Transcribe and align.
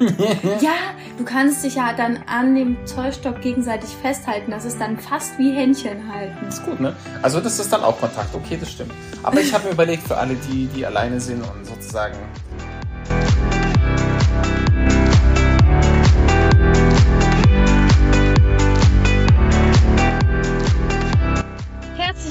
ja, 0.60 0.94
du 1.18 1.24
kannst 1.24 1.62
dich 1.62 1.74
ja 1.74 1.92
dann 1.92 2.20
an 2.26 2.54
dem 2.54 2.86
Zollstock 2.86 3.42
gegenseitig 3.42 3.90
festhalten. 4.00 4.50
Das 4.50 4.64
ist 4.64 4.80
dann 4.80 4.98
fast 4.98 5.38
wie 5.38 5.52
Händchen 5.52 6.10
halten. 6.10 6.48
Ist 6.48 6.64
gut, 6.64 6.80
ne? 6.80 6.94
Also 7.20 7.40
das 7.40 7.58
ist 7.58 7.70
dann 7.70 7.82
auch 7.82 8.00
Kontakt. 8.00 8.34
Okay, 8.34 8.56
das 8.58 8.70
stimmt. 8.72 8.92
Aber 9.22 9.40
ich 9.40 9.52
habe 9.52 9.66
mir 9.66 9.72
überlegt, 9.72 10.08
für 10.08 10.16
alle, 10.16 10.36
die, 10.50 10.66
die 10.68 10.86
alleine 10.86 11.20
sind 11.20 11.42
und 11.42 11.66
sozusagen 11.66 12.14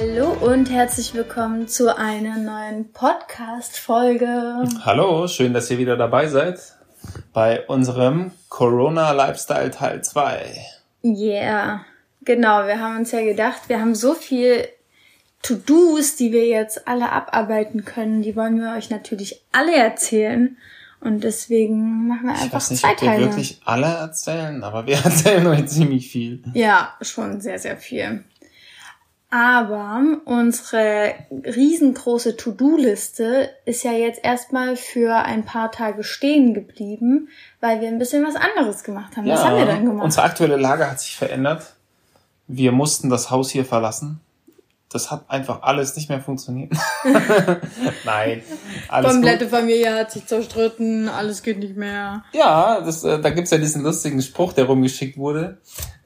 Hallo 0.00 0.30
und 0.30 0.70
herzlich 0.70 1.12
willkommen 1.12 1.66
zu 1.66 1.96
einer 1.96 2.36
neuen 2.36 2.92
Podcast-Folge. 2.92 4.62
Hallo, 4.84 5.26
schön, 5.26 5.52
dass 5.52 5.72
ihr 5.72 5.78
wieder 5.78 5.96
dabei 5.96 6.28
seid 6.28 6.60
bei 7.32 7.66
unserem 7.66 8.30
Corona 8.48 9.10
Lifestyle 9.10 9.72
Teil 9.72 10.04
2. 10.04 10.54
Yeah, 11.02 11.84
genau. 12.24 12.68
Wir 12.68 12.78
haben 12.78 12.98
uns 12.98 13.10
ja 13.10 13.22
gedacht, 13.24 13.62
wir 13.66 13.80
haben 13.80 13.96
so 13.96 14.14
viel 14.14 14.68
To-Dos, 15.42 16.14
die 16.14 16.30
wir 16.30 16.46
jetzt 16.46 16.86
alle 16.86 17.10
abarbeiten 17.10 17.84
können. 17.84 18.22
Die 18.22 18.36
wollen 18.36 18.60
wir 18.60 18.76
euch 18.76 18.90
natürlich 18.90 19.42
alle 19.50 19.74
erzählen. 19.74 20.56
Und 21.00 21.24
deswegen 21.24 22.06
machen 22.06 22.26
wir 22.26 22.34
einfach 22.34 22.46
ich 22.46 22.52
weiß 22.52 22.70
nicht, 22.70 22.80
zwei 22.82 22.92
ob 22.92 23.02
wir 23.02 23.18
wirklich 23.18 23.60
alle 23.64 23.86
erzählen, 23.86 24.62
aber 24.62 24.86
wir 24.86 24.96
erzählen 25.04 25.44
euch 25.48 25.66
ziemlich 25.66 26.08
viel. 26.08 26.44
Ja, 26.54 26.94
schon 27.00 27.40
sehr, 27.40 27.58
sehr 27.58 27.76
viel. 27.76 28.22
Aber 29.30 30.02
unsere 30.24 31.14
riesengroße 31.30 32.36
To-Do-Liste 32.36 33.50
ist 33.66 33.82
ja 33.82 33.92
jetzt 33.92 34.24
erstmal 34.24 34.76
für 34.76 35.16
ein 35.16 35.44
paar 35.44 35.70
Tage 35.70 36.02
stehen 36.02 36.54
geblieben, 36.54 37.28
weil 37.60 37.82
wir 37.82 37.88
ein 37.88 37.98
bisschen 37.98 38.24
was 38.26 38.36
anderes 38.36 38.84
gemacht 38.84 39.16
haben. 39.16 39.26
Ja, 39.26 39.34
was 39.34 39.44
haben 39.44 39.58
wir 39.58 39.66
dann 39.66 39.84
gemacht? 39.84 40.04
Unsere 40.04 40.24
aktuelle 40.24 40.56
Lage 40.56 40.90
hat 40.90 41.00
sich 41.00 41.16
verändert. 41.16 41.74
Wir 42.46 42.72
mussten 42.72 43.10
das 43.10 43.30
Haus 43.30 43.50
hier 43.50 43.66
verlassen 43.66 44.20
das 44.90 45.10
hat 45.10 45.24
einfach 45.28 45.62
alles 45.62 45.94
nicht 45.96 46.08
mehr 46.08 46.20
funktioniert. 46.20 46.72
Nein. 48.04 48.42
Alles 48.88 49.12
Komplette 49.12 49.44
gut. 49.44 49.54
Familie 49.54 49.94
hat 49.94 50.12
sich 50.12 50.24
zerstritten, 50.24 51.10
alles 51.10 51.42
geht 51.42 51.58
nicht 51.58 51.76
mehr. 51.76 52.24
Ja, 52.32 52.80
das, 52.80 53.04
äh, 53.04 53.20
da 53.20 53.28
gibt's 53.28 53.50
ja 53.50 53.58
diesen 53.58 53.82
lustigen 53.82 54.22
Spruch, 54.22 54.54
der 54.54 54.64
rumgeschickt 54.64 55.18
wurde. 55.18 55.58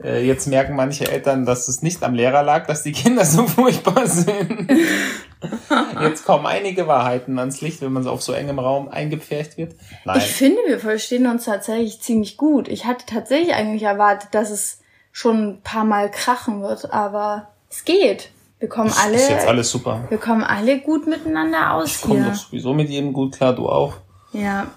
Äh, 0.02 0.26
jetzt 0.26 0.48
merken 0.48 0.74
manche 0.74 1.08
Eltern, 1.08 1.46
dass 1.46 1.68
es 1.68 1.82
nicht 1.82 2.02
am 2.02 2.14
Lehrer 2.14 2.42
lag, 2.42 2.66
dass 2.66 2.82
die 2.82 2.90
Kinder 2.90 3.24
so 3.24 3.46
furchtbar 3.46 4.08
sind. 4.08 4.68
jetzt 6.00 6.24
kommen 6.24 6.46
einige 6.46 6.88
Wahrheiten 6.88 7.38
ans 7.38 7.60
Licht, 7.60 7.82
wenn 7.82 7.92
man 7.92 8.02
so 8.02 8.10
auf 8.10 8.22
so 8.22 8.32
engem 8.32 8.58
Raum 8.58 8.88
eingepfercht 8.88 9.58
wird. 9.58 9.76
Nein. 10.04 10.18
Ich 10.18 10.24
finde, 10.24 10.58
wir 10.66 10.80
verstehen 10.80 11.28
uns 11.28 11.44
tatsächlich 11.44 12.00
ziemlich 12.00 12.36
gut. 12.36 12.66
Ich 12.66 12.84
hatte 12.84 13.06
tatsächlich 13.06 13.54
eigentlich 13.54 13.84
erwartet, 13.84 14.30
dass 14.32 14.50
es 14.50 14.80
schon 15.12 15.50
ein 15.50 15.60
paar 15.62 15.84
Mal 15.84 16.10
krachen 16.10 16.62
wird, 16.62 16.92
aber 16.92 17.50
es 17.70 17.84
geht. 17.84 18.31
Wir 18.62 18.68
kommen 18.68 18.92
alle. 18.96 19.16
Ist 19.16 19.28
jetzt 19.28 19.48
alles 19.48 19.72
super. 19.72 20.04
Wir 20.08 20.18
kommen 20.18 20.44
alle 20.44 20.78
gut 20.78 21.08
miteinander 21.08 21.72
aus 21.72 21.96
ich 21.96 22.00
komme 22.00 22.22
doch 22.22 22.34
sowieso 22.36 22.72
mit 22.72 22.88
jedem 22.88 23.12
gut 23.12 23.34
klar, 23.34 23.56
du 23.56 23.68
auch. 23.68 23.94
Ja. 24.32 24.68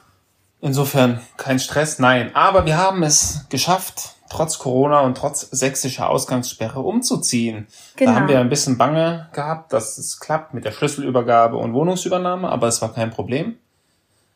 Insofern 0.60 1.22
kein 1.38 1.60
Stress, 1.60 2.00
nein. 2.00 2.32
Aber 2.36 2.66
wir 2.66 2.80
haben 2.80 3.04
es 3.04 3.46
geschafft, 3.50 4.16
trotz 4.28 4.58
Corona 4.58 5.02
und 5.02 5.16
trotz 5.16 5.42
sächsischer 5.52 6.10
Ausgangssperre 6.10 6.80
umzuziehen. 6.80 7.68
Genau. 7.96 8.12
Da 8.12 8.20
haben 8.20 8.28
wir 8.28 8.40
ein 8.40 8.50
bisschen 8.50 8.80
Bange 8.80 9.30
gehabt, 9.34 9.72
dass 9.72 10.00
es 10.00 10.20
klappt 10.20 10.56
mit 10.56 10.66
der 10.66 10.72
Schlüsselübergabe 10.72 11.56
und 11.56 11.74
Wohnungsübernahme, 11.74 12.50
aber 12.50 12.66
es 12.66 12.82
war 12.82 12.92
kein 12.92 13.12
Problem. 13.12 13.60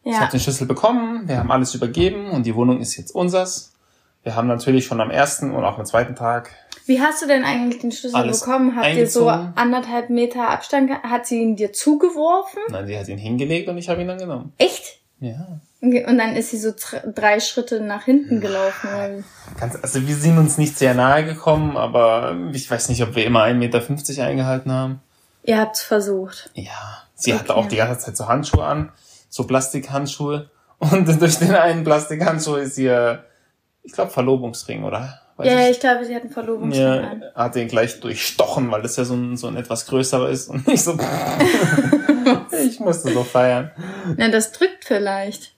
Ja. 0.04 0.12
Ich 0.12 0.20
habe 0.20 0.30
den 0.30 0.42
Schlüssel 0.42 0.68
bekommen, 0.68 1.28
wir 1.28 1.40
haben 1.40 1.50
alles 1.50 1.74
übergeben 1.74 2.30
und 2.30 2.46
die 2.46 2.54
Wohnung 2.54 2.82
ist 2.82 2.98
jetzt 2.98 3.16
unsers. 3.16 3.74
Wir 4.22 4.36
haben 4.36 4.48
natürlich 4.48 4.86
schon 4.86 5.02
am 5.02 5.10
ersten 5.10 5.50
und 5.56 5.66
auch 5.66 5.80
am 5.80 5.86
zweiten 5.88 6.14
Tag 6.14 6.52
wie 6.90 7.00
hast 7.00 7.22
du 7.22 7.28
denn 7.28 7.46
eigentlich 7.46 7.80
den 7.82 7.92
Schlüssel 7.92 8.16
Alles 8.16 8.40
bekommen? 8.42 8.76
Habt 8.76 8.96
ihr 8.96 9.08
so 9.08 9.30
anderthalb 9.30 10.10
Meter 10.10 10.50
Abstand? 10.50 10.92
Hat 11.04 11.28
sie 11.28 11.40
ihn 11.40 11.56
dir 11.56 11.72
zugeworfen? 11.72 12.60
Nein, 12.70 12.88
sie 12.88 12.98
hat 12.98 13.08
ihn 13.08 13.20
hingelegt 13.20 13.70
und 13.70 13.78
ich 13.78 13.90
habe 13.90 14.02
ihn 14.02 14.08
dann 14.08 14.18
genommen. 14.18 14.54
Echt? 14.58 15.00
Ja. 15.20 15.60
Okay, 15.82 16.06
und 16.06 16.18
dann 16.18 16.36
ist 16.36 16.50
sie 16.50 16.58
so 16.58 16.74
drei 17.16 17.40
Schritte 17.40 17.80
nach 17.80 18.04
hinten 18.06 18.42
gelaufen. 18.42 19.24
Ganz, 19.60 19.78
also 19.82 20.06
wir 20.08 20.16
sind 20.16 20.40
uns 20.40 20.58
nicht 20.58 20.78
sehr 20.80 20.96
nahe 20.96 21.24
gekommen, 21.24 21.78
aber 21.78 22.36
ich 22.54 22.70
weiß 22.70 22.90
nicht, 22.90 23.04
ob 23.04 23.16
wir 23.16 23.24
immer 23.24 23.44
1,50 23.44 23.54
Meter 23.54 24.26
eingehalten 24.26 24.72
haben. 24.72 25.00
Ihr 25.44 25.60
habt's 25.60 25.84
versucht. 25.84 26.50
Ja. 26.56 27.04
Sie 27.14 27.34
okay. 27.34 27.40
hatte 27.40 27.56
auch 27.56 27.68
die 27.68 27.76
ganze 27.76 28.06
Zeit 28.06 28.18
so 28.18 28.28
Handschuhe 28.28 28.66
an, 28.66 28.92
so 29.30 29.46
Plastikhandschuhe. 29.46 30.50
Und 30.80 31.08
durch 31.22 31.38
den 31.38 31.54
einen 31.54 31.84
Plastikhandschuh 31.84 32.56
ist 32.56 32.78
ihr, 32.80 33.26
ich 33.84 33.92
glaube, 33.92 34.10
Verlobungsring, 34.10 34.84
oder? 34.84 35.22
Ja, 35.46 35.66
ich, 35.66 35.72
ich 35.72 35.80
glaube, 35.80 36.06
sie 36.06 36.16
hat 36.16 36.24
einen 36.24 36.32
Verlobungsring 36.32 36.82
ja, 36.82 37.12
hat 37.36 37.56
den 37.56 37.68
gleich 37.68 38.00
durchstochen, 38.00 38.72
weil 38.72 38.82
das 38.82 38.96
ja 38.96 39.06
so 39.06 39.16
ein, 39.16 39.38
so 39.38 39.48
ein 39.48 39.56
etwas 39.56 39.86
größerer 39.86 40.30
ist 40.30 40.48
und 40.50 40.68
nicht 40.68 40.84
so. 40.84 40.98
ich 42.52 42.80
musste 42.80 43.14
so 43.14 43.24
feiern. 43.24 43.72
Na, 44.18 44.30
das 44.30 44.52
drückt 44.52 44.86
vielleicht. 44.86 45.54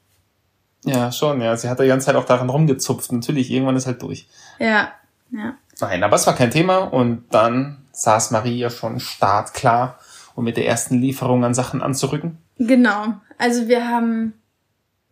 Ja, 0.84 1.12
schon, 1.12 1.42
ja. 1.42 1.56
Sie 1.56 1.70
hat 1.70 1.80
die 1.80 1.88
ganze 1.88 2.08
Zeit 2.08 2.16
auch 2.16 2.26
daran 2.26 2.50
rumgezupft. 2.50 3.12
Natürlich, 3.12 3.52
irgendwann 3.52 3.76
ist 3.76 3.86
halt 3.86 4.02
durch. 4.02 4.28
Ja, 4.60 4.92
ja. 5.32 5.56
Nein, 5.80 6.04
aber 6.04 6.16
es 6.16 6.28
war 6.28 6.36
kein 6.36 6.52
Thema 6.52 6.78
und 6.80 7.26
dann 7.32 7.86
saß 7.92 8.32
Maria 8.32 8.70
schon 8.70 9.00
startklar, 9.00 10.00
um 10.36 10.44
mit 10.44 10.58
der 10.58 10.68
ersten 10.68 11.00
Lieferung 11.00 11.44
an 11.44 11.54
Sachen 11.54 11.82
anzurücken. 11.82 12.38
Genau. 12.58 13.14
Also 13.38 13.68
wir 13.68 13.88
haben 13.88 14.34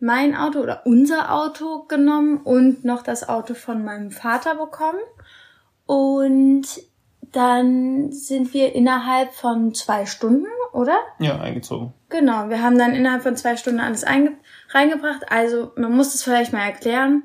mein 0.00 0.34
Auto 0.34 0.60
oder 0.60 0.82
unser 0.86 1.32
Auto 1.32 1.84
genommen 1.86 2.38
und 2.38 2.84
noch 2.84 3.02
das 3.02 3.28
Auto 3.28 3.54
von 3.54 3.84
meinem 3.84 4.10
Vater 4.10 4.54
bekommen. 4.54 5.00
Und 5.86 6.66
dann 7.32 8.10
sind 8.10 8.54
wir 8.54 8.74
innerhalb 8.74 9.32
von 9.34 9.74
zwei 9.74 10.06
Stunden, 10.06 10.46
oder? 10.72 10.96
Ja, 11.18 11.38
eingezogen. 11.38 11.92
Genau, 12.08 12.48
wir 12.48 12.62
haben 12.62 12.78
dann 12.78 12.94
innerhalb 12.94 13.22
von 13.22 13.36
zwei 13.36 13.56
Stunden 13.56 13.80
alles 13.80 14.04
reingebracht. 14.06 15.30
Also 15.30 15.72
man 15.76 15.94
muss 15.94 16.14
es 16.14 16.22
vielleicht 16.22 16.52
mal 16.52 16.64
erklären. 16.64 17.24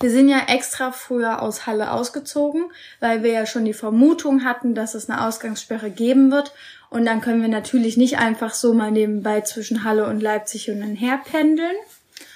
Wir 0.00 0.10
sind 0.10 0.28
ja 0.28 0.42
extra 0.46 0.92
früher 0.92 1.42
aus 1.42 1.66
Halle 1.66 1.92
ausgezogen, 1.92 2.70
weil 3.00 3.22
wir 3.22 3.32
ja 3.32 3.46
schon 3.46 3.64
die 3.64 3.72
Vermutung 3.72 4.44
hatten, 4.44 4.74
dass 4.74 4.94
es 4.94 5.10
eine 5.10 5.26
Ausgangssperre 5.26 5.90
geben 5.90 6.30
wird. 6.30 6.52
Und 6.88 7.04
dann 7.04 7.20
können 7.20 7.42
wir 7.42 7.48
natürlich 7.48 7.96
nicht 7.96 8.18
einfach 8.18 8.54
so 8.54 8.72
mal 8.72 8.92
nebenbei 8.92 9.40
zwischen 9.40 9.84
Halle 9.84 10.06
und 10.06 10.20
Leipzig 10.20 10.70
und 10.70 10.80
dann 10.80 10.94
herpendeln. 10.94 11.76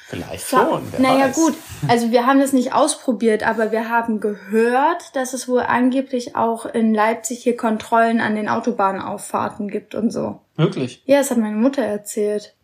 Vielleicht 0.09 0.47
schon. 0.47 0.83
Wer 0.91 1.01
naja 1.01 1.29
weiß. 1.29 1.35
gut, 1.37 1.55
also 1.89 2.11
wir 2.11 2.27
haben 2.27 2.39
das 2.39 2.53
nicht 2.53 2.75
ausprobiert, 2.75 3.45
aber 3.45 3.73
wir 3.73 3.89
haben 3.89 4.21
gehört, 4.21 5.17
dass 5.17 5.33
es 5.33 5.49
wohl 5.49 5.63
angeblich 5.63 6.37
auch 6.37 6.67
in 6.67 6.93
Leipzig 6.93 7.45
hier 7.45 7.57
Kontrollen 7.57 8.21
an 8.21 8.35
den 8.35 8.49
Autobahnauffahrten 8.49 9.69
gibt 9.69 9.95
und 9.95 10.11
so. 10.11 10.41
Wirklich? 10.57 11.03
Ja, 11.07 11.19
das 11.19 11.31
hat 11.31 11.39
meine 11.39 11.57
Mutter 11.57 11.83
erzählt. 11.83 12.55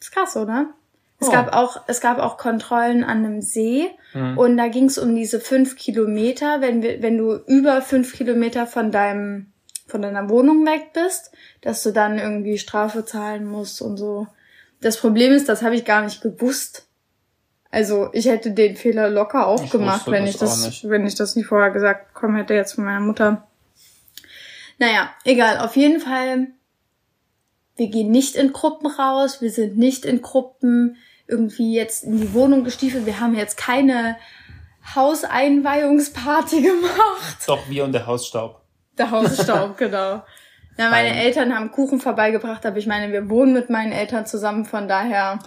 ist 0.00 0.12
krass, 0.12 0.36
oder? 0.36 0.66
Es 1.22 1.28
oh. 1.28 1.32
gab 1.32 1.54
auch, 1.54 1.82
es 1.86 2.00
gab 2.00 2.18
auch 2.18 2.36
Kontrollen 2.36 3.04
an 3.04 3.24
einem 3.24 3.40
See 3.40 3.88
mhm. 4.12 4.36
und 4.36 4.56
da 4.56 4.66
ging 4.66 4.86
es 4.86 4.98
um 4.98 5.14
diese 5.14 5.38
fünf 5.38 5.76
Kilometer. 5.76 6.60
Wenn 6.60 6.82
wir, 6.82 7.00
wenn 7.00 7.16
du 7.16 7.34
über 7.46 7.80
fünf 7.80 8.12
Kilometer 8.12 8.66
von 8.66 8.90
deinem 8.90 9.52
von 9.86 10.02
deiner 10.02 10.28
Wohnung 10.28 10.66
weg 10.66 10.92
bist, 10.94 11.32
dass 11.60 11.82
du 11.82 11.92
dann 11.92 12.18
irgendwie 12.18 12.58
Strafe 12.58 13.04
zahlen 13.04 13.46
musst 13.46 13.82
und 13.82 13.98
so. 13.98 14.26
Das 14.80 14.96
Problem 14.96 15.32
ist, 15.32 15.48
das 15.48 15.62
habe 15.62 15.76
ich 15.76 15.84
gar 15.84 16.02
nicht 16.02 16.22
gewusst. 16.22 16.88
Also 17.70 18.10
ich 18.12 18.26
hätte 18.26 18.52
den 18.52 18.76
Fehler 18.76 19.08
locker 19.10 19.46
auch 19.46 19.62
ich 19.62 19.70
gemacht, 19.70 20.10
wenn 20.10 20.26
ich 20.26 20.38
das, 20.38 20.82
wenn 20.88 21.06
ich 21.06 21.14
das 21.14 21.36
nicht 21.36 21.46
vorher 21.46 21.70
gesagt 21.70 22.14
bekommen 22.14 22.36
hätte 22.36 22.54
jetzt 22.54 22.72
von 22.72 22.84
meiner 22.84 23.00
Mutter. 23.00 23.46
Naja, 24.78 25.10
egal. 25.24 25.58
Auf 25.58 25.76
jeden 25.76 26.00
Fall, 26.00 26.48
wir 27.76 27.88
gehen 27.88 28.10
nicht 28.10 28.34
in 28.34 28.52
Gruppen 28.52 28.88
raus. 28.88 29.40
Wir 29.40 29.50
sind 29.50 29.78
nicht 29.78 30.04
in 30.04 30.22
Gruppen 30.22 30.96
irgendwie 31.32 31.74
jetzt 31.74 32.04
in 32.04 32.18
die 32.18 32.34
Wohnung 32.34 32.62
gestiefelt. 32.62 33.06
Wir 33.06 33.18
haben 33.18 33.34
jetzt 33.34 33.56
keine 33.56 34.16
Hauseinweihungsparty 34.94 36.62
gemacht. 36.62 37.38
Doch, 37.46 37.68
wir 37.68 37.84
und 37.84 37.92
der 37.92 38.06
Hausstaub. 38.06 38.60
Der 38.98 39.10
Hausstaub, 39.10 39.76
genau. 39.78 40.22
Ja, 40.78 40.88
meine 40.88 41.10
Nein. 41.10 41.18
Eltern 41.18 41.54
haben 41.54 41.70
Kuchen 41.70 42.00
vorbeigebracht, 42.00 42.64
aber 42.64 42.78
ich 42.78 42.86
meine, 42.86 43.12
wir 43.12 43.28
wohnen 43.28 43.52
mit 43.52 43.68
meinen 43.68 43.92
Eltern 43.92 44.24
zusammen, 44.24 44.64
von 44.64 44.88
daher. 44.88 45.38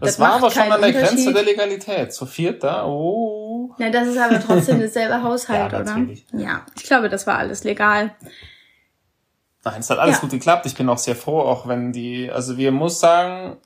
Das, 0.00 0.16
das 0.16 0.20
war 0.20 0.32
aber 0.34 0.50
schon 0.50 0.70
an 0.70 0.80
der 0.82 0.92
Grenze 0.92 1.32
der 1.32 1.42
Legalität. 1.42 2.12
Zu 2.12 2.26
viert 2.26 2.62
da, 2.62 2.84
oh. 2.86 3.74
Na, 3.78 3.88
das 3.88 4.08
ist 4.08 4.18
aber 4.18 4.40
trotzdem 4.40 4.80
dasselbe 4.82 5.22
Haushalt, 5.22 5.72
ja, 5.72 5.80
oder? 5.80 6.06
Ja, 6.32 6.66
ich 6.76 6.84
glaube, 6.84 7.08
das 7.08 7.26
war 7.26 7.38
alles 7.38 7.64
legal. 7.64 8.14
Nein, 9.64 9.80
es 9.80 9.90
hat 9.90 9.98
alles 9.98 10.16
ja. 10.16 10.20
gut 10.20 10.30
geklappt. 10.30 10.66
Ich 10.66 10.74
bin 10.74 10.88
auch 10.88 10.98
sehr 10.98 11.16
froh, 11.16 11.40
auch 11.40 11.66
wenn 11.66 11.92
die, 11.92 12.30
also 12.30 12.58
wir 12.58 12.70
muss 12.70 13.00
sagen, 13.00 13.56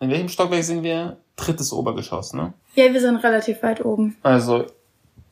in 0.00 0.10
welchem 0.10 0.28
Stockwerk 0.28 0.64
sind 0.64 0.82
wir? 0.82 1.18
Drittes 1.36 1.72
Obergeschoss, 1.72 2.32
ne? 2.32 2.52
Ja, 2.74 2.92
wir 2.92 3.00
sind 3.00 3.16
relativ 3.16 3.62
weit 3.62 3.84
oben. 3.84 4.16
Also 4.22 4.66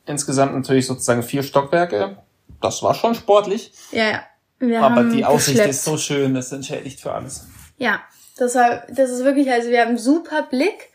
insgesamt 0.05 0.53
natürlich 0.53 0.85
sozusagen 0.87 1.23
vier 1.23 1.43
Stockwerke. 1.43 2.17
Das 2.61 2.83
war 2.83 2.93
schon 2.93 3.15
sportlich. 3.15 3.71
Ja, 3.91 4.09
ja. 4.09 4.23
Wir 4.59 4.81
Aber 4.81 5.03
die 5.03 5.25
Aussicht 5.25 5.57
geschleppt. 5.57 5.69
ist 5.71 5.83
so 5.83 5.97
schön, 5.97 6.33
das 6.33 6.51
entschädigt 6.51 6.99
für 7.01 7.11
alles. 7.13 7.47
Ja, 7.77 8.01
das, 8.37 8.55
war, 8.55 8.83
das 8.89 9.09
ist 9.11 9.23
wirklich, 9.23 9.51
also 9.51 9.69
wir 9.69 9.81
haben 9.81 9.89
einen 9.89 9.97
super 9.97 10.43
Blick, 10.43 10.89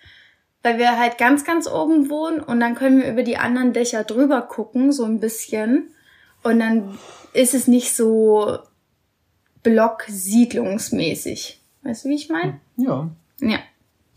weil 0.62 0.78
wir 0.78 0.98
halt 0.98 1.18
ganz, 1.18 1.44
ganz 1.44 1.68
oben 1.68 2.08
wohnen 2.08 2.40
und 2.40 2.60
dann 2.60 2.74
können 2.74 3.02
wir 3.02 3.10
über 3.10 3.22
die 3.22 3.36
anderen 3.36 3.72
Dächer 3.72 4.04
drüber 4.04 4.42
gucken, 4.42 4.92
so 4.92 5.04
ein 5.04 5.20
bisschen. 5.20 5.90
Und 6.42 6.60
dann 6.60 6.98
ist 7.34 7.52
es 7.54 7.66
nicht 7.66 7.94
so 7.94 8.58
blocksiedlungsmäßig. 9.62 11.60
Weißt 11.82 12.04
du, 12.04 12.08
wie 12.08 12.14
ich 12.14 12.28
meine? 12.28 12.60
Ja. 12.76 13.10
Ja. 13.40 13.58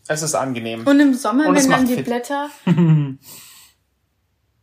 Es 0.08 0.22
ist 0.22 0.36
angenehm. 0.36 0.86
Und 0.86 1.00
im 1.00 1.14
Sommer, 1.14 1.48
und 1.48 1.56
wenn 1.56 1.70
dann 1.70 1.86
die 1.86 1.96
fit. 1.96 2.06
Blätter. 2.06 2.50
hm? 2.66 3.20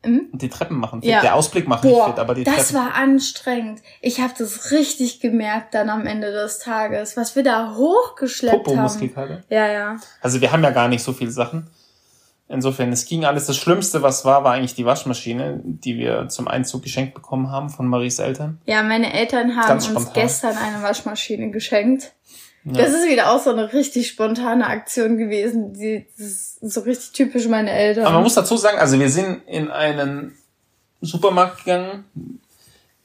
Die 0.04 0.48
Treppen 0.48 0.78
machen 0.78 1.00
fit. 1.00 1.10
Ja. 1.10 1.20
Der 1.20 1.34
Ausblick 1.34 1.66
macht 1.66 1.82
Boah, 1.82 1.88
nicht 1.88 2.06
fit, 2.06 2.18
aber 2.18 2.34
die 2.34 2.44
das 2.44 2.68
Treppen. 2.68 2.74
war 2.74 2.94
anstrengend. 2.94 3.80
Ich 4.00 4.20
habe 4.20 4.34
das 4.36 4.70
richtig 4.70 5.20
gemerkt 5.20 5.74
dann 5.74 5.90
am 5.90 6.06
Ende 6.06 6.32
des 6.32 6.58
Tages, 6.58 7.16
was 7.16 7.36
wir 7.36 7.42
da 7.42 7.74
hochgeschleppt 7.74 8.64
Popo 8.64 8.76
haben. 8.76 9.42
Ja, 9.48 9.66
ja. 9.68 9.96
Also 10.20 10.40
wir 10.40 10.52
haben 10.52 10.62
ja 10.62 10.70
gar 10.70 10.88
nicht 10.88 11.02
so 11.02 11.12
viele 11.12 11.30
Sachen. 11.30 11.70
Insofern, 12.50 12.90
es 12.92 13.04
ging 13.04 13.26
alles. 13.26 13.46
Das 13.46 13.58
Schlimmste, 13.58 14.02
was 14.02 14.24
war, 14.24 14.42
war 14.42 14.54
eigentlich 14.54 14.74
die 14.74 14.86
Waschmaschine, 14.86 15.60
die 15.62 15.98
wir 15.98 16.28
zum 16.28 16.48
Einzug 16.48 16.82
geschenkt 16.82 17.14
bekommen 17.14 17.50
haben 17.50 17.68
von 17.68 17.86
Maries 17.86 18.18
Eltern. 18.18 18.58
Ja, 18.64 18.82
meine 18.82 19.12
Eltern 19.12 19.54
haben 19.54 19.78
uns 19.94 20.12
gestern 20.14 20.56
eine 20.56 20.82
Waschmaschine 20.82 21.50
geschenkt. 21.50 22.12
Ja. 22.64 22.72
Das 22.82 22.92
ist 22.92 23.08
wieder 23.08 23.32
auch 23.32 23.42
so 23.42 23.50
eine 23.50 23.72
richtig 23.72 24.08
spontane 24.08 24.66
Aktion 24.66 25.16
gewesen. 25.16 25.72
Die, 25.72 26.06
das 26.18 26.26
ist 26.26 26.60
so 26.60 26.80
richtig 26.80 27.12
typisch 27.12 27.46
meine 27.46 27.70
Eltern. 27.70 28.04
Aber 28.04 28.14
man 28.14 28.24
muss 28.24 28.34
dazu 28.34 28.56
sagen, 28.56 28.78
also 28.78 28.98
wir 28.98 29.10
sind 29.10 29.42
in 29.46 29.70
einen 29.70 30.36
Supermarkt 31.00 31.64
gegangen, 31.64 32.04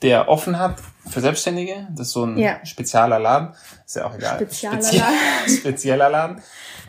der 0.02 0.28
offen 0.28 0.60
hat 0.60 0.78
für 1.10 1.22
Selbstständige. 1.22 1.88
Das 1.92 2.08
ist 2.08 2.14
so 2.14 2.26
ein 2.26 2.38
ja. 2.38 2.66
spezieller 2.66 3.20
Laden. 3.20 3.54
Ist 3.86 3.96
ja 3.96 4.06
auch 4.06 4.16
egal. 4.16 4.38
Spezieller 4.38 4.82
Spezie 4.82 4.98
Laden. 4.98 5.58
spezieller 5.58 6.10
Laden. 6.10 6.42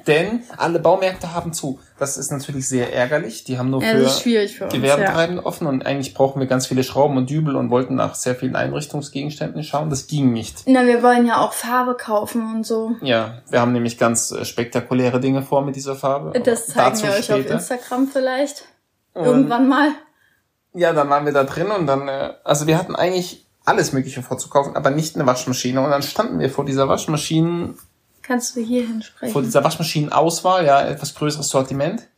Denn 0.07 0.43
alle 0.57 0.79
Baumärkte 0.79 1.33
haben 1.33 1.53
zu. 1.53 1.81
Das 1.99 2.19
ist 2.19 2.31
natürlich 2.31 2.69
sehr 2.69 2.93
ärgerlich. 2.93 3.45
Die 3.45 3.59
haben 3.59 3.71
nur 3.71 3.83
ja, 3.83 4.09
für, 4.09 4.49
für 4.49 4.69
Gewerbetreibende 4.69 5.43
ja. 5.43 5.47
offen 5.47 5.67
und 5.67 5.87
eigentlich 5.87 6.13
brauchen 6.13 6.41
wir 6.41 6.47
ganz 6.47 6.67
viele 6.67 6.85
Schrauben 6.85 7.17
und 7.17 7.31
Dübel 7.31 7.57
und 7.57 7.71
wollten 7.71 7.95
nach 7.95 8.15
sehr 8.15 8.35
vielen 8.35 8.57
Einrichtungsgegenständen 8.57 9.63
schauen. 9.63 9.91
Das 9.91 10.07
ging 10.07 10.33
nicht. 10.33 10.65
Na, 10.67 10.85
wir 10.85 11.03
wollen 11.03 11.27
ja 11.27 11.41
auch 11.41 11.53
Farbe 11.53 11.95
kaufen 11.95 12.55
und 12.55 12.67
so. 12.67 12.97
Ja, 13.01 13.43
wir 13.49 13.61
haben 13.61 13.73
nämlich 13.73 13.97
ganz 13.97 14.31
äh, 14.31 14.45
spektakuläre 14.45 15.21
Dinge 15.21 15.43
vor 15.43 15.63
mit 15.63 15.77
dieser 15.77 15.95
Farbe. 15.95 16.39
Das 16.41 16.67
zeigen 16.67 17.03
wir 17.03 17.11
euch 17.11 17.25
später. 17.25 17.39
auf 17.39 17.51
Instagram 17.51 18.09
vielleicht. 18.09 18.65
Und 19.15 19.25
Irgendwann 19.25 19.69
mal. 19.69 19.91
Ja, 20.75 20.93
dann 20.93 21.09
waren 21.09 21.25
wir 21.25 21.33
da 21.33 21.45
drin 21.45 21.69
und 21.71 21.87
dann, 21.87 22.09
äh, 22.09 22.33
also 22.43 22.67
wir 22.67 22.77
hatten 22.77 22.97
eigentlich 22.97 23.47
alles 23.65 23.93
Mögliche 23.93 24.23
vorzukaufen, 24.23 24.77
aber 24.77 24.91
nicht 24.91 25.15
eine 25.15 25.27
Waschmaschine. 25.27 25.81
Und 25.81 25.91
dann 25.91 26.03
standen 26.03 26.39
wir 26.39 26.51
vor 26.51 26.65
dieser 26.65 26.89
Waschmaschinen 26.89 27.79
Kannst 28.27 28.57
du 28.57 28.61
hier 28.61 28.87
hinsprechen? 28.87 29.33
Vor 29.33 29.43
dieser 29.43 29.63
Waschmaschinenauswahl, 29.63 30.65
ja, 30.65 30.83
etwas 30.83 31.15
größeres 31.15 31.49
Sortiment. 31.49 32.09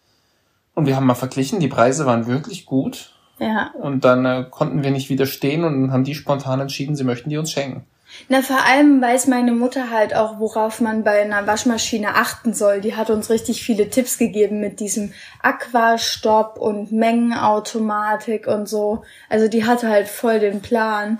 Und 0.75 0.87
wir 0.87 0.95
haben 0.95 1.07
mal 1.07 1.15
verglichen, 1.15 1.59
die 1.59 1.69
Preise 1.69 2.07
waren 2.07 2.27
wirklich 2.27 2.65
gut. 2.65 3.13
Ja. 3.39 3.73
Und 3.81 4.05
dann 4.05 4.25
äh, 4.25 4.47
konnten 4.49 4.83
wir 4.83 4.91
nicht 4.91 5.11
widerstehen 5.11 5.65
und 5.65 5.93
haben 5.93 6.05
die 6.05 6.15
spontan 6.15 6.61
entschieden, 6.61 6.97
sie 6.97 7.05
möchten 7.05 7.29
die 7.29 7.39
uns 7.39 7.51
schenken. 7.51 7.85
Na, 8.29 8.41
vor 8.41 8.65
allem 8.65 9.03
weiß 9.03 9.27
meine 9.27 9.53
Mutter 9.53 9.91
halt 9.91 10.15
auch, 10.15 10.39
worauf 10.39 10.81
man 10.81 11.03
bei 11.03 11.23
einer 11.23 11.47
Waschmaschine 11.47 12.15
achten 12.15 12.55
soll. 12.55 12.81
Die 12.81 12.95
hat 12.95 13.11
uns 13.11 13.29
richtig 13.31 13.63
viele 13.63 13.91
Tipps 13.91 14.17
gegeben 14.17 14.61
mit 14.61 14.79
diesem 14.79 15.13
Aquastopp 15.43 16.57
und 16.57 16.93
Mengenautomatik 16.93 18.47
und 18.47 18.69
so. 18.69 19.03
Also 19.29 19.49
die 19.49 19.67
hatte 19.67 19.89
halt 19.89 20.09
voll 20.09 20.39
den 20.39 20.63
Plan, 20.63 21.19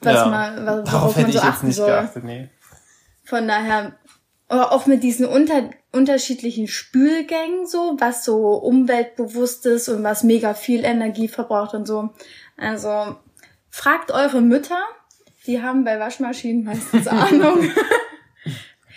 was 0.00 0.14
ja, 0.14 0.26
man, 0.28 0.64
worauf 0.64 0.84
darauf 0.84 1.16
hätte 1.16 1.22
man 1.22 1.32
so 1.32 1.38
ich 1.38 1.44
jetzt 1.44 1.64
nicht 1.64 1.76
soll. 1.76 1.88
geachtet, 1.88 2.24
nee. 2.24 2.48
Von 3.26 3.48
daher, 3.48 3.98
auch 4.48 4.86
mit 4.86 5.02
diesen 5.02 5.26
unter, 5.26 5.70
unterschiedlichen 5.92 6.68
Spülgängen 6.68 7.66
so, 7.66 7.96
was 7.98 8.24
so 8.24 8.54
umweltbewusst 8.54 9.66
ist 9.66 9.88
und 9.88 10.04
was 10.04 10.22
mega 10.22 10.54
viel 10.54 10.84
Energie 10.84 11.26
verbraucht 11.26 11.74
und 11.74 11.86
so. 11.86 12.10
Also 12.56 13.16
fragt 13.68 14.12
eure 14.12 14.40
Mütter, 14.40 14.80
die 15.46 15.60
haben 15.60 15.84
bei 15.84 15.98
Waschmaschinen 15.98 16.64
meistens 16.64 17.08
Ahnung. 17.08 17.68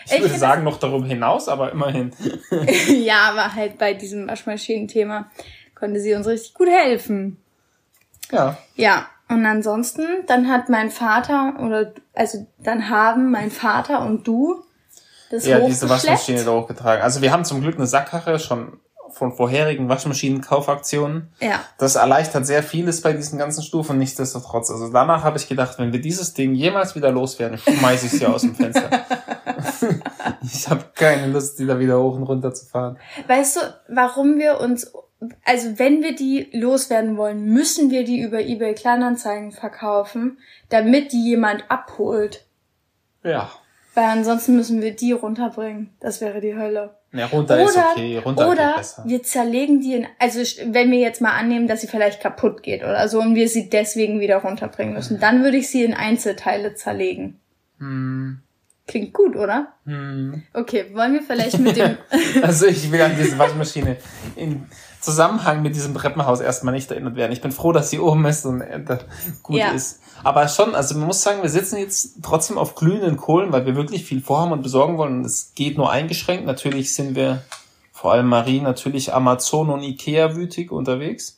ich 0.06 0.22
würde 0.22 0.38
sagen, 0.38 0.64
noch 0.64 0.80
darüber 0.80 1.08
hinaus, 1.08 1.48
aber 1.48 1.72
immerhin. 1.72 2.12
ja, 2.88 3.32
aber 3.32 3.56
halt 3.56 3.80
bei 3.80 3.96
diesem 3.96 4.28
Waschmaschinenthema 4.28 5.32
konnte 5.74 6.00
sie 6.00 6.14
uns 6.14 6.28
richtig 6.28 6.54
gut 6.54 6.70
helfen. 6.70 7.38
Ja. 8.32 8.60
Ja, 8.76 9.10
und 9.30 9.46
ansonsten, 9.46 10.04
dann 10.28 10.50
hat 10.50 10.70
mein 10.70 10.90
Vater, 10.90 11.54
oder 11.60 11.94
also 12.16 12.48
dann 12.58 12.90
haben 12.90 13.32
mein 13.32 13.52
Vater 13.52 14.02
und 14.02 14.28
du 14.28 14.64
das 15.30 15.46
Ja, 15.46 15.60
diese 15.60 15.88
Waschmaschine 15.88 16.44
da 16.44 16.52
hochgetragen. 16.52 17.04
Also 17.04 17.22
wir 17.22 17.32
haben 17.32 17.46
zum 17.46 17.62
Glück 17.62 17.76
eine 17.76 17.86
Sackkarre 17.86 18.40
schon 18.40 18.80
von 19.12 19.32
vorherigen 19.32 19.90
Waschmaschinenkaufaktionen. 19.90 21.32
Ja. 21.40 21.62
Das 21.78 21.96
erleichtert 21.96 22.46
sehr 22.46 22.64
vieles 22.64 23.02
bei 23.02 23.14
diesen 23.14 23.38
ganzen 23.38 23.64
Stufen, 23.64 23.98
nichtsdestotrotz. 23.98 24.70
Also 24.70 24.92
danach 24.92 25.24
habe 25.24 25.38
ich 25.38 25.48
gedacht, 25.48 25.78
wenn 25.78 25.92
wir 25.94 26.02
dieses 26.02 26.34
Ding 26.34 26.54
jemals 26.54 26.96
wieder 26.96 27.12
loswerden, 27.12 27.58
schmeiße 27.58 28.08
ich 28.08 28.12
sie 28.14 28.26
aus 28.26 28.42
dem 28.42 28.56
Fenster. 28.56 28.90
ich 30.44 30.70
habe 30.70 30.86
keine 30.96 31.28
Lust, 31.28 31.60
die 31.60 31.66
da 31.66 31.80
wieder 31.80 32.00
hoch 32.00 32.16
und 32.16 32.24
runter 32.24 32.54
zu 32.54 32.66
fahren. 32.66 32.98
Weißt 33.28 33.58
du, 33.58 33.60
warum 33.90 34.38
wir 34.38 34.60
uns 34.60 34.92
also 35.44 35.80
wenn 35.80 36.02
wir 36.02 36.16
die 36.16 36.48
loswerden 36.54 37.18
wollen, 37.18 37.46
müssen 37.46 37.92
wir 37.92 38.04
die 38.04 38.22
über 38.22 38.40
eBay 38.40 38.74
Kleinanzeigen 38.74 39.52
verkaufen, 39.52 40.38
damit 40.70 41.12
die 41.12 41.24
jemand 41.24 41.66
abholt. 41.70 42.46
Ja. 43.24 43.52
Weil 43.96 44.06
ansonsten 44.06 44.56
müssen 44.56 44.82
wir 44.82 44.96
die 44.96 45.12
runterbringen. 45.12 45.90
Das 46.00 46.22
wäre 46.22 46.40
die 46.40 46.56
Hölle. 46.56 46.96
Ja, 47.12 47.26
runter 47.26 47.56
oder, 47.56 47.64
ist 47.64 47.78
okay, 47.78 48.18
runter 48.20 48.50
oder 48.52 48.76
besser. 48.78 49.04
wir 49.06 49.24
zerlegen 49.24 49.82
die 49.82 49.96
in, 49.96 50.08
also 50.20 50.40
wenn 50.72 50.92
wir 50.92 51.00
jetzt 51.00 51.22
mal 51.22 51.32
annehmen, 51.32 51.68
dass 51.68 51.82
sie 51.82 51.88
vielleicht 51.88 52.22
kaputt 52.22 52.62
geht 52.62 52.84
oder 52.84 53.08
so 53.08 53.20
und 53.20 53.34
wir 53.34 53.50
sie 53.50 53.68
deswegen 53.68 54.20
wieder 54.20 54.38
runterbringen 54.38 54.94
müssen, 54.94 55.20
dann 55.20 55.44
würde 55.44 55.58
ich 55.58 55.70
sie 55.70 55.84
in 55.84 55.96
Einzelteile 55.96 56.76
zerlegen. 56.76 57.40
Hm. 57.80 58.42
Klingt 58.86 59.14
gut, 59.14 59.36
oder? 59.36 59.74
Hm. 59.86 60.44
Okay, 60.54 60.86
wollen 60.94 61.14
wir 61.14 61.24
vielleicht 61.24 61.58
mit 61.60 61.78
dem... 61.78 61.98
also 62.44 62.68
ich 62.68 62.92
will 62.92 63.02
an 63.02 63.16
diese 63.20 63.38
Waschmaschine 63.40 63.98
in 64.36 64.68
Zusammenhang 65.02 65.62
mit 65.62 65.76
diesem 65.76 65.94
Treppenhaus 65.94 66.42
erstmal 66.42 66.74
nicht 66.74 66.92
erinnert 66.92 67.16
werden. 67.16 67.32
Ich 67.32 67.42
bin 67.42 67.52
froh, 67.52 67.72
dass 67.72 67.90
sie 67.90 68.00
oben 68.00 68.26
ist 68.26 68.46
und 68.46 68.62
äh, 68.62 68.98
gut 69.44 69.58
ja. 69.58 69.72
ist. 69.72 70.02
Aber 70.24 70.48
schon, 70.48 70.76
also 70.76 70.96
man 70.96 71.08
muss 71.08 71.22
sagen, 71.22 71.42
wir 71.42 71.50
sitzen 71.50 71.78
jetzt 71.78 72.18
trotzdem 72.22 72.58
auf 72.58 72.76
glühenden 72.76 73.16
Kohlen, 73.16 73.54
weil 73.54 73.66
wir 73.66 73.76
wirklich 73.76 74.04
viel 74.04 74.22
vorhaben 74.22 74.52
und 74.52 74.62
besorgen 74.62 74.98
wollen. 74.98 75.20
Und 75.20 75.26
es 75.26 75.54
geht 75.56 75.78
nur 75.78 75.90
eingeschränkt. 75.92 76.46
Natürlich 76.46 76.94
sind 76.94 77.16
wir, 77.16 77.44
vor 77.94 78.12
allem 78.12 78.28
Marie, 78.28 78.60
natürlich 78.60 79.14
Amazon 79.14 79.70
und 79.70 79.84
Ikea 79.84 80.36
wütig 80.36 80.72
unterwegs. 80.72 81.38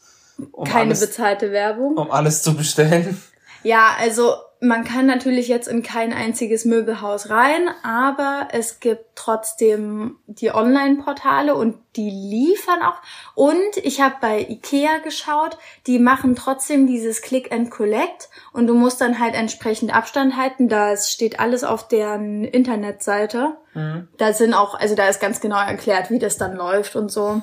Um 0.52 0.66
Keine 0.66 0.86
alles, 0.86 1.02
bezahlte 1.02 1.52
Werbung. 1.52 1.98
Um 1.98 2.10
alles 2.10 2.42
zu 2.42 2.56
bestellen. 2.56 3.22
Ja, 3.64 3.92
also 4.00 4.34
man 4.64 4.84
kann 4.84 5.08
natürlich 5.08 5.48
jetzt 5.48 5.68
in 5.68 5.82
kein 5.82 6.14
einziges 6.14 6.66
Möbelhaus 6.66 7.32
rein, 7.32 7.68
aber 7.82 8.50
es 8.52 8.80
gibt 8.80 9.16
trotzdem 9.16 10.20
die 10.28 10.54
Online-Portale 10.54 11.56
und 11.56 11.80
die 11.96 12.12
liefern 12.12 12.84
auch. 12.84 13.02
Und 13.34 13.78
ich 13.82 14.02
habe 14.02 14.16
bei 14.22 14.40
Ikea 14.40 15.00
geschaut, 15.04 15.58
die 15.88 15.98
machen 15.98 16.36
trotzdem 16.36 16.86
dieses 16.86 17.24
Click 17.24 17.52
and 17.52 17.72
Collect 17.72 18.30
und 18.54 18.68
du 18.68 18.76
musst 18.76 19.02
dann 19.02 19.18
halt 19.18 19.34
entsprechend 19.34 19.96
Abstand 19.96 20.38
halten. 20.38 20.70
Da 20.70 20.96
steht 20.96 21.40
alles 21.40 21.64
auf 21.64 21.88
deren 21.88 22.44
Internetseite. 22.44 23.58
Mhm. 23.74 24.10
Da 24.20 24.32
sind 24.32 24.54
auch, 24.54 24.76
also 24.76 24.94
da 24.94 25.08
ist 25.08 25.20
ganz 25.20 25.42
genau 25.42 25.60
erklärt, 25.60 26.12
wie 26.12 26.20
das 26.20 26.38
dann 26.38 26.56
läuft 26.56 26.96
und 26.96 27.10
so. 27.12 27.42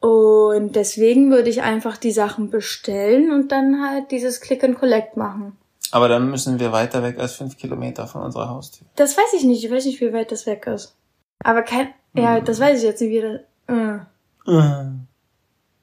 Und 0.00 0.76
deswegen 0.76 1.30
würde 1.30 1.48
ich 1.48 1.62
einfach 1.62 1.96
die 1.96 2.12
Sachen 2.12 2.50
bestellen 2.50 3.32
und 3.32 3.50
dann 3.50 3.88
halt 3.88 4.10
dieses 4.10 4.42
Click 4.42 4.62
and 4.62 4.78
Collect 4.78 5.16
machen. 5.16 5.56
Aber 5.92 6.08
dann 6.08 6.30
müssen 6.30 6.58
wir 6.58 6.72
weiter 6.72 7.02
weg 7.02 7.18
als 7.18 7.34
fünf 7.34 7.56
Kilometer 7.56 8.06
von 8.06 8.22
unserer 8.22 8.48
Haustür. 8.48 8.86
Das 8.96 9.16
weiß 9.16 9.34
ich 9.36 9.44
nicht. 9.44 9.64
Ich 9.64 9.70
weiß 9.70 9.84
nicht, 9.84 10.00
wie 10.00 10.12
weit 10.12 10.32
das 10.32 10.46
weg 10.46 10.66
ist. 10.66 10.96
Aber 11.44 11.62
kein, 11.62 11.88
ja, 12.14 12.40
mhm. 12.40 12.44
das 12.44 12.58
weiß 12.58 12.78
ich 12.78 12.84
jetzt 12.84 13.00
nicht, 13.00 13.10
wie 13.10 13.20
das, 13.20 13.40
äh. 13.68 14.50
Mhm. 14.50 15.06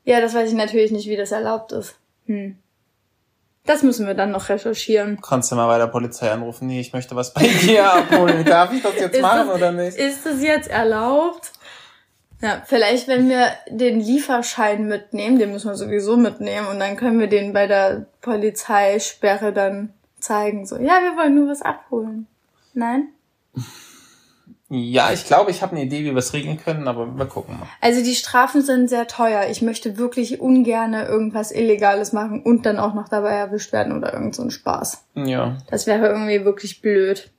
Ja, 0.03 0.19
das 0.19 0.33
weiß 0.33 0.49
ich 0.49 0.55
natürlich 0.55 0.91
nicht, 0.91 1.07
wie 1.07 1.15
das 1.15 1.31
erlaubt 1.31 1.71
ist. 1.71 1.95
Hm. 2.25 2.57
Das 3.65 3.83
müssen 3.83 4.07
wir 4.07 4.15
dann 4.15 4.31
noch 4.31 4.49
recherchieren. 4.49 5.19
Kannst 5.21 5.51
du 5.51 5.55
mal 5.55 5.67
bei 5.67 5.77
der 5.77 5.85
Polizei 5.87 6.31
anrufen? 6.31 6.67
Nee, 6.67 6.79
ich 6.79 6.93
möchte 6.93 7.15
was 7.15 7.33
bei 7.33 7.41
dir 7.61 7.93
abholen. 7.93 8.43
Darf 8.43 8.73
ich 8.73 8.81
das 8.81 8.95
jetzt 8.95 9.21
machen 9.21 9.47
das, 9.47 9.55
oder 9.55 9.71
nicht? 9.71 9.97
Ist 9.97 10.25
das 10.25 10.41
jetzt 10.41 10.69
erlaubt? 10.69 11.51
Ja, 12.41 12.63
vielleicht, 12.65 13.07
wenn 13.07 13.29
wir 13.29 13.51
den 13.69 13.99
Lieferschein 13.99 14.87
mitnehmen, 14.87 15.37
den 15.37 15.51
müssen 15.51 15.69
wir 15.69 15.75
sowieso 15.75 16.17
mitnehmen 16.17 16.67
und 16.67 16.79
dann 16.79 16.95
können 16.95 17.19
wir 17.19 17.27
den 17.27 17.53
bei 17.53 17.67
der 17.67 18.05
Polizeisperre 18.21 19.51
dann 19.51 19.93
zeigen. 20.19 20.65
So, 20.65 20.75
ja, 20.77 20.99
wir 21.01 21.17
wollen 21.17 21.35
nur 21.35 21.49
was 21.49 21.61
abholen. 21.61 22.27
Nein? 22.73 23.09
Ja, 24.71 25.11
ich 25.11 25.25
glaube, 25.25 25.49
ich 25.49 25.63
habe 25.63 25.71
eine 25.71 25.85
Idee, 25.85 26.01
wie 26.01 26.11
wir 26.11 26.17
es 26.17 26.33
regeln 26.33 26.59
können, 26.59 26.87
aber 26.87 27.17
wir 27.17 27.25
gucken 27.25 27.59
mal. 27.59 27.67
Also 27.81 28.03
die 28.03 28.13
Strafen 28.13 28.61
sind 28.61 28.87
sehr 28.87 29.07
teuer. 29.07 29.47
Ich 29.49 29.63
möchte 29.63 29.97
wirklich 29.97 30.39
ungerne 30.39 31.07
irgendwas 31.07 31.51
Illegales 31.51 32.13
machen 32.13 32.43
und 32.43 32.67
dann 32.67 32.77
auch 32.77 32.93
noch 32.93 33.09
dabei 33.09 33.31
erwischt 33.31 33.73
werden 33.73 33.97
oder 33.97 34.13
irgend 34.13 34.35
so 34.35 34.43
ein 34.43 34.51
Spaß. 34.51 35.05
Ja. 35.15 35.57
Das 35.71 35.87
wäre 35.87 36.09
irgendwie 36.09 36.45
wirklich 36.45 36.81
blöd. 36.81 37.31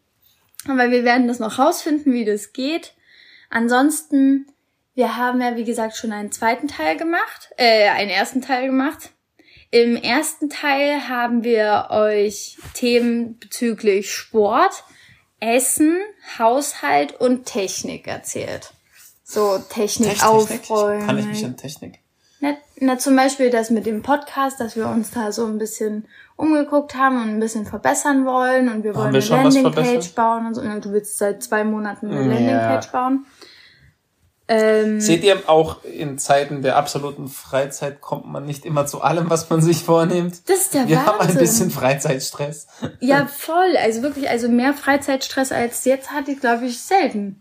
Aber 0.68 0.90
wir 0.90 1.04
werden 1.04 1.28
das 1.28 1.38
noch 1.38 1.60
rausfinden, 1.60 2.12
wie 2.12 2.24
das 2.24 2.52
geht. 2.52 2.94
Ansonsten, 3.48 4.46
wir 4.94 5.16
haben 5.16 5.40
ja, 5.40 5.56
wie 5.56 5.64
gesagt, 5.64 5.96
schon 5.96 6.12
einen 6.12 6.32
zweiten 6.32 6.66
Teil 6.66 6.96
gemacht, 6.96 7.50
äh, 7.56 7.90
einen 7.90 8.10
ersten 8.10 8.42
Teil 8.42 8.66
gemacht. 8.66 9.10
Im 9.72 9.96
ersten 9.96 10.50
Teil 10.50 11.08
haben 11.08 11.44
wir 11.44 11.86
euch 11.90 12.58
Themen 12.74 13.38
bezüglich 13.38 14.12
Sport, 14.12 14.82
Essen, 15.38 15.96
Haushalt 16.38 17.20
und 17.20 17.44
Technik 17.44 18.08
erzählt. 18.08 18.74
So 19.22 19.58
Technik, 19.58 20.18
Technik 20.18 20.26
aufräumen. 20.26 21.06
Kann 21.06 21.18
ich 21.18 21.26
mich 21.26 21.44
an 21.44 21.56
Technik? 21.56 22.00
Na, 22.40 22.56
na, 22.80 22.98
zum 22.98 23.14
Beispiel 23.14 23.50
das 23.50 23.70
mit 23.70 23.86
dem 23.86 24.02
Podcast, 24.02 24.58
dass 24.58 24.74
wir 24.74 24.88
uns 24.88 25.12
da 25.12 25.30
so 25.30 25.46
ein 25.46 25.58
bisschen 25.58 26.08
umgeguckt 26.36 26.96
haben 26.96 27.22
und 27.22 27.28
ein 27.28 27.40
bisschen 27.40 27.66
verbessern 27.66 28.24
wollen 28.24 28.68
und 28.70 28.82
wir 28.82 28.96
wollen 28.96 29.12
wir 29.12 29.22
eine 29.22 29.42
Landingpage 29.42 30.14
bauen 30.14 30.46
und 30.46 30.54
so. 30.54 30.62
Du 30.62 30.92
willst 30.92 31.18
seit 31.18 31.44
zwei 31.44 31.62
Monaten 31.62 32.10
eine 32.10 32.22
ja. 32.22 32.34
Landingpage 32.34 32.90
bauen. 32.90 33.26
Ähm, 34.52 35.00
Seht 35.00 35.22
ihr 35.22 35.48
auch 35.48 35.84
in 35.84 36.18
Zeiten 36.18 36.60
der 36.60 36.76
absoluten 36.76 37.28
Freizeit 37.28 38.00
kommt 38.00 38.26
man 38.26 38.44
nicht 38.44 38.66
immer 38.66 38.84
zu 38.84 39.00
allem, 39.00 39.30
was 39.30 39.48
man 39.48 39.62
sich 39.62 39.84
vornimmt? 39.84 40.40
Das 40.48 40.62
ist 40.62 40.74
der 40.74 40.88
Wir 40.88 40.96
Wahnsinn. 40.96 41.12
haben 41.12 41.28
ein 41.28 41.38
bisschen 41.38 41.70
Freizeitstress. 41.70 42.66
Ja, 42.98 43.26
voll. 43.26 43.76
Also 43.80 44.02
wirklich, 44.02 44.28
also 44.28 44.48
mehr 44.48 44.74
Freizeitstress 44.74 45.52
als 45.52 45.84
jetzt 45.84 46.10
hatte 46.10 46.32
ich, 46.32 46.40
glaube 46.40 46.66
ich, 46.66 46.80
selten. 46.80 47.40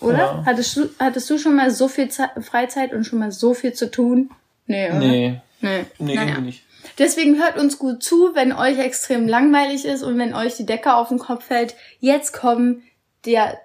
Oder? 0.00 0.18
Ja. 0.18 0.42
Hattest, 0.46 0.76
du, 0.76 0.88
hattest 1.00 1.28
du 1.30 1.38
schon 1.38 1.56
mal 1.56 1.72
so 1.72 1.88
viel 1.88 2.10
Ze 2.10 2.30
Freizeit 2.40 2.92
und 2.92 3.02
schon 3.02 3.18
mal 3.18 3.32
so 3.32 3.52
viel 3.52 3.72
zu 3.72 3.90
tun? 3.90 4.30
Nee, 4.66 4.88
oder? 4.88 4.98
Nee. 5.00 5.40
Nee, 5.62 5.84
nee 5.98 6.14
naja. 6.14 6.38
nicht. 6.38 6.62
Deswegen 7.00 7.42
hört 7.42 7.58
uns 7.58 7.80
gut 7.80 8.04
zu, 8.04 8.36
wenn 8.36 8.52
euch 8.52 8.78
extrem 8.78 9.26
langweilig 9.26 9.84
ist 9.84 10.04
und 10.04 10.16
wenn 10.16 10.32
euch 10.32 10.54
die 10.54 10.66
Decke 10.66 10.94
auf 10.94 11.08
den 11.08 11.18
Kopf 11.18 11.46
fällt. 11.46 11.74
Jetzt 11.98 12.32
kommen 12.32 12.84
der, 13.24 13.58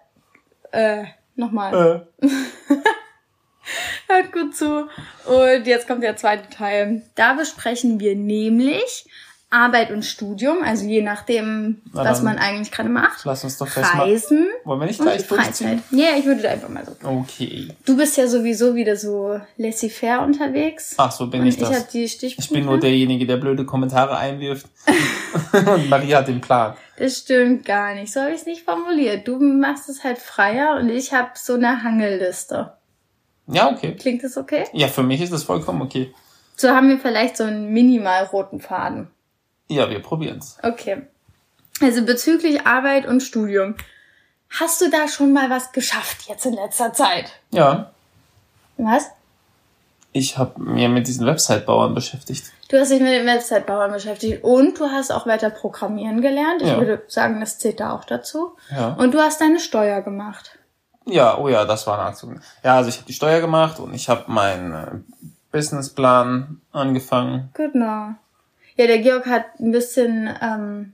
äh, 0.72 1.04
Nochmal. 1.36 2.08
Äh. 2.22 2.28
Hört 4.08 4.32
gut 4.34 4.56
zu. 4.56 4.88
Und 5.26 5.66
jetzt 5.68 5.88
kommt 5.88 6.04
der 6.04 6.18
zweite 6.18 6.50
Teil. 6.50 7.04
Da 7.16 7.34
besprechen 7.34 8.00
wir 8.00 8.16
nämlich 8.16 9.06
Arbeit 9.52 9.92
und 9.92 10.06
Studium, 10.06 10.64
also 10.64 10.86
je 10.86 11.02
nachdem, 11.02 11.82
Na 11.92 12.06
was 12.06 12.22
man 12.22 12.38
eigentlich 12.38 12.72
gerade 12.72 12.88
macht. 12.88 13.26
Lass 13.26 13.44
uns 13.44 13.58
doch 13.58 13.68
Reisen. 13.76 14.48
Wollen 14.64 14.80
wir 14.80 14.88
nicht 14.88 15.02
gleich 15.02 15.28
durchziehen? 15.28 15.84
Ja, 15.92 16.16
ich 16.18 16.26
würde 16.26 16.42
da 16.42 16.50
einfach 16.50 16.70
mal 16.70 16.86
so. 16.86 16.94
Okay. 17.06 17.68
Du 17.86 17.98
bist 17.98 18.16
ja 18.16 18.28
sowieso 18.28 18.76
wieder 18.76 18.96
so 18.96 19.42
laissez-faire 19.58 20.22
unterwegs. 20.22 20.94
Ach 20.96 21.12
so, 21.12 21.28
bin 21.28 21.46
ich 21.46 21.58
das. 21.58 21.70
Ich 21.70 21.76
habe 21.76 21.88
die 21.92 22.08
Stichpunkte. 22.08 22.42
Ich 22.42 22.50
bin 22.50 22.66
nur 22.66 22.80
derjenige, 22.80 23.26
der 23.26 23.36
blöde 23.38 23.66
Kommentare 23.66 24.18
einwirft. 24.18 24.68
und 25.54 25.90
Maria 25.90 26.20
hat 26.20 26.30
den 26.30 26.40
Plan. 26.40 26.76
Das 26.98 27.18
stimmt 27.18 27.66
gar 27.66 27.94
nicht. 27.94 28.14
So 28.14 28.22
habe 28.22 28.32
ich 28.32 28.42
es 28.42 28.46
nicht 28.46 28.64
formuliert. 28.64 29.28
Du 29.28 29.38
machst 29.38 29.90
es 29.90 30.06
halt 30.06 30.18
freier 30.18 30.78
und 30.80 30.88
ich 30.88 31.12
habe 31.12 31.32
so 31.36 31.56
eine 31.56 31.84
Hangelliste. 31.84 32.72
Ja, 33.48 33.70
okay. 33.70 33.98
Klingt 34.00 34.24
das 34.24 34.38
okay? 34.38 34.64
Ja, 34.72 34.88
für 34.88 35.04
mich 35.04 35.20
ist 35.20 35.34
das 35.34 35.44
vollkommen 35.44 35.82
okay. 35.82 36.14
So 36.56 36.70
haben 36.70 36.88
wir 36.88 37.00
vielleicht 37.00 37.36
so 37.36 37.44
einen 37.44 37.74
minimal 37.74 38.24
roten 38.26 38.62
Faden. 38.62 39.10
Ja, 39.72 39.90
wir 39.90 40.02
probieren's. 40.02 40.58
Okay. 40.64 41.04
Also 41.82 42.04
bezüglich 42.04 42.68
Arbeit 42.68 43.06
und 43.08 43.22
Studium. 43.22 43.76
Hast 44.50 44.82
du 44.82 44.90
da 44.90 45.08
schon 45.08 45.32
mal 45.32 45.50
was 45.50 45.72
geschafft 45.72 46.28
jetzt 46.28 46.46
in 46.46 46.54
letzter 46.54 46.92
Zeit? 46.92 47.32
Ja. 47.52 47.92
Was? 48.78 49.10
Ich 50.12 50.38
habe 50.38 50.62
mir 50.62 50.90
mit 50.90 51.08
diesen 51.08 51.26
Website-Bauern 51.26 51.96
beschäftigt. 51.96 52.52
Du 52.68 52.78
hast 52.78 52.92
dich 52.92 53.00
mit 53.00 53.14
den 53.14 53.26
Website-Bauern 53.26 53.94
beschäftigt 53.94 54.44
und 54.44 54.78
du 54.78 54.88
hast 54.88 55.10
auch 55.10 55.26
weiter 55.26 55.50
programmieren 55.50 56.20
gelernt. 56.20 56.62
Ich 56.62 56.68
ja. 56.68 56.78
würde 56.78 57.02
sagen, 57.08 57.40
das 57.40 57.60
zählt 57.60 57.80
da 57.80 57.94
auch 57.94 58.04
dazu. 58.04 58.58
Ja. 58.70 58.90
Und 58.96 59.14
du 59.14 59.20
hast 59.20 59.40
deine 59.40 59.60
Steuer 59.60 60.02
gemacht. 60.02 60.60
Ja, 61.06 61.38
oh 61.38 61.48
ja, 61.48 61.64
das 61.64 61.88
war 61.88 61.98
ein 61.98 62.08
Anzug. 62.08 62.36
Ja, 62.62 62.76
also 62.76 62.90
ich 62.90 62.98
habe 62.98 63.08
die 63.08 63.14
Steuer 63.14 63.40
gemacht 63.40 63.80
und 63.80 63.94
ich 63.94 64.10
habe 64.10 64.30
meinen 64.30 64.74
äh, 64.74 64.88
Businessplan 65.52 66.60
angefangen. 66.74 67.50
Genau. 67.54 68.16
Ja, 68.76 68.88
der 68.88 69.00
Georg 69.00 69.26
hat 69.26 69.46
ein 69.60 69.72
bisschen 69.72 70.30
ähm, 70.42 70.94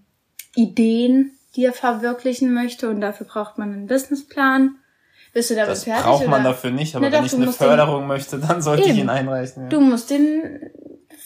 Ideen, 0.55 1.31
die 1.55 1.65
er 1.65 1.73
verwirklichen 1.73 2.53
möchte 2.53 2.89
und 2.89 3.01
dafür 3.01 3.27
braucht 3.27 3.57
man 3.57 3.73
einen 3.73 3.87
Businessplan. 3.87 4.75
Bist 5.33 5.49
du 5.49 5.55
damit 5.55 5.71
das 5.71 5.83
fertig? 5.83 6.03
braucht 6.03 6.27
man 6.27 6.41
oder? 6.41 6.49
dafür 6.49 6.71
nicht, 6.71 6.95
aber 6.95 7.09
Na, 7.09 7.17
wenn 7.17 7.25
ich 7.25 7.33
eine 7.33 7.51
Förderung 7.51 8.01
den... 8.01 8.07
möchte, 8.07 8.39
dann 8.39 8.61
sollte 8.61 8.83
Eben. 8.83 8.91
ich 8.91 8.97
ihn 8.99 9.09
einreichen. 9.09 9.63
Ja. 9.63 9.69
Du 9.69 9.81
musst 9.81 10.09
den 10.09 10.71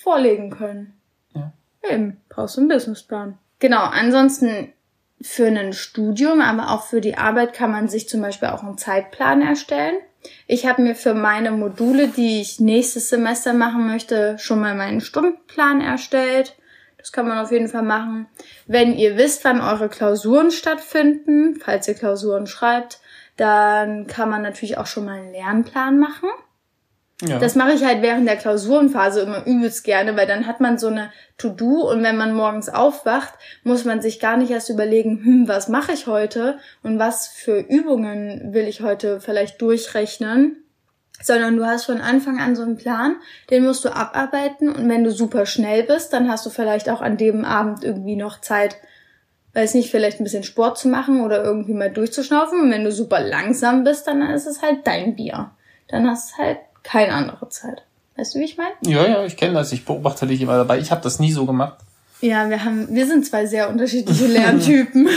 vorlegen 0.02 0.50
können. 0.50 0.94
Ja. 1.34 1.54
Eben, 1.90 2.18
brauchst 2.30 2.58
du 2.58 2.62
einen 2.62 2.70
Businessplan. 2.70 3.38
Genau, 3.60 3.84
ansonsten 3.84 4.74
für 5.22 5.48
ein 5.48 5.74
Studium, 5.74 6.42
aber 6.42 6.72
auch 6.72 6.84
für 6.84 7.00
die 7.00 7.18
Arbeit 7.18 7.54
kann 7.54 7.72
man 7.72 7.88
sich 7.88 8.10
zum 8.10 8.22
Beispiel 8.22 8.50
auch 8.50 8.64
einen 8.64 8.78
Zeitplan 8.78 9.42
erstellen. 9.42 9.96
Ich 10.48 10.66
habe 10.66 10.82
mir 10.82 10.96
für 10.96 11.14
meine 11.14 11.52
Module, 11.52 12.08
die 12.08 12.42
ich 12.42 12.60
nächstes 12.60 13.10
Semester 13.10 13.54
machen 13.54 13.88
möchte, 13.88 14.38
schon 14.40 14.60
mal 14.60 14.76
meinen 14.76 15.02
Stundenplan 15.02 15.82
erstellt. 15.82 16.56
Das 16.98 17.12
kann 17.12 17.28
man 17.28 17.40
auf 17.40 17.52
jeden 17.52 17.68
Fall 17.68 17.82
machen. 17.82 18.28
Wenn 18.68 18.94
ihr 18.96 19.18
wisst, 19.18 19.44
wann 19.44 19.60
eure 19.60 19.90
Klausuren 19.90 20.52
stattfinden, 20.52 21.56
falls 21.56 21.88
ihr 21.88 21.96
Klausuren 21.96 22.46
schreibt, 22.46 23.00
dann 23.38 24.06
kann 24.06 24.30
man 24.30 24.44
natürlich 24.44 24.78
auch 24.78 24.86
schon 24.86 25.06
mal 25.06 25.18
einen 25.18 25.32
Lernplan 25.32 25.98
machen. 25.98 26.30
Ja. 27.22 27.38
Das 27.38 27.56
mache 27.56 27.74
ich 27.74 27.84
halt 27.84 28.02
während 28.02 28.28
der 28.28 28.36
Klausurenphase 28.36 29.22
immer 29.22 29.46
übelst 29.46 29.84
gerne, 29.84 30.18
weil 30.18 30.26
dann 30.26 30.48
hat 30.48 30.60
man 30.60 30.80
so 30.80 30.88
eine 30.88 31.12
To-Do 31.38 31.90
und 31.90 32.04
wenn 32.04 32.18
man 32.18 32.34
morgens 32.34 32.68
aufwacht, 32.68 33.34
muss 33.64 33.86
man 33.86 34.02
sich 34.02 34.20
gar 34.20 34.38
nicht 34.38 34.52
erst 34.52 34.70
überlegen, 34.70 35.24
hm, 35.24 35.48
was 35.48 35.68
mache 35.68 35.92
ich 35.92 36.08
heute 36.08 36.58
und 36.82 36.98
was 36.98 37.28
für 37.28 37.60
Übungen 37.60 38.54
will 38.54 38.68
ich 38.68 38.82
heute 38.82 39.20
vielleicht 39.22 39.62
durchrechnen, 39.62 40.64
sondern 41.22 41.58
du 41.58 41.66
hast 41.66 41.86
von 41.86 42.02
Anfang 42.02 42.40
an 42.40 42.56
so 42.56 42.64
einen 42.64 42.78
Plan, 42.78 43.18
den 43.52 43.66
musst 43.66 43.86
du 43.86 43.96
abarbeiten 43.96 44.70
und 44.70 44.90
wenn 44.90 45.04
du 45.04 45.12
super 45.12 45.46
schnell 45.46 45.84
bist, 45.84 46.14
dann 46.14 46.30
hast 46.30 46.46
du 46.48 46.50
vielleicht 46.50 46.90
auch 46.90 47.02
an 47.02 47.18
dem 47.18 47.46
Abend 47.46 47.84
irgendwie 47.84 48.16
noch 48.16 48.42
Zeit, 48.42 48.78
weiß 49.54 49.76
nicht, 49.76 49.92
vielleicht 49.92 50.20
ein 50.20 50.24
bisschen 50.24 50.44
Sport 50.44 50.80
zu 50.80 50.88
machen 50.88 51.22
oder 51.22 51.44
irgendwie 51.44 51.74
mal 51.74 51.92
durchzuschnaufen 51.92 52.62
und 52.62 52.72
wenn 52.72 52.84
du 52.84 52.92
super 52.92 53.20
langsam 53.20 53.84
bist, 53.84 54.08
dann 54.08 54.24
ist 54.32 54.48
es 54.48 54.64
halt 54.64 54.88
dein 54.88 55.16
Bier. 55.16 55.52
Dann 55.88 56.10
hast 56.10 56.32
du 56.32 56.38
halt 56.44 56.58
keine 56.84 57.14
andere 57.14 57.50
Zeit. 57.50 57.84
Weißt 58.18 58.36
du, 58.36 58.40
wie 58.40 58.46
ich 58.46 58.58
meine? 58.58 58.74
Ja, 58.82 59.08
ja, 59.08 59.26
ich 59.26 59.38
kenne 59.38 59.54
das. 59.54 59.72
Ich 59.72 59.86
beobachte 59.86 60.28
dich 60.28 60.42
immer 60.42 60.58
dabei. 60.58 60.80
Ich 60.80 60.92
habe 60.92 61.02
das 61.02 61.20
nie 61.20 61.32
so 61.32 61.46
gemacht. 61.46 61.78
Ja, 62.22 62.50
wir 62.50 62.64
haben, 62.64 62.88
wir 62.94 63.08
sind 63.08 63.26
zwei 63.26 63.46
sehr 63.46 63.70
unterschiedliche 63.70 64.28
Lerntypen. 64.28 65.10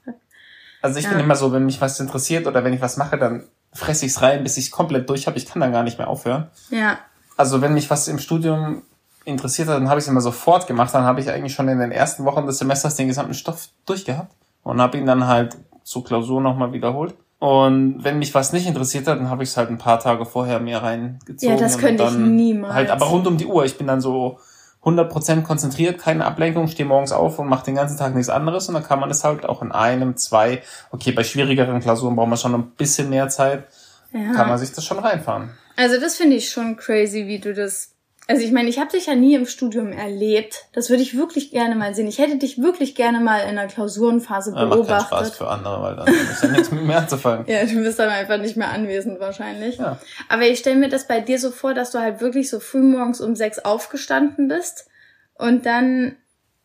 also 0.82 0.98
ich 0.98 1.04
ja. 1.04 1.10
bin 1.10 1.20
immer 1.20 1.36
so, 1.36 1.52
wenn 1.52 1.66
mich 1.66 1.80
was 1.80 2.00
interessiert 2.00 2.46
oder 2.46 2.64
wenn 2.64 2.72
ich 2.72 2.80
was 2.80 2.96
mache, 2.96 3.18
dann 3.18 3.44
fresse 3.74 4.06
ich 4.06 4.12
es 4.12 4.22
rein, 4.22 4.42
bis 4.42 4.56
ich 4.56 4.66
es 4.66 4.70
komplett 4.70 5.08
durch 5.10 5.26
habe. 5.26 5.36
Ich 5.36 5.46
kann 5.46 5.60
dann 5.60 5.72
gar 5.72 5.82
nicht 5.82 5.98
mehr 5.98 6.08
aufhören. 6.08 6.50
Ja. 6.70 6.98
Also 7.36 7.60
wenn 7.60 7.74
mich 7.74 7.90
was 7.90 8.08
im 8.08 8.18
Studium 8.18 8.82
interessiert 9.24 9.68
hat, 9.68 9.76
dann 9.76 9.88
habe 9.88 10.00
ich 10.00 10.04
es 10.04 10.08
immer 10.08 10.20
sofort 10.20 10.66
gemacht. 10.66 10.94
Dann 10.94 11.04
habe 11.04 11.20
ich 11.20 11.30
eigentlich 11.30 11.54
schon 11.54 11.68
in 11.68 11.78
den 11.78 11.92
ersten 11.92 12.24
Wochen 12.24 12.46
des 12.46 12.58
Semesters 12.58 12.96
den 12.96 13.08
gesamten 13.08 13.34
Stoff 13.34 13.68
durchgehabt 13.86 14.34
und 14.62 14.80
habe 14.80 14.98
ihn 14.98 15.06
dann 15.06 15.26
halt 15.26 15.56
zur 15.84 16.04
Klausur 16.04 16.40
nochmal 16.40 16.72
wiederholt. 16.72 17.14
Und 17.42 18.04
wenn 18.04 18.20
mich 18.20 18.32
was 18.36 18.52
nicht 18.52 18.68
interessiert 18.68 19.08
hat, 19.08 19.18
dann 19.18 19.28
habe 19.28 19.42
ich 19.42 19.48
es 19.48 19.56
halt 19.56 19.68
ein 19.68 19.76
paar 19.76 19.98
Tage 19.98 20.24
vorher 20.24 20.60
mir 20.60 20.78
reingezogen. 20.78 21.56
Ja, 21.56 21.60
das 21.60 21.76
könnte 21.76 22.04
ich 22.04 22.12
niemals. 22.12 22.72
Halt, 22.72 22.88
aber 22.88 23.06
rund 23.06 23.26
um 23.26 23.36
die 23.36 23.46
Uhr. 23.46 23.64
Ich 23.64 23.76
bin 23.76 23.88
dann 23.88 24.00
so 24.00 24.38
100% 24.84 25.42
konzentriert, 25.42 25.98
keine 25.98 26.24
Ablenkung, 26.24 26.68
stehe 26.68 26.88
morgens 26.88 27.10
auf 27.10 27.40
und 27.40 27.48
mache 27.48 27.64
den 27.64 27.74
ganzen 27.74 27.98
Tag 27.98 28.14
nichts 28.14 28.28
anderes. 28.28 28.68
Und 28.68 28.74
dann 28.74 28.84
kann 28.84 29.00
man 29.00 29.10
es 29.10 29.24
halt 29.24 29.44
auch 29.44 29.60
in 29.60 29.72
einem, 29.72 30.16
zwei, 30.16 30.62
okay, 30.92 31.10
bei 31.10 31.24
schwierigeren 31.24 31.80
Klausuren 31.80 32.14
braucht 32.14 32.28
man 32.28 32.38
schon 32.38 32.54
ein 32.54 32.70
bisschen 32.76 33.10
mehr 33.10 33.28
Zeit, 33.28 33.64
ja. 34.12 34.34
kann 34.34 34.46
man 34.46 34.56
sich 34.56 34.70
das 34.70 34.84
schon 34.84 35.00
reinfahren. 35.00 35.50
Also 35.74 35.98
das 36.00 36.18
finde 36.18 36.36
ich 36.36 36.48
schon 36.48 36.76
crazy, 36.76 37.26
wie 37.26 37.40
du 37.40 37.54
das 37.54 37.96
also 38.28 38.42
ich 38.42 38.52
meine, 38.52 38.68
ich 38.68 38.78
habe 38.78 38.90
dich 38.90 39.06
ja 39.06 39.16
nie 39.16 39.34
im 39.34 39.46
Studium 39.46 39.92
erlebt. 39.92 40.66
Das 40.72 40.90
würde 40.90 41.02
ich 41.02 41.16
wirklich 41.16 41.50
gerne 41.50 41.74
mal 41.74 41.94
sehen. 41.94 42.06
Ich 42.06 42.18
hätte 42.18 42.36
dich 42.36 42.62
wirklich 42.62 42.94
gerne 42.94 43.18
mal 43.18 43.40
in 43.48 43.56
der 43.56 43.66
Klausurenphase 43.66 44.52
beobachtet. 44.52 44.88
Macht 44.88 45.10
keinen 45.10 45.24
Spaß 45.24 45.36
für 45.36 45.48
andere, 45.48 45.82
weil 45.82 45.96
dann 45.96 46.06
ist 46.06 46.42
ja 46.42 46.48
nichts 46.48 46.70
mit 46.70 46.84
mir 46.84 46.96
anzufangen. 46.96 47.46
ja, 47.48 47.64
du 47.64 47.82
bist 47.82 47.98
dann 47.98 48.10
einfach 48.10 48.38
nicht 48.38 48.56
mehr 48.56 48.70
anwesend 48.70 49.18
wahrscheinlich. 49.18 49.78
Ja. 49.78 49.98
Aber 50.28 50.42
ich 50.42 50.60
stelle 50.60 50.76
mir 50.76 50.88
das 50.88 51.08
bei 51.08 51.20
dir 51.20 51.38
so 51.38 51.50
vor, 51.50 51.74
dass 51.74 51.90
du 51.90 51.98
halt 51.98 52.20
wirklich 52.20 52.48
so 52.48 52.60
früh 52.60 52.82
morgens 52.82 53.20
um 53.20 53.34
sechs 53.34 53.58
aufgestanden 53.58 54.46
bist 54.46 54.88
und 55.34 55.66
dann, 55.66 56.16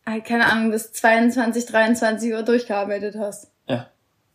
halt, 0.06 0.24
keine 0.26 0.46
Ahnung, 0.46 0.70
bis 0.70 0.92
22, 0.92 1.66
23 1.66 2.34
Uhr 2.34 2.44
durchgearbeitet 2.44 3.16
hast. 3.18 3.50
Ja. 3.66 3.90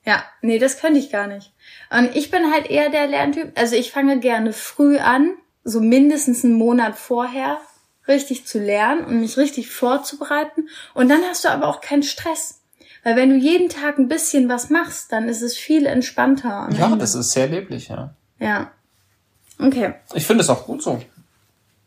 Ja, 0.06 0.22
nee, 0.42 0.60
das 0.60 0.82
könnte 0.82 1.00
ich 1.00 1.10
gar 1.10 1.28
nicht. 1.28 1.54
Und 1.90 2.14
ich 2.16 2.30
bin 2.30 2.52
halt 2.52 2.70
eher 2.70 2.90
der 2.90 3.08
Lerntyp. 3.08 3.58
Also 3.58 3.78
ich 3.78 3.94
fange 3.94 4.20
gerne 4.20 4.52
früh 4.52 4.98
an, 4.98 5.32
so 5.64 5.80
mindestens 5.80 6.44
einen 6.44 6.54
Monat 6.54 6.96
vorher, 6.96 7.58
richtig 8.08 8.46
zu 8.46 8.60
lernen 8.60 9.06
und 9.06 9.22
mich 9.22 9.38
richtig 9.38 9.72
vorzubereiten. 9.72 10.68
Und 10.94 11.10
dann 11.10 11.22
hast 11.24 11.46
du 11.46 11.50
aber 11.50 11.68
auch 11.68 11.82
keinen 11.82 12.04
Stress. 12.04 12.60
Weil 13.04 13.16
wenn 13.16 13.30
du 13.30 13.36
jeden 13.36 13.70
Tag 13.70 13.98
ein 13.98 14.08
bisschen 14.08 14.48
was 14.50 14.70
machst, 14.70 15.12
dann 15.12 15.28
ist 15.28 15.42
es 15.42 15.58
viel 15.58 15.86
entspannter. 15.86 16.70
Ja, 16.78 16.86
Ende. 16.86 16.98
das 17.00 17.16
ist 17.16 17.32
sehr 17.32 17.48
leblich, 17.48 17.90
ja. 17.90 18.14
Ja. 18.40 18.72
Okay. 19.60 19.96
Ich 20.14 20.26
finde 20.26 20.44
es 20.44 20.50
auch 20.50 20.66
gut 20.66 20.82
so. 20.82 21.02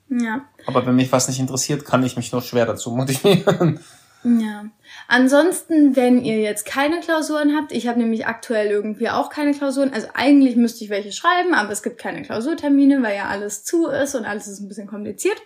Ja. 0.09 0.42
Aber 0.66 0.87
wenn 0.87 0.97
mich 0.97 1.11
was 1.11 1.28
nicht 1.28 1.40
interessiert, 1.40 1.85
kann 1.85 2.02
ich 2.02 2.16
mich 2.16 2.33
nur 2.33 2.42
schwer 2.42 2.66
dazu 2.66 2.90
motivieren. 2.90 3.80
Ja. 4.25 4.66
Ansonsten, 5.08 5.94
wenn 5.94 6.25
ihr 6.25 6.40
jetzt 6.40 6.66
keine 6.66 7.00
Klausuren 7.00 7.54
habt, 7.56 7.70
ich 7.70 7.87
habe 7.87 8.00
nämlich 8.00 8.26
aktuell 8.26 8.68
irgendwie 8.68 9.08
auch 9.08 9.30
keine 9.30 9.52
Klausuren, 9.52 9.92
also 9.92 10.08
eigentlich 10.14 10.56
müsste 10.56 10.85
ich 10.85 10.90
welche 10.90 11.12
schreiben, 11.12 11.54
aber 11.54 11.70
es 11.70 11.82
gibt 11.82 11.99
keine 11.99 12.23
Klausurtermine, 12.23 13.02
weil 13.02 13.16
ja 13.16 13.26
alles 13.26 13.64
zu 13.64 13.87
ist 13.87 14.14
und 14.14 14.25
alles 14.25 14.49
ist 14.49 14.61
ein 14.61 14.68
bisschen 14.68 14.88
kompliziert. 14.88 15.40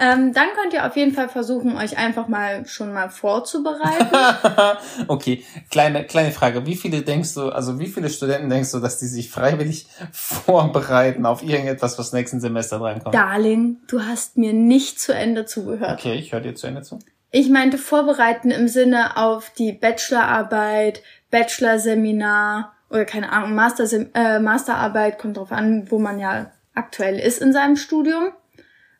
Ähm, 0.00 0.32
dann 0.32 0.46
könnt 0.54 0.72
ihr 0.72 0.86
auf 0.86 0.96
jeden 0.96 1.12
Fall 1.12 1.28
versuchen, 1.28 1.76
euch 1.76 1.98
einfach 1.98 2.28
mal 2.28 2.64
schon 2.66 2.92
mal 2.92 3.10
vorzubereiten. 3.10 4.78
okay, 5.08 5.42
kleine, 5.70 6.04
kleine 6.04 6.30
Frage. 6.30 6.66
Wie 6.66 6.76
viele 6.76 7.02
denkst 7.02 7.34
du, 7.34 7.48
also 7.48 7.80
wie 7.80 7.88
viele 7.88 8.08
Studenten 8.08 8.48
denkst 8.48 8.70
du, 8.70 8.78
dass 8.78 9.00
die 9.00 9.08
sich 9.08 9.28
freiwillig 9.28 9.88
vorbereiten 10.12 11.26
auf 11.26 11.42
irgendetwas, 11.42 11.98
was 11.98 12.12
nächsten 12.12 12.40
Semester 12.40 12.78
drankommt? 12.78 13.12
Darling, 13.12 13.78
du 13.88 14.02
hast 14.02 14.36
mir 14.36 14.52
nicht 14.52 15.00
zu 15.00 15.12
Ende 15.12 15.46
zugehört. 15.46 15.98
Okay, 15.98 16.14
ich 16.14 16.32
höre 16.32 16.40
dir 16.40 16.54
zu 16.54 16.68
Ende 16.68 16.82
zu. 16.82 17.00
Ich 17.30 17.50
meinte 17.50 17.76
vorbereiten 17.76 18.50
im 18.50 18.68
Sinne 18.68 19.16
auf 19.16 19.50
die 19.50 19.72
Bachelorarbeit, 19.72 21.02
Bachelorseminar 21.30 22.74
oder 22.90 23.04
keine 23.04 23.30
Ahnung, 23.32 23.54
Master, 23.54 23.86
äh, 24.14 24.38
Masterarbeit, 24.40 25.18
kommt 25.18 25.36
drauf 25.36 25.52
an, 25.52 25.90
wo 25.90 25.98
man 25.98 26.18
ja 26.18 26.50
aktuell 26.74 27.18
ist 27.18 27.42
in 27.42 27.52
seinem 27.52 27.76
Studium. 27.76 28.32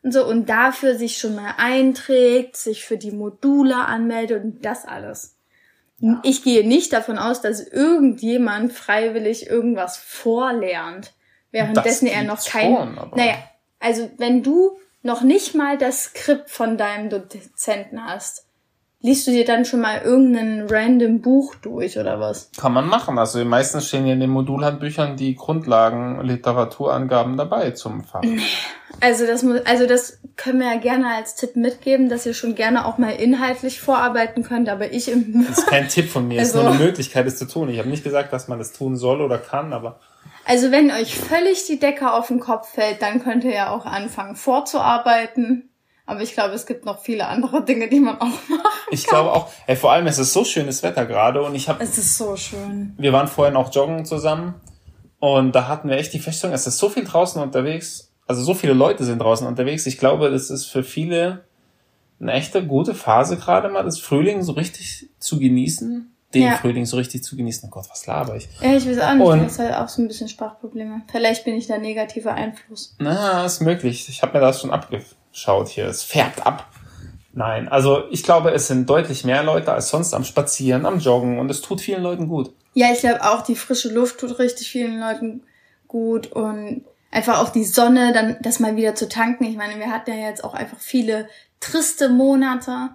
Und 0.01 0.13
so, 0.13 0.25
und 0.25 0.47
dafür 0.47 0.95
sich 0.95 1.17
schon 1.17 1.35
mal 1.35 1.55
einträgt, 1.57 2.55
sich 2.55 2.85
für 2.85 2.97
die 2.97 3.11
Module 3.11 3.75
anmeldet 3.75 4.43
und 4.43 4.65
das 4.65 4.85
alles. 4.85 5.35
Ja. 5.97 6.21
Ich 6.23 6.43
gehe 6.43 6.65
nicht 6.65 6.93
davon 6.93 7.17
aus, 7.17 7.41
dass 7.41 7.67
irgendjemand 7.67 8.71
freiwillig 8.71 9.47
irgendwas 9.47 9.97
vorlernt, 9.97 11.13
währenddessen 11.51 12.07
er 12.07 12.23
noch 12.23 12.43
kein, 12.45 12.73
schon, 12.73 13.11
naja, 13.15 13.35
also 13.79 14.09
wenn 14.17 14.41
du 14.41 14.79
noch 15.01 15.21
nicht 15.21 15.55
mal 15.55 15.77
das 15.77 16.05
Skript 16.05 16.49
von 16.49 16.77
deinem 16.77 17.09
Dozenten 17.09 18.03
hast, 18.05 18.45
liest 19.01 19.27
du 19.27 19.31
dir 19.31 19.45
dann 19.45 19.63
schon 19.63 19.79
mal 19.79 20.01
irgendein 20.01 20.67
random 20.69 21.21
Buch 21.21 21.55
durch 21.55 21.97
oder 21.97 22.19
was? 22.19 22.51
Kann 22.57 22.73
man 22.73 22.87
machen. 22.87 23.17
Also 23.17 23.43
meistens 23.45 23.87
stehen 23.87 24.05
ja 24.05 24.13
in 24.13 24.19
den 24.19 24.29
Modulhandbüchern 24.29 25.15
die 25.15 25.35
Grundlagen, 25.35 26.21
Literaturangaben 26.21 27.37
dabei 27.37 27.71
zum 27.71 28.03
Fach. 28.03 28.21
Also 28.99 29.25
das 29.25 29.43
muss, 29.43 29.61
also 29.65 29.85
das 29.85 30.19
können 30.35 30.59
wir 30.59 30.73
ja 30.73 30.79
gerne 30.79 31.15
als 31.15 31.35
Tipp 31.35 31.55
mitgeben, 31.55 32.09
dass 32.09 32.25
ihr 32.25 32.33
schon 32.33 32.55
gerne 32.55 32.85
auch 32.85 32.97
mal 32.97 33.11
inhaltlich 33.11 33.79
vorarbeiten 33.79 34.43
könnt, 34.43 34.67
aber 34.67 34.91
ich 34.91 35.09
im 35.09 35.45
Das 35.47 35.59
ist 35.59 35.67
kein 35.67 35.87
Tipp 35.87 36.09
von 36.09 36.27
mir, 36.27 36.41
es 36.41 36.49
also, 36.49 36.59
ist 36.59 36.63
nur 36.65 36.73
eine 36.73 36.83
Möglichkeit, 36.83 37.25
es 37.25 37.37
zu 37.37 37.47
tun. 37.47 37.69
Ich 37.69 37.79
habe 37.79 37.87
nicht 37.87 38.03
gesagt, 38.03 38.33
dass 38.33 38.49
man 38.49 38.59
das 38.59 38.73
tun 38.73 38.97
soll 38.97 39.21
oder 39.21 39.37
kann, 39.37 39.71
aber 39.71 39.99
also 40.49 40.71
wenn 40.71 40.89
euch 40.89 41.15
völlig 41.15 41.67
die 41.67 41.77
Decke 41.77 42.11
auf 42.11 42.29
den 42.29 42.39
Kopf 42.39 42.69
fällt, 42.69 43.03
dann 43.03 43.21
könnt 43.21 43.43
ihr 43.43 43.53
ja 43.53 43.69
auch 43.69 43.85
anfangen 43.85 44.35
vorzuarbeiten. 44.35 45.69
Aber 46.07 46.21
ich 46.21 46.33
glaube, 46.33 46.55
es 46.55 46.65
gibt 46.65 46.85
noch 46.85 47.03
viele 47.03 47.27
andere 47.27 47.63
Dinge, 47.63 47.87
die 47.87 47.99
man 47.99 48.15
auch 48.15 48.25
machen 48.49 48.57
kann. 48.63 48.71
Ich 48.89 49.05
glaube 49.05 49.31
auch, 49.31 49.51
ey, 49.67 49.75
vor 49.75 49.91
allem 49.91 50.07
es 50.07 50.17
ist 50.17 50.33
so 50.33 50.43
schönes 50.43 50.81
Wetter 50.81 51.05
gerade 51.05 51.43
und 51.43 51.53
ich 51.53 51.69
habe. 51.69 51.83
Es 51.83 51.99
ist 51.99 52.17
so 52.17 52.35
schön. 52.35 52.95
Wir 52.97 53.13
waren 53.13 53.27
vorhin 53.27 53.55
auch 53.55 53.71
joggen 53.71 54.05
zusammen 54.05 54.55
und 55.19 55.53
da 55.53 55.67
hatten 55.67 55.87
wir 55.87 55.97
echt 55.97 56.13
die 56.13 56.19
Feststellung, 56.19 56.55
es 56.55 56.65
ist 56.65 56.79
so 56.79 56.89
viel 56.89 57.03
draußen 57.03 57.39
unterwegs, 57.39 58.11
also 58.25 58.41
so 58.41 58.55
viele 58.55 58.73
Leute 58.73 59.03
sind 59.03 59.19
draußen 59.19 59.45
unterwegs. 59.45 59.85
Ich 59.85 59.99
glaube, 59.99 60.31
das 60.31 60.49
ist 60.49 60.65
für 60.65 60.83
viele 60.83 61.45
eine 62.19 62.33
echte 62.33 62.65
gute 62.65 62.95
Phase 62.95 63.37
gerade 63.37 63.69
mal, 63.69 63.83
das 63.83 63.99
Frühling 63.99 64.41
so 64.41 64.53
richtig 64.53 65.09
zu 65.19 65.37
genießen 65.37 66.11
den 66.33 66.43
ja. 66.43 66.57
Frühling 66.57 66.85
so 66.85 66.97
richtig 66.97 67.23
zu 67.23 67.35
genießen. 67.35 67.67
Oh 67.67 67.71
Gott, 67.71 67.89
was 67.89 68.05
laber 68.05 68.35
ich? 68.35 68.47
Ja, 68.61 68.75
ich 68.75 68.87
weiß 68.87 68.99
auch 68.99 69.13
nicht, 69.13 69.25
und, 69.25 69.39
du 69.39 69.45
hast 69.45 69.59
halt 69.59 69.73
auch 69.73 69.87
so 69.87 70.01
ein 70.01 70.07
bisschen 70.07 70.29
Sprachprobleme. 70.29 71.01
Vielleicht 71.11 71.43
bin 71.43 71.55
ich 71.55 71.67
da 71.67 71.77
negativer 71.77 72.33
Einfluss. 72.33 72.95
Na, 72.99 73.45
ist 73.45 73.61
möglich. 73.61 74.07
Ich 74.09 74.21
habe 74.21 74.37
mir 74.37 74.45
das 74.45 74.61
schon 74.61 74.71
abgeschaut 74.71 75.69
hier. 75.69 75.87
Es 75.87 76.03
färbt 76.03 76.45
ab. 76.45 76.67
Nein, 77.33 77.67
also 77.67 78.03
ich 78.09 78.23
glaube, 78.23 78.51
es 78.51 78.67
sind 78.67 78.89
deutlich 78.89 79.23
mehr 79.23 79.43
Leute 79.43 79.71
als 79.71 79.89
sonst 79.89 80.13
am 80.13 80.23
Spazieren, 80.23 80.85
am 80.85 80.99
Joggen 80.99 81.39
und 81.39 81.49
es 81.49 81.61
tut 81.61 81.79
vielen 81.79 82.03
Leuten 82.03 82.27
gut. 82.27 82.53
Ja, 82.73 82.87
ich 82.91 82.99
glaube 82.99 83.23
auch, 83.23 83.41
die 83.41 83.55
frische 83.55 83.89
Luft 83.93 84.19
tut 84.19 84.39
richtig 84.39 84.69
vielen 84.69 84.99
Leuten 84.99 85.43
gut 85.87 86.31
und 86.31 86.85
einfach 87.11 87.39
auch 87.39 87.49
die 87.49 87.65
Sonne, 87.65 88.13
dann 88.13 88.37
das 88.41 88.59
mal 88.59 88.75
wieder 88.75 88.95
zu 88.95 89.07
tanken. 89.07 89.45
Ich 89.45 89.57
meine, 89.57 89.79
wir 89.79 89.91
hatten 89.91 90.11
ja 90.11 90.27
jetzt 90.27 90.43
auch 90.43 90.53
einfach 90.53 90.79
viele 90.79 91.27
triste 91.59 92.09
Monate 92.09 92.89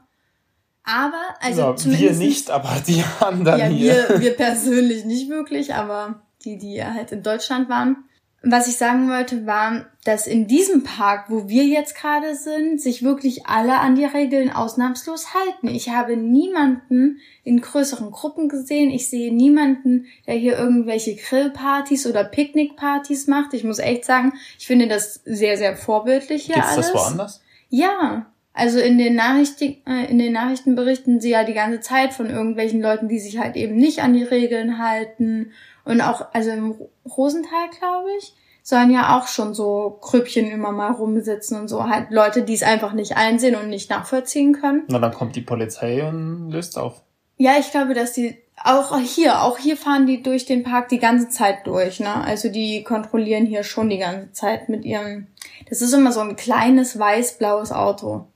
aber, 0.85 1.23
also 1.41 1.61
ja, 1.61 1.77
zumindest. 1.77 2.21
Wir 2.21 2.27
nicht, 2.27 2.51
aber 2.51 2.77
die 2.87 3.03
anderen 3.21 3.59
ja, 3.59 3.67
hier. 3.67 4.07
Wir, 4.09 4.21
wir 4.21 4.37
persönlich 4.37 5.05
nicht 5.05 5.31
wirklich, 5.31 5.75
aber 5.75 6.23
die, 6.45 6.59
die 6.59 6.85
halt 6.85 7.13
in 7.13 7.23
Deutschland 7.23 7.69
waren. 7.69 8.05
Was 8.47 8.69
ich 8.69 8.77
sagen 8.77 9.09
wollte, 9.09 9.47
war, 9.47 9.87
dass 10.05 10.27
in 10.27 10.47
diesem 10.47 10.85
Park, 10.85 11.31
wo 11.31 11.49
wir 11.49 11.65
jetzt 11.65 11.97
gerade 11.97 12.35
sind, 12.35 12.79
sich 12.79 13.03
wirklich 13.03 13.47
alle 13.47 13.79
an 13.79 13.95
die 13.95 14.05
Regeln 14.05 14.53
ausnahmslos 14.53 15.33
halten. 15.33 15.69
Ich 15.69 15.89
habe 15.89 16.19
niemanden 16.19 17.21
in 17.43 17.63
größeren 17.63 18.11
Gruppen 18.11 18.51
gesehen. 18.51 18.91
Ich 18.91 19.09
sehe 19.09 19.35
niemanden, 19.35 20.05
der 20.27 20.35
hier 20.35 20.59
irgendwelche 20.59 21.17
Grillpartys 21.17 22.07
oder 22.07 22.23
Picknickpartys 22.23 23.29
macht. 23.29 23.55
Ich 23.55 23.65
muss 23.65 23.79
echt 23.79 24.05
sagen, 24.05 24.35
ich 24.59 24.67
finde 24.67 24.89
das 24.89 25.23
sehr, 25.25 25.57
sehr 25.57 25.75
vorbildlich 25.75 26.45
hier 26.45 26.57
Gibt's 26.57 26.73
alles. 26.73 26.93
das 26.93 26.95
woanders? 26.95 27.43
Ja. 27.71 28.27
Also 28.57 28.79
in 28.79 28.99
den 28.99 29.17
Nachrichten, 29.17 29.83
äh, 29.85 30.09
in 30.09 30.19
den 30.19 30.33
Nachrichten 30.33 30.77
berichten 30.77 31.21
sie 31.21 31.31
ja 31.31 31.43
die 31.43 31.55
ganze 31.55 31.81
Zeit 31.81 32.15
von 32.15 32.31
irgendwelchen 32.31 32.81
Leuten, 32.81 33.09
die 33.09 33.19
sich 33.19 33.39
halt 33.39 33.57
eben 33.57 33.75
nicht 33.75 34.01
an 34.01 34.15
die 34.15 34.23
Regeln 34.23 34.79
halten. 34.79 35.51
Und 35.85 36.01
auch, 36.01 36.27
also 36.33 36.51
im 36.51 36.77
Rosenthal, 37.05 37.69
glaube 37.77 38.09
ich, 38.19 38.33
sollen 38.63 38.93
ja 38.93 39.19
auch 39.19 39.27
schon 39.27 39.55
so 39.55 39.99
Krüppchen 40.01 40.51
immer 40.51 40.71
mal 40.71 40.93
rumsitzen 40.93 41.61
und 41.61 41.69
so. 41.69 41.89
Halt 41.89 42.11
Leute, 42.11 42.43
die 42.43 42.55
es 42.55 42.63
einfach 42.63 42.93
nicht 42.93 43.17
einsehen 43.17 43.57
und 43.57 43.69
nicht 43.69 43.91
nachvollziehen 43.91 44.53
können. 44.53 44.85
Na, 44.87 45.01
dann 45.01 45.13
kommt 45.13 45.35
die 45.35 45.43
Polizei 45.43 46.07
und 46.07 46.51
löst 46.51 46.79
auf. 46.79 47.03
Ja, 47.37 47.55
ich 47.59 47.73
glaube, 47.73 47.93
dass 47.93 48.13
die 48.13 48.37
auch 48.63 48.97
hier, 49.01 49.43
auch 49.43 49.59
hier 49.59 49.77
fahren 49.77 50.07
die 50.07 50.23
durch 50.23 50.47
den 50.47 50.63
Park 50.63 50.89
die 50.91 51.01
ganze 51.01 51.29
Zeit 51.29 51.67
durch, 51.67 51.99
ne? 51.99 52.15
Also 52.15 52.49
die 52.49 52.85
kontrollieren 52.85 53.47
hier 53.47 53.65
schon 53.65 53.91
die 53.91 53.99
ganze 53.99 54.31
Zeit 54.31 54.69
mit 54.69 54.85
ihrem. 54.85 55.27
Das 55.69 55.83
ist 55.83 55.93
immer 55.93 56.13
so 56.13 56.21
ein 56.21 56.37
kleines 56.37 56.97
weiß-blaues 56.97 57.73
Auto 57.73 58.29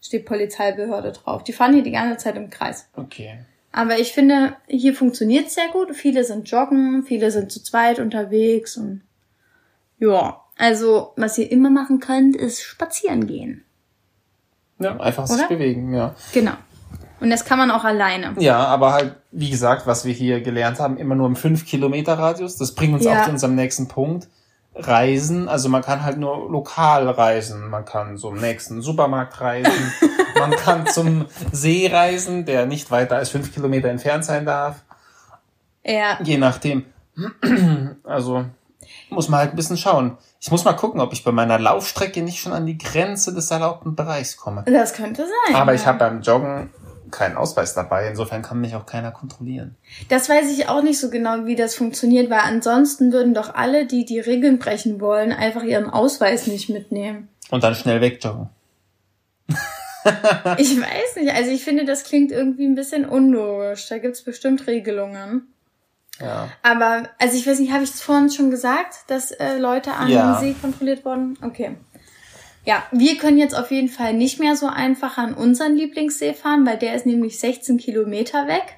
steht 0.00 0.26
Polizeibehörde 0.26 1.12
drauf. 1.12 1.44
Die 1.44 1.52
fahren 1.52 1.74
hier 1.74 1.82
die 1.82 1.90
ganze 1.90 2.16
Zeit 2.16 2.36
im 2.36 2.50
Kreis. 2.50 2.88
Okay. 2.96 3.38
Aber 3.72 3.98
ich 3.98 4.12
finde, 4.12 4.56
hier 4.66 4.94
funktioniert 4.94 5.50
sehr 5.50 5.68
gut. 5.72 5.94
Viele 5.94 6.24
sind 6.24 6.50
joggen, 6.50 7.04
viele 7.04 7.30
sind 7.30 7.52
zu 7.52 7.62
zweit 7.62 7.98
unterwegs 8.00 8.76
und 8.76 9.02
ja. 9.98 10.40
Also, 10.56 11.12
was 11.16 11.38
ihr 11.38 11.50
immer 11.50 11.70
machen 11.70 12.00
könnt, 12.00 12.36
ist 12.36 12.62
spazieren 12.62 13.26
gehen. 13.26 13.64
Ja, 14.78 14.98
einfach 14.98 15.24
Oder? 15.24 15.38
sich 15.38 15.48
bewegen, 15.48 15.94
ja. 15.94 16.14
Genau. 16.34 16.52
Und 17.20 17.30
das 17.30 17.44
kann 17.44 17.58
man 17.58 17.70
auch 17.70 17.84
alleine. 17.84 18.34
Ja, 18.38 18.64
aber 18.66 18.92
halt, 18.92 19.14
wie 19.30 19.50
gesagt, 19.50 19.86
was 19.86 20.04
wir 20.04 20.12
hier 20.12 20.40
gelernt 20.40 20.78
haben, 20.78 20.96
immer 20.96 21.14
nur 21.14 21.26
im 21.26 21.36
5 21.36 21.66
Kilometer 21.66 22.14
Radius. 22.14 22.56
Das 22.56 22.74
bringt 22.74 22.94
uns 22.94 23.04
ja. 23.04 23.20
auch 23.20 23.24
zu 23.24 23.30
unserem 23.30 23.54
nächsten 23.54 23.88
Punkt. 23.88 24.28
Reisen, 24.74 25.48
also 25.48 25.68
man 25.68 25.82
kann 25.82 26.04
halt 26.04 26.18
nur 26.18 26.50
lokal 26.50 27.08
reisen. 27.08 27.68
Man 27.68 27.84
kann 27.84 28.16
zum 28.16 28.36
nächsten 28.36 28.82
Supermarkt 28.82 29.40
reisen. 29.40 29.92
man 30.38 30.52
kann 30.52 30.86
zum 30.86 31.26
See 31.52 31.88
reisen, 31.92 32.44
der 32.46 32.66
nicht 32.66 32.90
weiter 32.90 33.16
als 33.16 33.30
fünf 33.30 33.52
Kilometer 33.52 33.88
entfernt 33.88 34.24
sein 34.24 34.46
darf. 34.46 34.82
Ja. 35.84 36.18
Je 36.22 36.38
nachdem. 36.38 36.84
Also 38.04 38.46
muss 39.10 39.28
man 39.28 39.40
halt 39.40 39.50
ein 39.50 39.56
bisschen 39.56 39.76
schauen. 39.76 40.16
Ich 40.40 40.50
muss 40.50 40.64
mal 40.64 40.72
gucken, 40.72 41.00
ob 41.00 41.12
ich 41.12 41.22
bei 41.22 41.32
meiner 41.32 41.58
Laufstrecke 41.58 42.22
nicht 42.22 42.40
schon 42.40 42.52
an 42.52 42.66
die 42.66 42.78
Grenze 42.78 43.34
des 43.34 43.50
erlaubten 43.50 43.94
Bereichs 43.94 44.36
komme. 44.36 44.64
Das 44.66 44.94
könnte 44.94 45.26
sein. 45.26 45.56
Aber 45.56 45.72
ja. 45.72 45.80
ich 45.80 45.86
habe 45.86 45.98
beim 45.98 46.22
Joggen 46.22 46.70
keinen 47.10 47.36
Ausweis 47.36 47.74
dabei. 47.74 48.08
Insofern 48.08 48.42
kann 48.42 48.60
mich 48.60 48.74
auch 48.74 48.86
keiner 48.86 49.10
kontrollieren. 49.10 49.76
Das 50.08 50.28
weiß 50.28 50.50
ich 50.50 50.68
auch 50.68 50.82
nicht 50.82 50.98
so 50.98 51.10
genau, 51.10 51.46
wie 51.46 51.56
das 51.56 51.74
funktioniert, 51.74 52.30
weil 52.30 52.40
ansonsten 52.40 53.12
würden 53.12 53.34
doch 53.34 53.54
alle, 53.54 53.86
die 53.86 54.04
die 54.04 54.20
Regeln 54.20 54.58
brechen 54.58 55.00
wollen, 55.00 55.32
einfach 55.32 55.62
ihren 55.62 55.88
Ausweis 55.88 56.46
nicht 56.46 56.68
mitnehmen. 56.68 57.28
Und 57.50 57.64
dann 57.64 57.74
schnell 57.74 58.00
wegjoggen. 58.00 58.48
ich 60.58 60.80
weiß 60.80 61.16
nicht. 61.16 61.34
Also 61.34 61.50
ich 61.50 61.64
finde, 61.64 61.84
das 61.84 62.04
klingt 62.04 62.32
irgendwie 62.32 62.66
ein 62.66 62.74
bisschen 62.74 63.04
unlogisch. 63.04 63.88
Da 63.88 63.98
gibt's 63.98 64.22
bestimmt 64.22 64.66
Regelungen. 64.66 65.52
Ja. 66.20 66.50
Aber, 66.62 67.08
also 67.18 67.36
ich 67.36 67.46
weiß 67.46 67.58
nicht, 67.60 67.72
habe 67.72 67.84
ich 67.84 67.90
es 67.90 68.02
vorhin 68.02 68.30
schon 68.30 68.50
gesagt, 68.50 69.04
dass 69.08 69.30
äh, 69.30 69.56
Leute 69.58 69.92
an 69.92 70.08
ja. 70.08 70.38
See 70.38 70.54
kontrolliert 70.60 71.04
wurden? 71.04 71.38
Okay. 71.42 71.76
Ja, 72.64 72.82
wir 72.92 73.16
können 73.16 73.38
jetzt 73.38 73.56
auf 73.56 73.70
jeden 73.70 73.88
Fall 73.88 74.12
nicht 74.12 74.38
mehr 74.38 74.54
so 74.56 74.66
einfach 74.66 75.16
an 75.18 75.34
unseren 75.34 75.74
Lieblingssee 75.76 76.34
fahren, 76.34 76.66
weil 76.66 76.78
der 76.78 76.94
ist 76.94 77.06
nämlich 77.06 77.40
16 77.40 77.78
Kilometer 77.78 78.46
weg. 78.46 78.76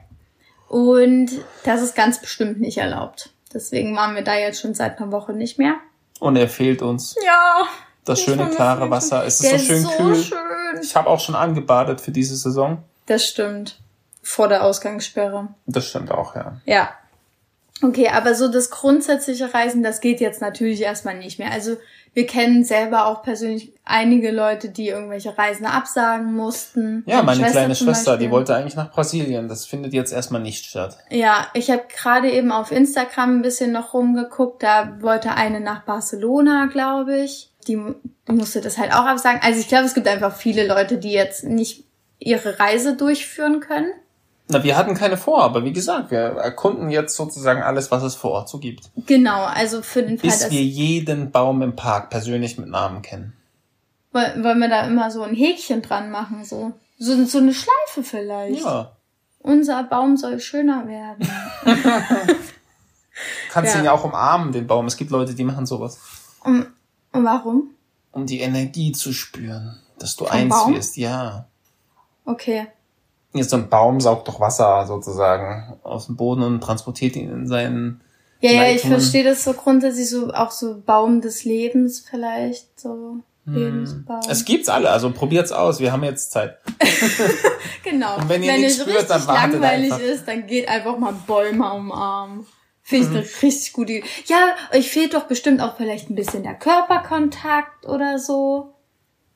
Und 0.68 1.30
das 1.64 1.82
ist 1.82 1.94
ganz 1.94 2.20
bestimmt 2.20 2.60
nicht 2.60 2.78
erlaubt. 2.78 3.30
Deswegen 3.52 3.94
waren 3.96 4.14
wir 4.14 4.22
da 4.22 4.36
jetzt 4.36 4.60
schon 4.60 4.74
seit 4.74 4.98
einer 4.98 5.12
Woche 5.12 5.32
nicht 5.32 5.58
mehr. 5.58 5.74
Und 6.20 6.36
er 6.36 6.48
fehlt 6.48 6.80
uns. 6.80 7.14
Ja. 7.24 7.64
Das 8.04 8.20
schöne 8.20 8.48
klare 8.48 8.90
Wasser. 8.90 9.24
Es 9.26 9.40
ist 9.40 9.50
so 9.50 9.58
schön 9.58 9.76
ist 9.76 9.82
so 9.82 9.90
kühl. 9.90 10.16
Schön. 10.16 10.38
Ich 10.80 10.96
habe 10.96 11.08
auch 11.08 11.20
schon 11.20 11.34
angebadet 11.34 12.00
für 12.00 12.10
diese 12.10 12.36
Saison. 12.36 12.82
Das 13.06 13.26
stimmt. 13.26 13.78
Vor 14.22 14.48
der 14.48 14.64
Ausgangssperre. 14.64 15.48
Das 15.66 15.86
stimmt 15.86 16.10
auch, 16.10 16.34
ja. 16.36 16.60
Ja. 16.64 16.90
Okay, 17.82 18.08
aber 18.08 18.34
so 18.34 18.48
das 18.48 18.70
grundsätzliche 18.70 19.52
Reisen, 19.52 19.82
das 19.82 20.00
geht 20.00 20.20
jetzt 20.20 20.40
natürlich 20.40 20.80
erstmal 20.80 21.18
nicht 21.18 21.38
mehr. 21.38 21.50
Also 21.50 21.76
wir 22.14 22.26
kennen 22.26 22.62
selber 22.62 23.06
auch 23.06 23.22
persönlich 23.22 23.72
einige 23.84 24.30
Leute, 24.30 24.68
die 24.68 24.88
irgendwelche 24.88 25.36
Reisen 25.36 25.64
absagen 25.64 26.34
mussten. 26.34 27.04
Ja, 27.06 27.22
meine, 27.22 27.40
Schwester 27.40 27.58
kleine 27.58 27.74
Schwester, 27.74 28.18
die 28.18 28.30
wollte 28.30 28.54
eigentlich 28.54 28.76
nach 28.76 28.90
Brasilien. 28.90 29.48
Das 29.48 29.64
findet 29.64 29.94
jetzt 29.94 30.12
erstmal 30.12 30.42
nicht 30.42 30.66
statt. 30.66 30.98
Ja, 31.10 31.46
ich 31.54 31.70
habe 31.70 31.84
gerade 31.88 32.30
eben 32.30 32.52
auf 32.52 32.70
Instagram 32.70 33.38
ein 33.38 33.42
bisschen 33.42 33.72
noch 33.72 33.94
rumgeguckt. 33.94 34.62
Da 34.62 34.98
wollte 35.00 35.32
eine 35.34 35.60
nach 35.60 35.84
Barcelona, 35.84 36.66
glaube 36.66 37.18
ich. 37.18 37.50
Die, 37.66 37.80
die 38.28 38.32
musste 38.32 38.60
das 38.60 38.76
halt 38.76 38.92
auch 38.92 39.06
absagen. 39.06 39.40
Also 39.42 39.60
ich 39.60 39.68
glaube, 39.68 39.84
es 39.84 39.94
gibt 39.94 40.08
einfach 40.08 40.36
viele 40.36 40.66
Leute, 40.66 40.98
die 40.98 41.12
jetzt 41.12 41.44
nicht 41.44 41.84
ihre 42.18 42.58
Reise 42.58 42.94
durchführen 42.94 43.60
können. 43.60 43.92
Na, 44.52 44.62
wir 44.62 44.76
hatten 44.76 44.94
keine 44.94 45.16
vor, 45.16 45.42
aber 45.42 45.64
wie 45.64 45.72
gesagt, 45.72 46.10
wir 46.10 46.18
erkunden 46.18 46.90
jetzt 46.90 47.16
sozusagen 47.16 47.62
alles, 47.62 47.90
was 47.90 48.02
es 48.02 48.14
vor 48.14 48.32
Ort 48.32 48.48
so 48.48 48.58
gibt. 48.58 48.90
Genau, 49.06 49.44
also 49.44 49.82
für 49.82 50.02
den 50.02 50.18
Fall, 50.18 50.30
Bis 50.30 50.50
wir 50.50 50.62
jeden 50.62 51.30
Baum 51.30 51.62
im 51.62 51.74
Park 51.74 52.10
persönlich 52.10 52.58
mit 52.58 52.68
Namen 52.68 53.02
kennen. 53.02 53.32
Wollen 54.12 54.58
wir 54.58 54.68
da 54.68 54.86
immer 54.86 55.10
so 55.10 55.22
ein 55.22 55.34
Häkchen 55.34 55.80
dran 55.80 56.10
machen, 56.10 56.44
so? 56.44 56.72
So, 56.98 57.24
so 57.24 57.38
eine 57.38 57.54
Schleife 57.54 58.02
vielleicht. 58.02 58.62
Ja. 58.62 58.92
Unser 59.40 59.82
Baum 59.84 60.16
soll 60.16 60.38
schöner 60.38 60.86
werden. 60.86 61.26
Kannst 63.50 63.74
ja. 63.74 63.80
ihn 63.80 63.84
ja 63.86 63.92
auch 63.92 64.04
umarmen, 64.04 64.52
den 64.52 64.66
Baum. 64.66 64.86
Es 64.86 64.96
gibt 64.96 65.10
Leute, 65.10 65.34
die 65.34 65.44
machen 65.44 65.66
sowas. 65.66 65.98
Um, 66.44 66.66
und 67.12 67.24
warum? 67.24 67.70
Um 68.12 68.26
die 68.26 68.40
Energie 68.40 68.92
zu 68.92 69.12
spüren, 69.12 69.80
dass 69.98 70.16
du 70.16 70.26
Vom 70.26 70.36
eins 70.36 70.54
Baum? 70.54 70.74
wirst, 70.74 70.96
ja. 70.96 71.46
Okay. 72.24 72.68
So 73.34 73.56
ein 73.56 73.68
Baum 73.68 74.00
saugt 74.00 74.28
doch 74.28 74.40
Wasser 74.40 74.86
sozusagen 74.86 75.78
aus 75.82 76.06
dem 76.06 76.16
Boden 76.16 76.42
und 76.42 76.60
transportiert 76.60 77.16
ihn 77.16 77.30
in 77.30 77.46
seinen. 77.46 78.02
Ja, 78.40 78.50
Leitungen. 78.50 78.68
ja, 78.68 78.76
ich 78.76 78.82
verstehe 78.82 79.24
das 79.24 79.44
so 79.44 79.52
grundsätzlich 79.54 80.10
so 80.10 80.32
auch 80.32 80.50
so 80.50 80.82
Baum 80.84 81.20
des 81.20 81.44
Lebens 81.44 82.00
vielleicht 82.00 82.78
so. 82.78 83.16
Hm. 83.46 83.54
Lebensbaum. 83.54 84.20
Es 84.28 84.44
gibt's 84.44 84.68
alle, 84.68 84.90
also 84.90 85.10
probiert's 85.10 85.50
aus. 85.50 85.80
Wir 85.80 85.90
haben 85.90 86.04
jetzt 86.04 86.30
Zeit. 86.30 86.58
genau. 87.84 88.16
Und 88.16 88.28
wenn 88.28 88.42
ihr 88.42 88.52
wenn 88.52 88.60
nichts 88.60 88.80
spürt, 88.80 89.10
dann 89.10 89.26
wartet 89.26 89.52
langweilig 89.54 89.92
einfach. 89.92 90.06
ist, 90.06 90.28
dann 90.28 90.46
geht 90.46 90.68
einfach 90.68 90.96
mal 90.98 91.14
Bäume 91.26 91.72
umarmen. 91.72 92.46
Finde 92.82 93.04
ich 93.04 93.10
mhm. 93.10 93.16
eine 93.16 93.26
richtig 93.42 93.72
gute 93.72 93.92
Idee. 93.92 94.04
Ja, 94.26 94.54
euch 94.72 94.90
fehlt 94.90 95.14
doch 95.14 95.24
bestimmt 95.24 95.60
auch 95.60 95.76
vielleicht 95.76 96.10
ein 96.10 96.14
bisschen 96.14 96.42
der 96.42 96.54
Körperkontakt 96.54 97.86
oder 97.86 98.18
so. 98.18 98.71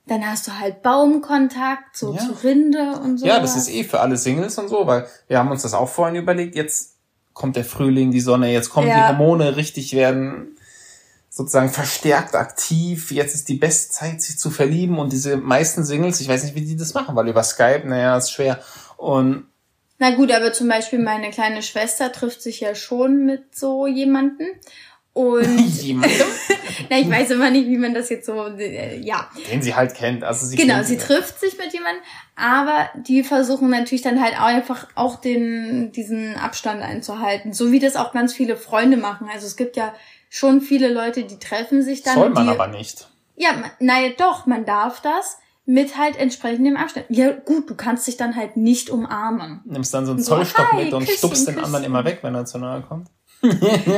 Dann 0.06 0.24
hast 0.24 0.46
du 0.46 0.58
halt 0.58 0.82
Baumkontakt, 0.82 1.96
so 1.96 2.14
ja. 2.14 2.20
zu 2.20 2.32
Rinde 2.44 3.00
und 3.02 3.18
so. 3.18 3.26
Ja, 3.26 3.40
das 3.40 3.56
ist 3.56 3.68
eh 3.68 3.82
für 3.82 4.00
alle 4.00 4.16
Singles 4.16 4.56
und 4.58 4.68
so, 4.68 4.86
weil 4.86 5.06
wir 5.26 5.38
haben 5.38 5.50
uns 5.50 5.62
das 5.62 5.74
auch 5.74 5.88
vorhin 5.88 6.14
überlegt. 6.16 6.54
Jetzt 6.54 6.94
kommt 7.32 7.56
der 7.56 7.64
Frühling, 7.64 8.12
die 8.12 8.20
Sonne, 8.20 8.52
jetzt 8.52 8.70
kommen 8.70 8.88
ja. 8.88 8.96
die 8.96 9.08
Hormone 9.08 9.56
richtig 9.56 9.94
werden 9.94 10.56
sozusagen 11.36 11.68
verstärkt 11.68 12.34
aktiv. 12.34 13.10
Jetzt 13.10 13.34
ist 13.34 13.48
die 13.48 13.56
beste 13.56 13.92
Zeit, 13.92 14.22
sich 14.22 14.38
zu 14.38 14.48
verlieben 14.48 14.98
und 14.98 15.12
diese 15.12 15.36
meisten 15.36 15.84
Singles, 15.84 16.20
ich 16.20 16.28
weiß 16.28 16.44
nicht, 16.44 16.54
wie 16.54 16.62
die 16.62 16.76
das 16.76 16.94
machen, 16.94 17.14
weil 17.14 17.28
über 17.28 17.42
Skype, 17.42 17.82
naja, 17.84 18.16
ist 18.16 18.32
schwer. 18.32 18.58
Und 18.96 19.46
na 19.98 20.14
gut, 20.14 20.30
aber 20.30 20.52
zum 20.52 20.68
Beispiel 20.68 20.98
meine 20.98 21.30
kleine 21.30 21.62
Schwester 21.62 22.12
trifft 22.12 22.42
sich 22.42 22.60
ja 22.60 22.74
schon 22.74 23.24
mit 23.24 23.54
so 23.54 23.86
jemanden 23.86 24.44
und? 25.16 25.46
Na, 26.90 26.98
ich 26.98 27.10
weiß 27.10 27.30
immer 27.30 27.50
nicht, 27.50 27.68
wie 27.68 27.78
man 27.78 27.94
das 27.94 28.10
jetzt 28.10 28.26
so, 28.26 28.46
äh, 28.58 28.98
ja. 29.00 29.28
Den 29.50 29.62
sie 29.62 29.74
halt 29.74 29.94
kennt. 29.94 30.22
Also 30.24 30.46
sie 30.46 30.56
genau, 30.56 30.82
sie 30.82 30.98
trifft 30.98 31.40
sich 31.40 31.56
mit 31.56 31.72
jemandem, 31.72 32.02
aber 32.36 32.90
die 32.94 33.24
versuchen 33.24 33.70
natürlich 33.70 34.02
dann 34.02 34.22
halt 34.22 34.34
auch 34.34 34.44
einfach 34.44 34.88
auch 34.94 35.16
den, 35.16 35.90
diesen 35.92 36.36
Abstand 36.36 36.82
einzuhalten. 36.82 37.54
So 37.54 37.72
wie 37.72 37.78
das 37.78 37.96
auch 37.96 38.12
ganz 38.12 38.34
viele 38.34 38.56
Freunde 38.56 38.98
machen. 38.98 39.28
Also 39.32 39.46
es 39.46 39.56
gibt 39.56 39.76
ja 39.76 39.94
schon 40.28 40.60
viele 40.60 40.92
Leute, 40.92 41.24
die 41.24 41.38
treffen 41.38 41.82
sich 41.82 42.02
dann. 42.02 42.14
Soll 42.14 42.30
man 42.30 42.44
die, 42.44 42.50
aber 42.50 42.66
nicht. 42.66 43.08
Ja, 43.36 43.50
naja, 43.80 44.10
doch, 44.16 44.44
man 44.46 44.66
darf 44.66 45.00
das 45.00 45.38
mit 45.64 45.96
halt 45.96 46.16
entsprechendem 46.16 46.76
Abstand. 46.76 47.06
Ja, 47.08 47.32
gut, 47.32 47.68
du 47.70 47.74
kannst 47.74 48.06
dich 48.06 48.16
dann 48.16 48.36
halt 48.36 48.56
nicht 48.56 48.90
umarmen. 48.90 49.62
Nimmst 49.64 49.92
dann 49.94 50.06
so 50.06 50.12
einen 50.12 50.22
Zollstock 50.22 50.68
so, 50.70 50.76
mit 50.76 50.92
und 50.92 51.00
küssen, 51.00 51.18
stupst 51.18 51.48
den 51.48 51.58
anderen 51.58 51.84
immer 51.84 52.04
weg, 52.04 52.18
wenn 52.22 52.34
er 52.34 52.44
zu 52.44 52.58
nahe 52.58 52.82
kommt. 52.82 53.08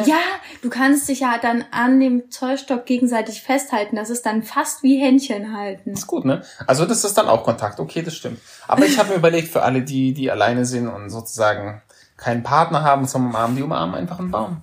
Ja, 0.06 0.20
du 0.62 0.70
kannst 0.70 1.08
dich 1.08 1.20
ja 1.20 1.38
dann 1.40 1.64
an 1.70 2.00
dem 2.00 2.30
Zollstock 2.30 2.86
gegenseitig 2.86 3.42
festhalten. 3.42 3.96
Das 3.96 4.10
ist 4.10 4.24
dann 4.26 4.42
fast 4.42 4.82
wie 4.82 4.98
Händchen 4.98 5.56
halten. 5.56 5.92
ist 5.92 6.06
gut, 6.06 6.24
ne? 6.24 6.42
Also 6.66 6.84
das 6.84 7.04
ist 7.04 7.16
dann 7.18 7.28
auch 7.28 7.44
Kontakt. 7.44 7.80
Okay, 7.80 8.02
das 8.02 8.14
stimmt. 8.14 8.40
Aber 8.66 8.84
ich 8.86 8.98
habe 8.98 9.10
mir 9.10 9.16
überlegt, 9.16 9.48
für 9.48 9.62
alle, 9.62 9.82
die, 9.82 10.12
die 10.12 10.30
alleine 10.30 10.64
sind 10.64 10.88
und 10.88 11.10
sozusagen 11.10 11.82
keinen 12.16 12.42
Partner 12.42 12.82
haben 12.82 13.06
zum 13.06 13.26
Umarmen, 13.26 13.56
die 13.56 13.62
umarmen 13.62 13.94
einfach 13.94 14.18
einen 14.18 14.30
Baum. 14.30 14.62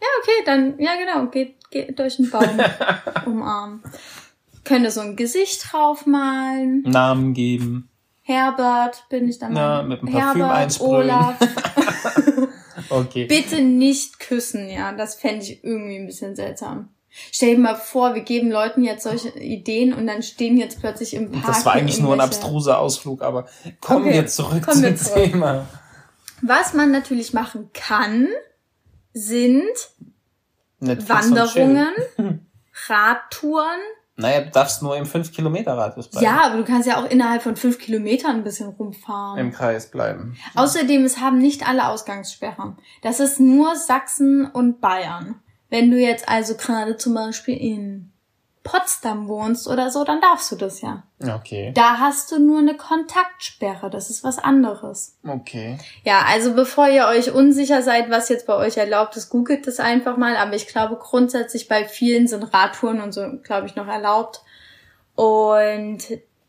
Ja, 0.00 0.08
okay, 0.22 0.42
dann, 0.46 0.78
ja 0.78 0.92
genau, 0.96 1.30
geht, 1.30 1.70
geht 1.70 1.98
durch 1.98 2.18
einen 2.18 2.30
Baum 2.30 2.58
umarmen. 3.26 3.82
Könnte 4.64 4.90
so 4.90 5.00
ein 5.00 5.16
Gesicht 5.16 5.72
draufmalen. 5.72 6.82
Namen 6.82 7.34
geben. 7.34 7.88
Herbert 8.22 9.04
bin 9.08 9.28
ich 9.28 9.38
dann. 9.38 9.56
Ja, 9.56 9.82
mit 9.82 10.02
dem 10.02 10.10
Parfüm 10.10 10.42
Herbert, 10.42 10.56
einsprühen. 10.56 10.92
Olaf. 10.92 11.36
Okay. 12.90 13.24
Bitte 13.24 13.62
nicht 13.62 14.20
küssen, 14.20 14.68
ja. 14.68 14.92
Das 14.92 15.14
fände 15.14 15.44
ich 15.44 15.64
irgendwie 15.64 15.96
ein 15.96 16.06
bisschen 16.06 16.36
seltsam. 16.36 16.88
Stell 17.32 17.56
dir 17.56 17.60
mal 17.60 17.74
vor, 17.74 18.14
wir 18.14 18.22
geben 18.22 18.50
Leuten 18.50 18.84
jetzt 18.84 19.02
solche 19.02 19.30
Ideen 19.30 19.92
und 19.92 20.06
dann 20.06 20.22
stehen 20.22 20.56
jetzt 20.56 20.78
plötzlich 20.80 21.14
im 21.14 21.32
Park. 21.32 21.46
Das 21.46 21.66
war 21.66 21.72
eigentlich 21.72 21.98
nur 21.98 22.12
ein 22.12 22.20
abstruser 22.20 22.78
Ausflug, 22.78 23.22
aber 23.22 23.48
kommen 23.80 24.06
okay, 24.06 24.14
wir 24.14 24.26
zurück 24.26 24.62
kommen 24.62 24.76
zum 24.76 24.82
wir 24.84 24.96
zurück. 24.96 25.24
Thema. 25.24 25.68
Was 26.42 26.72
man 26.72 26.92
natürlich 26.92 27.32
machen 27.32 27.70
kann, 27.74 28.28
sind 29.12 29.64
Netflix 30.78 31.08
Wanderungen, 31.08 31.92
Radtouren, 32.88 33.80
naja, 34.20 34.42
du 34.42 34.50
darfst 34.50 34.82
nur 34.82 34.96
im 34.96 35.04
5-Kilometer-Radius 35.04 36.08
bleiben. 36.08 36.24
Ja, 36.24 36.42
aber 36.46 36.58
du 36.58 36.64
kannst 36.64 36.86
ja 36.86 37.00
auch 37.00 37.10
innerhalb 37.10 37.42
von 37.42 37.56
5 37.56 37.78
Kilometern 37.78 38.36
ein 38.36 38.44
bisschen 38.44 38.68
rumfahren. 38.68 39.38
Im 39.38 39.52
Kreis 39.52 39.90
bleiben. 39.90 40.36
Außerdem, 40.54 41.04
es 41.04 41.20
haben 41.20 41.38
nicht 41.38 41.68
alle 41.68 41.88
Ausgangssperren. 41.88 42.76
Das 43.02 43.20
ist 43.20 43.40
nur 43.40 43.76
Sachsen 43.76 44.46
und 44.46 44.80
Bayern. 44.80 45.40
Wenn 45.68 45.90
du 45.90 45.98
jetzt 45.98 46.28
also 46.28 46.54
gerade 46.56 46.96
zum 46.96 47.14
Beispiel 47.14 47.56
in 47.56 48.09
Potsdam 48.62 49.26
wohnst 49.26 49.66
oder 49.66 49.90
so, 49.90 50.04
dann 50.04 50.20
darfst 50.20 50.52
du 50.52 50.56
das 50.56 50.82
ja. 50.82 51.02
Okay. 51.22 51.72
Da 51.74 51.98
hast 51.98 52.30
du 52.30 52.38
nur 52.38 52.58
eine 52.58 52.76
Kontaktsperre. 52.76 53.88
Das 53.88 54.10
ist 54.10 54.22
was 54.22 54.38
anderes. 54.38 55.16
Okay. 55.26 55.78
Ja, 56.04 56.24
also 56.28 56.54
bevor 56.54 56.88
ihr 56.88 57.06
euch 57.06 57.32
unsicher 57.32 57.82
seid, 57.82 58.10
was 58.10 58.28
jetzt 58.28 58.46
bei 58.46 58.54
euch 58.54 58.76
erlaubt 58.76 59.16
ist, 59.16 59.30
googelt 59.30 59.66
das 59.66 59.80
einfach 59.80 60.18
mal. 60.18 60.36
Aber 60.36 60.54
ich 60.54 60.66
glaube 60.66 60.96
grundsätzlich 60.96 61.68
bei 61.68 61.86
vielen 61.86 62.28
sind 62.28 62.52
Radtouren 62.52 63.00
und 63.00 63.12
so, 63.12 63.26
glaube 63.42 63.66
ich, 63.66 63.76
noch 63.76 63.88
erlaubt. 63.88 64.42
Und 65.14 66.02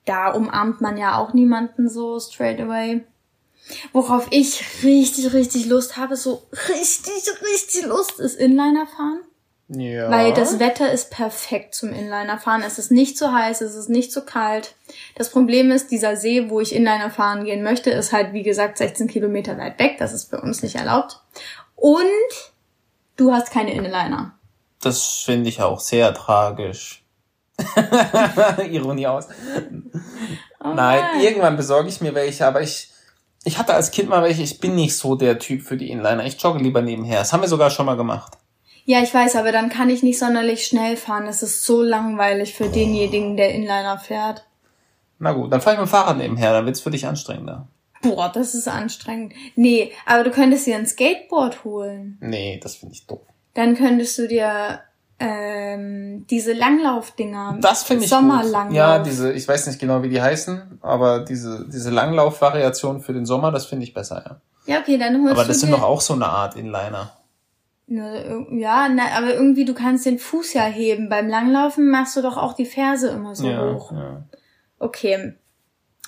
da 0.05 0.31
umarmt 0.31 0.81
man 0.81 0.97
ja 0.97 1.17
auch 1.17 1.33
niemanden 1.33 1.87
so 1.87 2.19
straight 2.19 2.59
away. 2.59 3.05
Worauf 3.93 4.27
ich 4.31 4.83
richtig, 4.83 5.33
richtig 5.33 5.67
Lust 5.67 5.95
habe, 5.95 6.17
so 6.17 6.43
richtig, 6.69 7.13
richtig 7.41 7.85
Lust 7.85 8.19
ist 8.19 8.35
Inliner 8.35 8.87
fahren. 8.87 9.21
Ja. 9.73 10.11
Weil 10.11 10.33
das 10.33 10.59
Wetter 10.59 10.91
ist 10.91 11.11
perfekt 11.11 11.75
zum 11.75 11.93
Inliner 11.93 12.37
fahren. 12.37 12.61
Es 12.65 12.77
ist 12.77 12.91
nicht 12.91 13.17
zu 13.17 13.31
heiß, 13.31 13.61
es 13.61 13.75
ist 13.75 13.89
nicht 13.89 14.11
zu 14.11 14.25
kalt. 14.25 14.75
Das 15.15 15.29
Problem 15.29 15.71
ist, 15.71 15.91
dieser 15.91 16.17
See, 16.17 16.49
wo 16.49 16.59
ich 16.59 16.75
Inliner 16.75 17.09
fahren 17.09 17.45
gehen 17.45 17.63
möchte, 17.63 17.89
ist 17.89 18.11
halt, 18.11 18.33
wie 18.33 18.43
gesagt, 18.43 18.79
16 18.79 19.07
Kilometer 19.07 19.57
weit 19.57 19.79
weg. 19.79 19.95
Das 19.97 20.11
ist 20.11 20.29
bei 20.29 20.37
uns 20.37 20.61
nicht 20.61 20.75
erlaubt. 20.75 21.21
Und 21.77 22.03
du 23.15 23.31
hast 23.31 23.51
keine 23.51 23.73
Inliner. 23.73 24.33
Das 24.81 25.05
finde 25.23 25.47
ich 25.47 25.61
auch 25.61 25.79
sehr 25.79 26.13
tragisch. 26.13 27.05
Ironie 28.69 29.07
aus. 29.07 29.27
Oh 30.59 30.73
nein, 30.73 31.21
irgendwann 31.21 31.55
besorge 31.55 31.87
ich 31.87 32.01
mir 32.01 32.13
welche, 32.13 32.45
aber 32.45 32.61
ich, 32.61 32.89
ich 33.45 33.57
hatte 33.57 33.73
als 33.73 33.91
Kind 33.91 34.09
mal 34.09 34.23
welche, 34.23 34.41
ich 34.41 34.59
bin 34.59 34.75
nicht 34.75 34.97
so 34.97 35.15
der 35.15 35.39
Typ 35.39 35.61
für 35.61 35.77
die 35.77 35.91
Inliner. 35.91 36.25
Ich 36.25 36.41
jogge 36.41 36.59
lieber 36.59 36.81
nebenher. 36.81 37.19
Das 37.19 37.31
haben 37.31 37.41
wir 37.41 37.47
sogar 37.47 37.69
schon 37.69 37.85
mal 37.85 37.95
gemacht. 37.95 38.33
Ja, 38.91 39.01
ich 39.01 39.13
weiß, 39.13 39.37
aber 39.37 39.53
dann 39.53 39.69
kann 39.69 39.89
ich 39.89 40.03
nicht 40.03 40.19
sonderlich 40.19 40.65
schnell 40.65 40.97
fahren. 40.97 41.25
Das 41.25 41.41
ist 41.43 41.63
so 41.63 41.81
langweilig 41.81 42.53
für 42.53 42.67
denjenigen, 42.67 43.37
der 43.37 43.53
Inliner 43.53 43.97
fährt. 43.97 44.45
Na 45.17 45.31
gut, 45.31 45.49
dann 45.49 45.61
fahr 45.61 45.71
ich 45.71 45.79
mit 45.79 45.87
dem 45.87 45.89
Fahrrad 45.89 46.17
nebenher, 46.17 46.51
dann 46.51 46.65
wird's 46.65 46.81
für 46.81 46.91
dich 46.91 47.07
anstrengender. 47.07 47.69
Boah, 48.01 48.29
das 48.33 48.53
ist 48.53 48.67
anstrengend. 48.67 49.31
Nee, 49.55 49.93
aber 50.05 50.25
du 50.25 50.31
könntest 50.31 50.67
dir 50.67 50.75
ein 50.75 50.85
Skateboard 50.85 51.63
holen. 51.63 52.17
Nee, 52.19 52.59
das 52.61 52.75
finde 52.75 52.95
ich 52.95 53.07
doof. 53.07 53.21
Dann 53.53 53.77
könntest 53.77 54.17
du 54.17 54.27
dir 54.27 54.81
ähm, 55.19 56.27
diese 56.29 56.51
Langlaufdinger. 56.51 57.59
Das 57.61 57.83
finde 57.83 58.03
ich 58.03 58.09
Sommerlanglauf. 58.09 58.75
Ja, 58.75 58.99
diese, 58.99 59.31
ich 59.31 59.47
weiß 59.47 59.67
nicht 59.67 59.79
genau, 59.79 60.03
wie 60.03 60.09
die 60.09 60.21
heißen, 60.21 60.79
aber 60.81 61.21
diese, 61.21 61.65
diese 61.69 61.91
Langlaufvariation 61.91 62.99
für 62.99 63.13
den 63.13 63.25
Sommer, 63.25 63.53
das 63.53 63.67
finde 63.67 63.85
ich 63.85 63.93
besser, 63.93 64.21
ja. 64.27 64.41
Ja, 64.65 64.81
okay, 64.81 64.97
dann 64.97 65.23
holst 65.23 65.31
Aber 65.31 65.45
das 65.45 65.61
sind 65.61 65.71
doch 65.71 65.81
auch 65.81 66.01
so 66.01 66.13
eine 66.13 66.27
Art 66.27 66.57
Inliner. 66.57 67.13
Ja, 67.93 68.87
na, 68.87 69.03
aber 69.17 69.33
irgendwie, 69.33 69.65
du 69.65 69.73
kannst 69.73 70.05
den 70.05 70.17
Fuß 70.17 70.53
ja 70.53 70.63
heben. 70.63 71.09
Beim 71.09 71.27
Langlaufen 71.27 71.89
machst 71.89 72.15
du 72.15 72.21
doch 72.21 72.37
auch 72.37 72.53
die 72.53 72.65
Ferse 72.65 73.09
immer 73.09 73.35
so 73.35 73.49
ja, 73.49 73.73
hoch. 73.73 73.91
Ja. 73.91 74.23
Okay. 74.79 75.33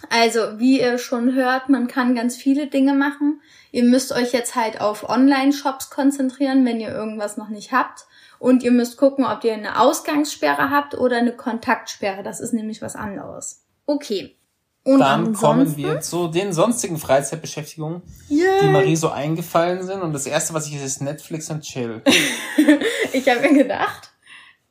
Also, 0.10 0.60
wie 0.60 0.80
ihr 0.80 0.98
schon 0.98 1.34
hört, 1.34 1.68
man 1.68 1.88
kann 1.88 2.16
ganz 2.16 2.38
viele 2.38 2.68
Dinge 2.68 2.94
machen. 2.94 3.42
Ihr 3.72 3.84
müsst 3.84 4.14
euch 4.14 4.32
jetzt 4.32 4.56
halt 4.56 4.80
auf 4.80 5.10
Online-Shops 5.10 5.90
konzentrieren, 5.90 6.66
wenn 6.66 6.80
ihr 6.80 6.90
irgendwas 6.90 7.36
noch 7.36 7.50
nicht 7.50 7.74
habt. 7.74 8.06
Und 8.40 8.64
ihr 8.64 8.72
müsst 8.72 8.98
gucken, 8.98 9.26
ob 9.26 9.44
ihr 9.44 9.54
eine 9.54 9.80
Ausgangssperre 9.80 10.70
habt 10.70 10.96
oder 10.98 11.18
eine 11.18 11.34
Kontaktsperre. 11.34 12.24
Das 12.24 12.40
ist 12.40 12.54
nämlich 12.54 12.82
was 12.82 12.96
anderes. 12.96 13.66
Okay. 13.86 14.38
Und 14.86 15.00
dann 15.00 15.34
kommen 15.34 15.78
wir 15.78 16.02
zu 16.02 16.28
den 16.28 16.52
sonstigen 16.52 16.98
Freizeitbeschäftigungen, 16.98 18.02
Yay. 18.28 18.46
die 18.64 18.68
Marie 18.68 18.96
so 18.98 19.10
eingefallen 19.10 19.86
sind. 19.86 20.02
Und 20.02 20.12
das 20.12 20.26
erste, 20.26 20.54
was 20.54 20.68
ich 20.68 20.76
ist, 20.76 20.84
ist 20.84 21.02
Netflix 21.02 21.50
und 21.50 21.62
Chill. 21.62 22.02
ich 23.14 23.30
habe 23.30 23.42
mir 23.42 23.54
gedacht, 23.54 24.13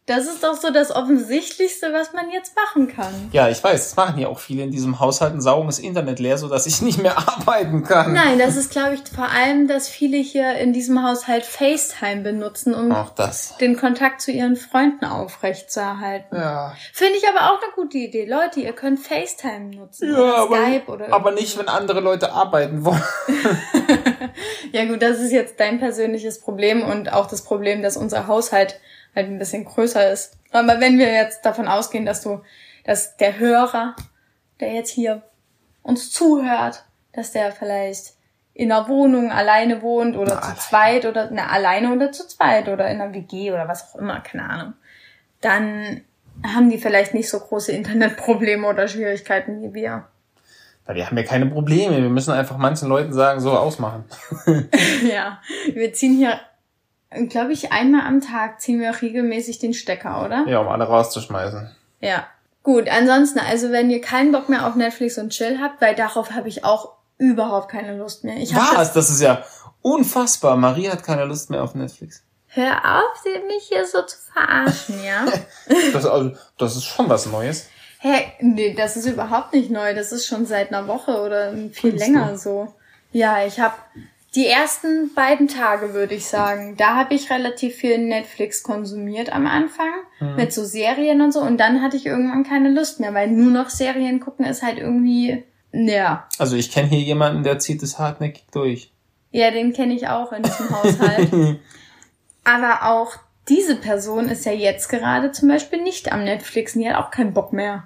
das 0.06 0.26
ist 0.26 0.42
doch 0.42 0.54
so 0.54 0.72
das 0.72 0.90
Offensichtlichste, 0.90 1.92
was 1.92 2.12
man 2.12 2.28
jetzt 2.30 2.56
machen 2.56 2.88
kann. 2.88 3.30
Ja, 3.30 3.48
ich 3.48 3.62
weiß, 3.62 3.90
das 3.90 3.96
machen 3.96 4.18
ja 4.18 4.26
auch 4.26 4.40
viele 4.40 4.64
in 4.64 4.72
diesem 4.72 4.98
Haushalt 4.98 5.32
und 5.32 5.40
saugen 5.40 5.68
das 5.68 5.78
Internet 5.78 6.18
leer, 6.18 6.38
sodass 6.38 6.66
ich 6.66 6.82
nicht 6.82 7.00
mehr 7.00 7.16
arbeiten 7.28 7.84
kann. 7.84 8.12
Nein, 8.12 8.36
das 8.36 8.56
ist, 8.56 8.72
glaube 8.72 8.94
ich, 8.94 9.02
vor 9.14 9.28
allem, 9.28 9.68
dass 9.68 9.88
viele 9.88 10.16
hier 10.16 10.56
in 10.56 10.72
diesem 10.72 11.04
Haushalt 11.04 11.44
FaceTime 11.44 12.22
benutzen, 12.22 12.74
um 12.74 12.92
den 13.60 13.76
Kontakt 13.76 14.20
zu 14.20 14.32
ihren 14.32 14.56
Freunden 14.56 15.04
aufrechtzuerhalten. 15.04 16.36
Ja. 16.36 16.74
Finde 16.92 17.18
ich 17.18 17.28
aber 17.28 17.52
auch 17.52 17.62
eine 17.62 17.72
gute 17.76 17.98
Idee. 17.98 18.26
Leute, 18.26 18.58
ihr 18.58 18.72
könnt 18.72 18.98
FaceTime 18.98 19.76
nutzen. 19.76 20.10
Ja, 20.10 20.18
oder 20.18 20.36
aber, 20.36 20.56
Skype 20.56 20.90
oder 20.90 21.12
aber 21.12 21.30
nicht, 21.30 21.56
wenn 21.56 21.68
andere 21.68 22.00
Leute 22.00 22.32
arbeiten 22.32 22.84
wollen. 22.84 23.02
ja 24.72 24.84
gut, 24.84 25.00
das 25.00 25.20
ist 25.20 25.30
jetzt 25.30 25.60
dein 25.60 25.78
persönliches 25.78 26.40
Problem 26.40 26.82
und 26.82 27.12
auch 27.12 27.28
das 27.28 27.42
Problem, 27.42 27.82
dass 27.82 27.96
unser 27.96 28.26
Haushalt 28.26 28.80
halt 29.14 29.28
ein 29.28 29.38
bisschen 29.38 29.64
größer 29.64 30.10
ist. 30.10 30.38
Aber 30.50 30.80
wenn 30.80 30.98
wir 30.98 31.12
jetzt 31.12 31.44
davon 31.44 31.68
ausgehen, 31.68 32.06
dass 32.06 32.22
du, 32.22 32.42
dass 32.84 33.16
der 33.16 33.38
Hörer, 33.38 33.96
der 34.60 34.72
jetzt 34.72 34.90
hier 34.90 35.22
uns 35.82 36.10
zuhört, 36.10 36.84
dass 37.12 37.32
der 37.32 37.52
vielleicht 37.52 38.14
in 38.54 38.70
einer 38.70 38.88
Wohnung 38.88 39.30
alleine 39.30 39.82
wohnt 39.82 40.16
oder 40.16 40.34
na, 40.34 40.42
zu 40.42 40.68
zweit 40.68 41.06
oder 41.06 41.30
na, 41.30 41.48
alleine 41.48 41.92
oder 41.92 42.12
zu 42.12 42.26
zweit 42.28 42.68
oder 42.68 42.88
in 42.90 43.00
einer 43.00 43.14
WG 43.14 43.50
oder 43.50 43.66
was 43.66 43.94
auch 43.94 43.98
immer, 43.98 44.20
keine 44.20 44.48
Ahnung, 44.48 44.74
dann 45.40 46.02
haben 46.46 46.70
die 46.70 46.78
vielleicht 46.78 47.14
nicht 47.14 47.28
so 47.28 47.40
große 47.40 47.72
Internetprobleme 47.72 48.66
oder 48.66 48.88
Schwierigkeiten 48.88 49.62
wie 49.62 49.74
wir. 49.74 50.06
Na, 50.86 50.94
wir 50.94 51.06
haben 51.06 51.16
ja 51.16 51.22
keine 51.22 51.46
Probleme. 51.46 52.02
Wir 52.02 52.10
müssen 52.10 52.32
einfach 52.32 52.58
manchen 52.58 52.88
Leuten 52.88 53.12
sagen, 53.12 53.40
so 53.40 53.52
ausmachen. 53.52 54.04
ja, 55.10 55.40
wir 55.72 55.92
ziehen 55.92 56.16
hier 56.16 56.40
glaube 57.28 57.52
ich, 57.52 57.72
einmal 57.72 58.06
am 58.06 58.20
Tag 58.20 58.60
ziehen 58.60 58.80
wir 58.80 58.90
auch 58.90 59.02
regelmäßig 59.02 59.58
den 59.58 59.74
Stecker, 59.74 60.24
oder? 60.24 60.44
Ja, 60.46 60.60
um 60.60 60.68
alle 60.68 60.84
rauszuschmeißen. 60.84 61.70
Ja. 62.00 62.26
Gut, 62.62 62.88
ansonsten, 62.88 63.40
also 63.40 63.72
wenn 63.72 63.90
ihr 63.90 64.00
keinen 64.00 64.30
Bock 64.30 64.48
mehr 64.48 64.66
auf 64.66 64.76
Netflix 64.76 65.18
und 65.18 65.30
Chill 65.30 65.58
habt, 65.60 65.80
weil 65.80 65.96
darauf 65.96 66.30
habe 66.30 66.48
ich 66.48 66.64
auch 66.64 66.92
überhaupt 67.18 67.70
keine 67.70 67.96
Lust 67.96 68.24
mehr. 68.24 68.36
Ich 68.36 68.54
Was? 68.54 68.72
Das, 68.74 68.92
das 68.92 69.10
ist 69.10 69.20
ja 69.20 69.44
unfassbar. 69.80 70.56
Marie 70.56 70.88
hat 70.88 71.02
keine 71.02 71.24
Lust 71.24 71.50
mehr 71.50 71.62
auf 71.62 71.74
Netflix. 71.74 72.22
Hör 72.48 73.00
auf, 73.00 73.24
mich 73.46 73.64
hier 73.68 73.86
so 73.86 74.02
zu 74.02 74.16
verarschen, 74.32 75.02
ja? 75.02 75.24
das, 75.92 76.04
also, 76.04 76.36
das 76.58 76.76
ist 76.76 76.84
schon 76.84 77.08
was 77.08 77.26
Neues. 77.26 77.68
Hä, 77.98 78.12
hey, 78.12 78.32
nee, 78.40 78.74
das 78.74 78.96
ist 78.96 79.06
überhaupt 79.06 79.54
nicht 79.54 79.70
neu. 79.70 79.94
Das 79.94 80.12
ist 80.12 80.26
schon 80.26 80.44
seit 80.44 80.68
einer 80.72 80.86
Woche 80.86 81.20
oder 81.22 81.52
viel 81.52 81.70
Findest 81.72 82.06
länger 82.06 82.32
du? 82.32 82.38
so. 82.38 82.74
Ja, 83.12 83.44
ich 83.44 83.60
habe 83.60 83.74
die 84.34 84.46
ersten 84.46 85.12
beiden 85.14 85.46
Tage 85.46 85.92
würde 85.92 86.14
ich 86.14 86.26
sagen, 86.26 86.76
da 86.76 86.96
habe 86.96 87.14
ich 87.14 87.30
relativ 87.30 87.74
viel 87.74 87.98
Netflix 87.98 88.62
konsumiert 88.62 89.32
am 89.32 89.46
Anfang 89.46 89.90
mhm. 90.20 90.36
mit 90.36 90.52
so 90.52 90.64
Serien 90.64 91.20
und 91.20 91.32
so 91.32 91.40
und 91.40 91.58
dann 91.58 91.82
hatte 91.82 91.96
ich 91.96 92.06
irgendwann 92.06 92.44
keine 92.44 92.70
Lust 92.70 93.00
mehr, 93.00 93.12
weil 93.12 93.28
nur 93.28 93.50
noch 93.50 93.68
Serien 93.68 94.20
gucken 94.20 94.46
ist 94.46 94.62
halt 94.62 94.78
irgendwie 94.78 95.44
ja. 95.72 96.28
Also 96.38 96.56
ich 96.56 96.70
kenne 96.70 96.88
hier 96.88 97.00
jemanden, 97.00 97.42
der 97.42 97.58
zieht 97.58 97.82
es 97.82 97.98
hartnäckig 97.98 98.44
durch. 98.52 98.92
Ja, 99.30 99.50
den 99.50 99.72
kenne 99.72 99.94
ich 99.94 100.08
auch 100.08 100.32
in 100.32 100.42
diesem 100.42 100.70
Haushalt. 100.70 101.32
Aber 102.44 102.90
auch 102.90 103.16
diese 103.48 103.76
Person 103.76 104.28
ist 104.28 104.44
ja 104.44 104.52
jetzt 104.52 104.88
gerade 104.88 105.32
zum 105.32 105.48
Beispiel 105.48 105.82
nicht 105.82 106.12
am 106.12 106.24
Netflix 106.24 106.74
und 106.74 106.82
die 106.82 106.88
hat 106.88 106.96
auch 106.96 107.10
keinen 107.10 107.32
Bock 107.32 107.52
mehr. 107.52 107.84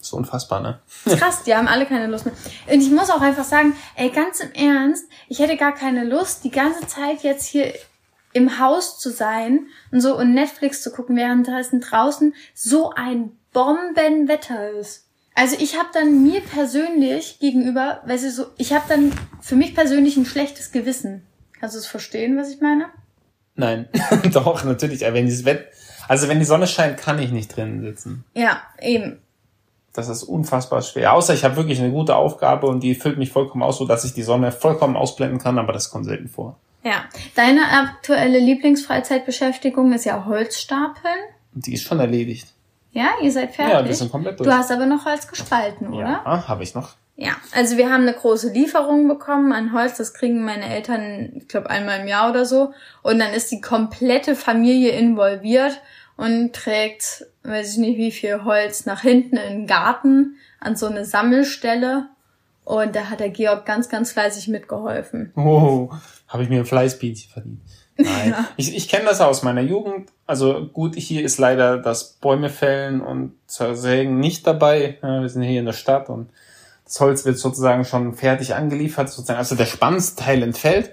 Das 0.00 0.08
ist 0.08 0.12
unfassbar, 0.14 0.60
ne? 0.60 0.80
Krass, 1.04 1.42
die 1.44 1.54
haben 1.54 1.68
alle 1.68 1.84
keine 1.84 2.06
Lust 2.06 2.24
mehr. 2.24 2.34
Und 2.72 2.80
ich 2.80 2.90
muss 2.90 3.10
auch 3.10 3.20
einfach 3.20 3.44
sagen, 3.44 3.74
ey, 3.96 4.08
ganz 4.08 4.40
im 4.40 4.52
Ernst, 4.52 5.04
ich 5.28 5.40
hätte 5.40 5.58
gar 5.58 5.74
keine 5.74 6.04
Lust, 6.04 6.42
die 6.42 6.50
ganze 6.50 6.86
Zeit 6.86 7.22
jetzt 7.22 7.44
hier 7.44 7.74
im 8.32 8.58
Haus 8.58 8.98
zu 8.98 9.10
sein 9.10 9.66
und 9.92 10.00
so 10.00 10.16
und 10.16 10.32
Netflix 10.32 10.82
zu 10.82 10.90
gucken, 10.90 11.16
während 11.16 11.46
draußen 11.46 11.80
draußen 11.80 12.34
so 12.54 12.92
ein 12.94 13.32
Bombenwetter 13.52 14.70
ist. 14.70 15.06
Also 15.34 15.56
ich 15.58 15.78
habe 15.78 15.88
dann 15.92 16.22
mir 16.22 16.40
persönlich 16.40 17.38
gegenüber, 17.38 18.00
weißt 18.06 18.24
du, 18.24 18.30
so, 18.30 18.46
ich 18.56 18.72
habe 18.72 18.84
dann 18.88 19.12
für 19.40 19.56
mich 19.56 19.74
persönlich 19.74 20.16
ein 20.16 20.26
schlechtes 20.26 20.72
Gewissen. 20.72 21.26
Kannst 21.58 21.74
du 21.74 21.78
es 21.78 21.86
verstehen, 21.86 22.38
was 22.38 22.50
ich 22.50 22.60
meine? 22.60 22.86
Nein, 23.54 23.88
doch, 24.32 24.64
natürlich. 24.64 25.02
Wenn 25.02 25.26
dieses 25.26 25.44
Wett 25.44 25.68
also 26.10 26.26
wenn 26.26 26.40
die 26.40 26.44
Sonne 26.44 26.66
scheint, 26.66 26.96
kann 26.96 27.20
ich 27.20 27.30
nicht 27.30 27.54
drinnen 27.54 27.82
sitzen. 27.82 28.24
Ja, 28.34 28.60
eben 28.82 29.20
das 29.92 30.08
ist 30.08 30.22
unfassbar 30.22 30.82
schwer. 30.82 31.14
Außer 31.14 31.34
ich 31.34 31.44
habe 31.44 31.56
wirklich 31.56 31.80
eine 31.80 31.90
gute 31.90 32.16
Aufgabe 32.16 32.66
und 32.66 32.80
die 32.82 32.94
füllt 32.94 33.18
mich 33.18 33.30
vollkommen 33.30 33.62
aus, 33.62 33.78
so 33.78 33.86
dass 33.86 34.04
ich 34.04 34.14
die 34.14 34.22
Sonne 34.22 34.52
vollkommen 34.52 34.96
ausblenden 34.96 35.38
kann, 35.38 35.58
aber 35.58 35.72
das 35.72 35.90
kommt 35.90 36.04
selten 36.04 36.28
vor. 36.28 36.56
Ja. 36.82 37.04
Deine 37.34 37.62
aktuelle 37.70 38.38
Lieblingsfreizeitbeschäftigung 38.38 39.92
ist 39.92 40.04
ja 40.04 40.24
Holzstapeln. 40.24 41.18
Die 41.52 41.74
ist 41.74 41.82
schon 41.82 42.00
erledigt. 42.00 42.48
Ja, 42.92 43.10
ihr 43.22 43.30
seid 43.30 43.54
fertig. 43.54 43.74
Ja, 43.74 43.84
wir 43.84 43.94
sind 43.94 44.10
komplett 44.10 44.38
durch. 44.38 44.48
Du 44.48 44.54
hast 44.54 44.70
aber 44.70 44.86
noch 44.86 45.04
Holz 45.04 45.28
gespalten, 45.28 45.92
oder? 45.92 46.22
Ja, 46.24 46.48
habe 46.48 46.62
ich 46.62 46.74
noch. 46.74 46.94
Ja, 47.16 47.32
also 47.54 47.76
wir 47.76 47.90
haben 47.90 48.02
eine 48.02 48.14
große 48.14 48.50
Lieferung 48.50 49.06
bekommen 49.06 49.52
an 49.52 49.74
Holz. 49.74 49.98
Das 49.98 50.14
kriegen 50.14 50.42
meine 50.42 50.64
Eltern, 50.64 51.32
ich 51.36 51.48
glaube, 51.48 51.68
einmal 51.68 52.00
im 52.00 52.08
Jahr 52.08 52.30
oder 52.30 52.46
so. 52.46 52.72
Und 53.02 53.18
dann 53.18 53.34
ist 53.34 53.50
die 53.50 53.60
komplette 53.60 54.34
Familie 54.34 54.92
involviert 54.92 55.80
und 56.16 56.54
trägt, 56.54 57.26
weiß 57.42 57.72
ich 57.72 57.78
nicht 57.78 57.98
wie 57.98 58.10
viel 58.10 58.44
Holz, 58.44 58.86
nach 58.86 59.02
hinten 59.02 59.36
in 59.36 59.50
den 59.50 59.66
Garten 59.66 60.36
an 60.60 60.76
so 60.76 60.86
eine 60.86 61.04
Sammelstelle. 61.04 62.08
Und 62.64 62.94
da 62.94 63.10
hat 63.10 63.20
der 63.20 63.30
Georg 63.30 63.66
ganz, 63.66 63.88
ganz 63.88 64.12
fleißig 64.12 64.48
mitgeholfen. 64.48 65.32
Oh, 65.34 65.90
habe 66.28 66.42
ich 66.42 66.48
mir 66.48 66.60
ein 66.60 66.66
Fleißbienchen 66.66 67.32
verdient. 67.32 67.60
Nein, 67.96 68.30
ja. 68.30 68.48
ich, 68.56 68.76
ich 68.76 68.88
kenne 68.88 69.06
das 69.06 69.20
aus 69.20 69.42
meiner 69.42 69.60
Jugend. 69.60 70.10
Also 70.26 70.68
gut, 70.72 70.94
hier 70.94 71.24
ist 71.24 71.38
leider 71.38 71.78
das 71.78 72.12
Bäume 72.14 72.48
fällen 72.48 73.00
und 73.00 73.34
zersägen 73.46 74.20
nicht 74.20 74.46
dabei. 74.46 74.98
Ja, 75.02 75.22
wir 75.22 75.28
sind 75.28 75.42
hier 75.42 75.60
in 75.60 75.66
der 75.66 75.72
Stadt 75.72 76.08
und 76.08 76.30
das 76.84 76.98
Holz 77.00 77.24
wird 77.24 77.38
sozusagen 77.38 77.84
schon 77.84 78.14
fertig 78.14 78.54
angeliefert, 78.54 79.10
sozusagen. 79.10 79.38
Also 79.38 79.54
der 79.54 79.66
Spannsteil 79.66 80.42
entfällt, 80.42 80.92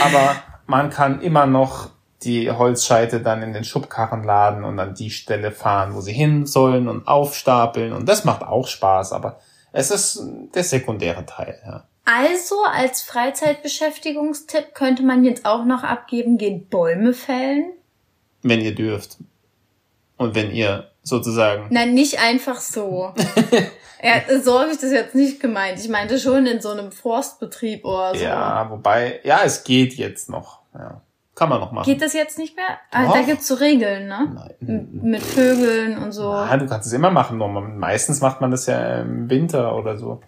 aber 0.00 0.36
man 0.66 0.90
kann 0.90 1.20
immer 1.20 1.46
noch 1.46 1.90
die 2.22 2.50
Holzscheite 2.50 3.20
dann 3.20 3.42
in 3.42 3.52
den 3.52 3.64
Schubkarren 3.64 4.24
laden 4.24 4.64
und 4.64 4.78
an 4.78 4.94
die 4.94 5.10
Stelle 5.10 5.52
fahren, 5.52 5.94
wo 5.94 6.00
sie 6.00 6.12
hin 6.12 6.46
sollen 6.46 6.88
und 6.88 7.06
aufstapeln. 7.06 7.92
Und 7.92 8.08
das 8.08 8.24
macht 8.24 8.42
auch 8.42 8.66
Spaß, 8.66 9.12
aber 9.12 9.40
es 9.72 9.90
ist 9.90 10.22
der 10.54 10.64
sekundäre 10.64 11.26
Teil, 11.26 11.60
ja. 11.66 11.84
Also 12.06 12.56
als 12.64 13.02
Freizeitbeschäftigungstipp 13.02 14.74
könnte 14.74 15.02
man 15.02 15.24
jetzt 15.24 15.46
auch 15.46 15.64
noch 15.64 15.84
abgeben, 15.84 16.36
geht 16.36 16.68
Bäume 16.68 17.14
fällen. 17.14 17.72
Wenn 18.42 18.60
ihr 18.60 18.74
dürft. 18.74 19.16
Und 20.18 20.34
wenn 20.34 20.50
ihr 20.50 20.90
sozusagen. 21.02 21.66
Nein, 21.70 21.94
nicht 21.94 22.20
einfach 22.20 22.60
so. 22.60 23.14
ja, 24.02 24.40
so 24.42 24.60
habe 24.60 24.72
ich 24.72 24.78
das 24.78 24.92
jetzt 24.92 25.14
nicht 25.14 25.40
gemeint. 25.40 25.80
Ich 25.80 25.88
meinte 25.88 26.18
schon 26.18 26.46
in 26.46 26.60
so 26.60 26.70
einem 26.70 26.92
Forstbetrieb 26.92 27.84
oder 27.86 28.14
so. 28.14 28.22
Ja, 28.22 28.70
wobei, 28.70 29.20
ja, 29.24 29.40
es 29.44 29.64
geht 29.64 29.94
jetzt 29.94 30.28
noch. 30.28 30.60
Ja. 30.74 31.00
Kann 31.34 31.48
man 31.48 31.60
noch 31.60 31.72
machen. 31.72 31.84
Geht 31.84 32.00
das 32.00 32.12
jetzt 32.12 32.38
nicht 32.38 32.56
mehr? 32.56 32.78
Ah, 32.92 33.12
da 33.12 33.22
gibt's 33.22 33.48
so 33.48 33.54
Regeln, 33.54 34.06
ne? 34.06 34.50
Nein. 34.60 34.88
Mit 35.02 35.22
Vögeln 35.22 35.98
und 35.98 36.12
so. 36.12 36.32
Ja, 36.32 36.56
du 36.56 36.66
kannst 36.66 36.86
es 36.86 36.92
immer 36.92 37.10
machen. 37.10 37.38
Meistens 37.78 38.20
macht 38.20 38.40
man 38.40 38.52
das 38.52 38.66
ja 38.66 39.00
im 39.00 39.28
Winter 39.28 39.74
oder 39.76 39.96
so. 39.96 40.20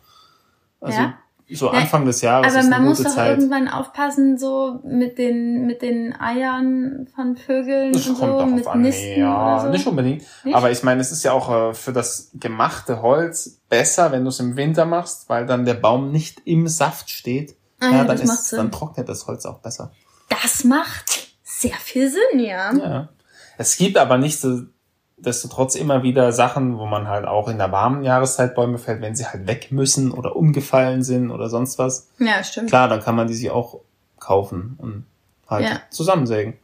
Also 0.81 0.99
ja? 0.99 1.14
so 1.49 1.71
Anfang 1.71 2.03
ja, 2.03 2.07
des 2.07 2.21
Jahres. 2.23 2.57
Aber 2.57 2.66
man 2.66 2.85
muss 2.85 3.03
doch 3.03 3.14
Zeit. 3.14 3.38
irgendwann 3.38 3.69
aufpassen, 3.69 4.37
so 4.37 4.81
mit 4.85 5.16
den 5.19 5.66
mit 5.66 5.81
den 5.81 6.19
Eiern 6.19 7.07
von 7.14 7.37
Vögeln 7.37 7.92
das 7.92 8.09
und 8.09 8.16
so, 8.16 8.47
mit 8.47 8.66
an. 8.66 8.83
Nisten 8.83 9.21
ja, 9.21 9.61
so. 9.61 9.69
nicht 9.69 9.87
unbedingt. 9.87 10.25
Nicht? 10.42 10.57
Aber 10.57 10.73
ich 10.73 10.83
meine, 10.83 11.01
es 11.01 11.12
ist 11.12 11.23
ja 11.23 11.33
auch 11.33 11.71
äh, 11.71 11.75
für 11.75 11.92
das 11.92 12.31
gemachte 12.35 13.01
Holz 13.01 13.61
besser, 13.69 14.11
wenn 14.11 14.25
du 14.25 14.31
es 14.31 14.40
im 14.40 14.57
Winter 14.57 14.87
machst, 14.87 15.29
weil 15.29 15.47
dann 15.47 15.64
der 15.64 15.75
Baum 15.75 16.11
nicht 16.11 16.42
im 16.45 16.66
Saft 16.66 17.11
steht. 17.11 17.57
Ah, 17.79 17.90
ja, 17.90 18.05
dann, 18.05 18.19
ist, 18.19 18.53
dann 18.53 18.73
trocknet 18.73 19.09
das 19.09 19.27
Holz 19.27 19.45
auch 19.47 19.59
besser. 19.59 19.92
Das 20.29 20.65
macht 20.65 21.29
sehr 21.43 21.77
viel 21.77 22.11
Sinn, 22.11 22.41
ja. 22.41 22.73
Ja. 22.75 23.09
Es 23.59 23.77
gibt 23.77 23.97
aber 23.97 24.19
nicht 24.19 24.39
so 24.41 24.62
destotrotz 25.17 25.75
immer 25.75 26.03
wieder 26.03 26.33
Sachen, 26.33 26.79
wo 26.79 26.87
man 26.87 27.09
halt 27.09 27.25
auch 27.27 27.49
in 27.49 27.59
der 27.59 27.73
warmen 27.73 28.05
Jahreszeit 28.05 28.55
Bäume 28.55 28.79
fällt, 28.79 29.01
wenn 29.01 29.17
sie 29.17 29.27
halt 29.27 29.47
weg 29.47 29.73
müssen 29.73 30.11
oder 30.12 30.37
umgefallen 30.37 31.03
sind 31.03 31.31
oder 31.31 31.49
sonst 31.49 31.79
was. 31.79 32.11
Ja, 32.19 32.45
stimmt. 32.45 32.69
Klar, 32.69 32.89
dann 32.89 33.01
kann 33.01 33.17
man 33.17 33.27
die 33.27 33.35
sich 33.35 33.51
auch 33.51 33.81
kaufen 34.19 34.77
und 34.79 35.07
halt 35.49 35.65
ja. 35.65 35.81
zusammensägen. 35.91 36.59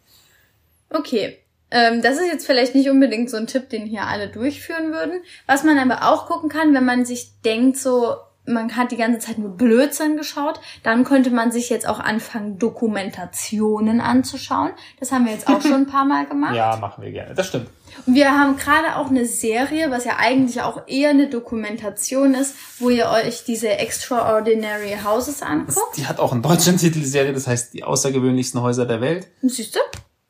Okay. 0.90 1.38
Ähm, 1.70 2.03
das 2.03 2.18
ist 2.18 2.27
jetzt 2.27 2.46
vielleicht 2.46 2.75
nicht 2.75 2.90
unbedingt 2.90 3.31
so 3.31 3.38
ein 3.38 3.46
Tipp, 3.46 3.70
den 3.70 3.87
hier 3.87 4.07
alle 4.07 4.29
durchführen 4.29 4.92
würden. 4.92 5.22
Was 5.46 5.64
man 5.64 5.79
aber 5.79 6.12
auch 6.12 6.27
gucken 6.27 6.51
kann, 6.51 6.75
wenn 6.75 6.85
man 6.85 7.07
sich 7.07 7.40
denkt, 7.40 7.79
so, 7.79 8.16
man 8.46 8.76
hat 8.76 8.90
die 8.90 8.96
ganze 8.96 9.20
Zeit 9.20 9.38
nur 9.38 9.50
Blödsinn 9.50 10.16
geschaut, 10.16 10.61
dann 10.83 11.05
könnte 11.05 11.31
man 11.31 11.52
sich 11.52 11.70
jetzt 11.70 11.88
auch 11.88 12.00
anfangen, 12.00 12.59
Dokumentationen 12.59 14.00
anzuschauen. 14.00 14.70
Das 14.98 15.12
haben 15.12 15.26
wir 15.26 15.33
jetzt 15.33 15.48
auch 15.48 15.62
schon 15.62 15.74
ein 15.74 15.87
paar 15.87 16.05
Mal 16.05 16.26
gemacht. 16.28 16.55
Ja, 16.55 16.76
machen 16.76 17.02
wir 17.02 17.12
gerne. 17.12 17.35
Das 17.35 17.46
stimmt. 17.48 17.68
Und 18.07 18.14
wir 18.14 18.31
haben 18.31 18.57
gerade 18.57 18.96
auch 18.96 19.11
eine 19.11 19.26
Serie, 19.26 19.90
was 19.90 20.05
ja 20.05 20.16
eigentlich 20.18 20.62
auch 20.62 20.88
eher 20.88 21.11
eine 21.11 21.28
Dokumentation 21.28 22.35
ist, 22.35 22.57
wo 22.78 22.88
ihr 22.90 23.09
euch 23.11 23.44
diese 23.44 23.68
Extraordinary 23.68 24.96
Houses 25.05 25.42
anguckt. 25.42 25.96
Die 25.96 26.07
hat 26.07 26.18
auch 26.18 26.33
einen 26.33 26.42
deutschen 26.42 26.78
Titel, 26.78 27.00
die 27.00 27.07
Serie, 27.07 27.33
das 27.33 27.46
heißt 27.46 27.74
die 27.74 27.85
außergewöhnlichsten 27.85 28.62
Häuser 28.62 28.87
der 28.87 29.00
Welt. 29.00 29.28
Siehst 29.42 29.76
du? 29.76 29.81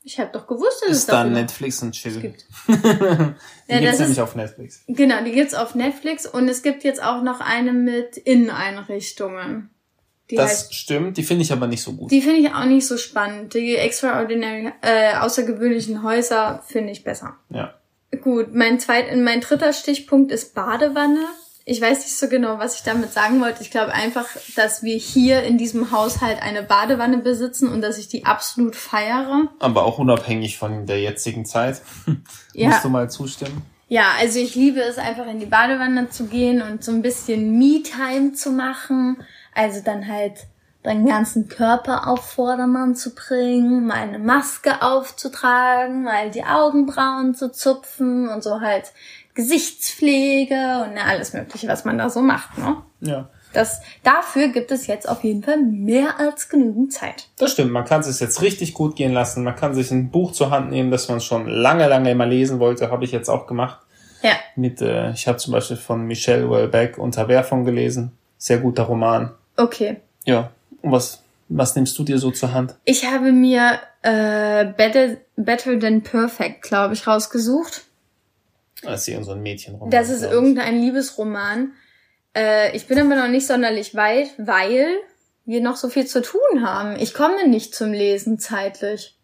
Ich 0.05 0.19
habe 0.19 0.31
doch 0.33 0.47
gewusst, 0.47 0.83
dass 0.83 0.91
ist 0.91 0.99
es 0.99 1.07
da 1.07 1.25
Netflix 1.25 1.83
und 1.83 1.93
Chill. 1.93 2.21
gibt. 2.21 2.45
die 2.69 2.75
ja, 3.69 3.79
gibt's 3.79 4.01
nämlich 4.01 4.21
auf 4.21 4.35
Netflix. 4.35 4.83
Genau, 4.89 5.23
die 5.25 5.33
gibt's 5.33 5.55
auf 5.55 5.75
Netflix 5.75 6.27
und 6.27 6.49
es 6.49 6.63
gibt 6.63 6.83
jetzt 6.83 7.03
auch 7.03 7.23
noch 7.23 7.41
eine 7.41 7.73
mit 7.73 8.17
Inneneinrichtungen. 8.17 9.71
Die 10.31 10.37
das 10.37 10.51
heißt, 10.51 10.75
stimmt, 10.75 11.19
die 11.19 11.23
finde 11.23 11.43
ich 11.43 11.53
aber 11.53 11.67
nicht 11.67 11.83
so 11.83 11.93
gut. 11.93 12.11
Die 12.11 12.23
finde 12.23 12.41
ich 12.41 12.53
auch 12.53 12.65
nicht 12.65 12.87
so 12.87 12.97
spannend. 12.97 13.55
Die 13.55 13.77
extraordinary, 13.77 14.73
äh, 14.81 15.15
außergewöhnlichen 15.17 16.03
Häuser 16.03 16.63
finde 16.67 16.93
ich 16.93 17.05
besser. 17.05 17.37
Ja. 17.51 17.75
Gut, 18.23 18.55
mein 18.55 18.81
zweit, 18.81 19.15
mein 19.17 19.41
dritter 19.41 19.73
Stichpunkt 19.73 20.33
ist 20.33 20.55
Badewanne 20.55 21.27
ich 21.65 21.81
weiß 21.81 21.99
nicht 21.99 22.17
so 22.17 22.29
genau, 22.29 22.59
was 22.59 22.77
ich 22.77 22.83
damit 22.83 23.13
sagen 23.13 23.41
wollte. 23.41 23.63
Ich 23.63 23.71
glaube 23.71 23.93
einfach, 23.93 24.27
dass 24.57 24.83
wir 24.83 24.97
hier 24.97 25.43
in 25.43 25.59
diesem 25.59 25.93
Haushalt 25.93 26.43
eine 26.43 26.63
Badewanne 26.63 27.19
besitzen 27.19 27.69
und 27.69 27.83
dass 27.83 27.99
ich 27.99 28.09
die 28.09 28.25
absolut 28.25 28.75
feiere. 28.75 29.49
Aber 29.61 29.85
auch 29.85 29.99
unabhängig 29.99 30.59
von 30.59 30.87
der 30.87 31.01
jetzigen 31.01 31.45
Zeit. 31.45 31.83
Ja. 32.55 32.69
Musst 32.69 32.85
du 32.85 32.91
mal 32.91 33.09
zustimmen? 33.09 33.63
Ja, 33.89 34.09
also 34.21 34.39
ich 34.39 34.55
liebe 34.55 34.81
es 34.81 34.99
einfach 34.99 35.27
in 35.27 35.41
die 35.41 35.47
Badewanne 35.47 36.11
zu 36.11 36.27
gehen 36.27 36.61
und 36.61 36.85
so 36.85 36.93
ein 36.93 37.01
bisschen 37.01 37.59
Me-Time 37.59 38.35
zu 38.35 38.51
machen. 38.51 39.25
Also 39.55 39.81
dann 39.83 40.07
halt 40.07 40.35
deinen 40.83 41.07
ganzen 41.07 41.49
Körper 41.49 42.09
auf 42.09 42.33
Vordermann 42.33 42.95
zu 42.95 43.15
bringen, 43.15 43.87
mal 43.87 43.99
eine 43.99 44.19
Maske 44.19 44.83
aufzutragen, 44.83 46.03
mal 46.03 46.31
die 46.31 46.45
Augenbrauen 46.45 47.35
zu 47.35 47.53
zupfen 47.53 48.29
und 48.29 48.43
so 48.43 48.61
halt 48.61 48.93
Gesichtspflege 49.35 50.85
und 50.85 50.99
alles 50.99 51.33
Mögliche, 51.33 51.69
was 51.69 51.85
man 51.85 51.99
da 51.99 52.11
so 52.11 52.21
macht, 52.21 52.59
ne? 52.59 52.77
Ja. 53.01 53.29
Das, 53.53 53.81
dafür 54.03 54.49
gibt 54.49 54.71
es 54.71 54.87
jetzt 54.87 55.09
auf 55.09 55.25
jeden 55.25 55.43
Fall 55.43 55.59
mehr 55.59 56.19
als 56.19 56.49
genügend 56.49 56.93
Zeit. 56.93 57.29
Das 57.37 57.53
stimmt, 57.53 57.71
man 57.71 57.85
kann 57.85 58.01
es 58.01 58.19
jetzt 58.19 58.41
richtig 58.41 58.73
gut 58.73 58.97
gehen 58.97 59.13
lassen. 59.13 59.45
Man 59.45 59.57
kann 59.57 59.75
sich 59.75 59.91
ein 59.91 60.11
Buch 60.11 60.33
zur 60.33 60.51
Hand 60.51 60.71
nehmen, 60.71 60.91
das 60.91 61.09
man 61.09 61.21
schon 61.21 61.47
lange, 61.47 61.87
lange 61.87 62.11
immer 62.11 62.27
lesen 62.27 62.61
wollte, 62.61 62.91
habe 62.91 63.05
ich 63.05 63.13
jetzt 63.13 63.29
auch 63.29 63.47
gemacht. 63.47 63.81
Ja. 64.23 64.33
Mit, 64.57 64.81
äh, 64.81 65.11
ich 65.11 65.27
habe 65.29 65.39
zum 65.39 65.53
Beispiel 65.53 65.77
von 65.77 66.07
Michelle 66.07 66.51
Welbeck 66.51 66.97
Unterwerfung 66.97 67.65
gelesen. 67.65 68.13
Sehr 68.39 68.59
guter 68.59 68.85
Roman. 68.85 69.33
Okay. 69.57 69.97
Ja. 70.25 70.51
Und 70.81 70.93
was, 70.93 71.23
was 71.49 71.75
nimmst 71.77 71.99
du 71.99 72.05
dir 72.05 72.19
so 72.19 72.31
zur 72.31 72.53
Hand? 72.53 72.77
Ich 72.85 73.05
habe 73.05 73.33
mir 73.33 73.81
äh, 74.03 74.65
Better, 74.65 75.17
Better 75.37 75.79
Than 75.79 76.03
Perfect, 76.03 76.63
glaube 76.63 76.95
ich, 76.95 77.07
rausgesucht. 77.07 77.83
Das 78.83 79.03
ist 79.03 79.09
irgend 79.09 79.27
so 79.27 79.33
ein 79.33 79.43
Mädchenroman. 79.43 79.91
Das 79.91 80.11
ist 80.11 80.23
irgendein 80.23 80.81
Liebesroman. 80.81 81.73
Äh, 82.37 82.77
ich 82.77 82.87
bin 82.87 82.99
aber 82.99 83.15
noch 83.15 83.29
nicht 83.29 83.47
sonderlich 83.47 83.95
weit, 83.95 84.29
weil 84.39 84.87
wir 85.45 85.61
noch 85.61 85.77
so 85.77 85.89
viel 85.89 86.07
zu 86.07 86.23
tun 86.23 86.63
haben. 86.63 86.97
Ich 86.99 87.15
komme 87.15 87.49
nicht 87.49 87.75
zum 87.75 87.93
Lesen 87.93 88.39
zeitlich. 88.39 89.17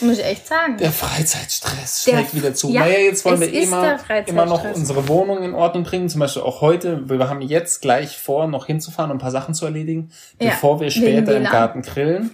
Muss 0.00 0.18
ich 0.18 0.24
echt 0.24 0.46
sagen. 0.46 0.78
Der 0.78 0.90
Freizeitstress 0.90 2.04
schlägt 2.04 2.32
der, 2.32 2.40
wieder 2.40 2.54
zu. 2.54 2.70
Ja, 2.70 2.80
naja, 2.80 3.00
jetzt 3.00 3.22
wollen 3.26 3.40
wir 3.40 3.52
immer, 3.52 3.98
immer 4.26 4.46
noch 4.46 4.64
unsere 4.74 5.08
Wohnung 5.08 5.42
in 5.42 5.54
Ordnung 5.54 5.84
bringen. 5.84 6.08
Zum 6.08 6.20
Beispiel 6.20 6.40
auch 6.40 6.62
heute. 6.62 7.08
Wir 7.08 7.28
haben 7.28 7.42
jetzt 7.42 7.82
gleich 7.82 8.16
vor, 8.16 8.46
noch 8.46 8.64
hinzufahren 8.64 9.10
und 9.10 9.18
ein 9.18 9.20
paar 9.20 9.30
Sachen 9.30 9.52
zu 9.52 9.66
erledigen, 9.66 10.10
ja, 10.40 10.50
bevor 10.50 10.80
wir 10.80 10.90
später 10.90 11.36
im 11.36 11.44
Garten 11.44 11.82
grillen. 11.82 12.30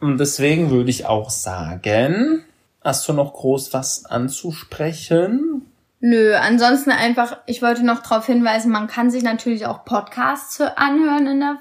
Und 0.00 0.18
deswegen 0.18 0.70
würde 0.70 0.88
ich 0.88 1.04
auch 1.04 1.28
sagen, 1.28 2.42
hast 2.82 3.06
du 3.06 3.12
noch 3.12 3.34
groß 3.34 3.74
was 3.74 4.06
anzusprechen? 4.06 5.73
Nö, 6.06 6.34
ansonsten 6.34 6.90
einfach, 6.90 7.38
ich 7.46 7.62
wollte 7.62 7.82
noch 7.82 8.02
darauf 8.02 8.26
hinweisen, 8.26 8.70
man 8.70 8.88
kann 8.88 9.10
sich 9.10 9.22
natürlich 9.22 9.64
auch 9.64 9.86
Podcasts 9.86 10.60
anhören 10.60 11.26
in 11.26 11.40
der 11.40 11.56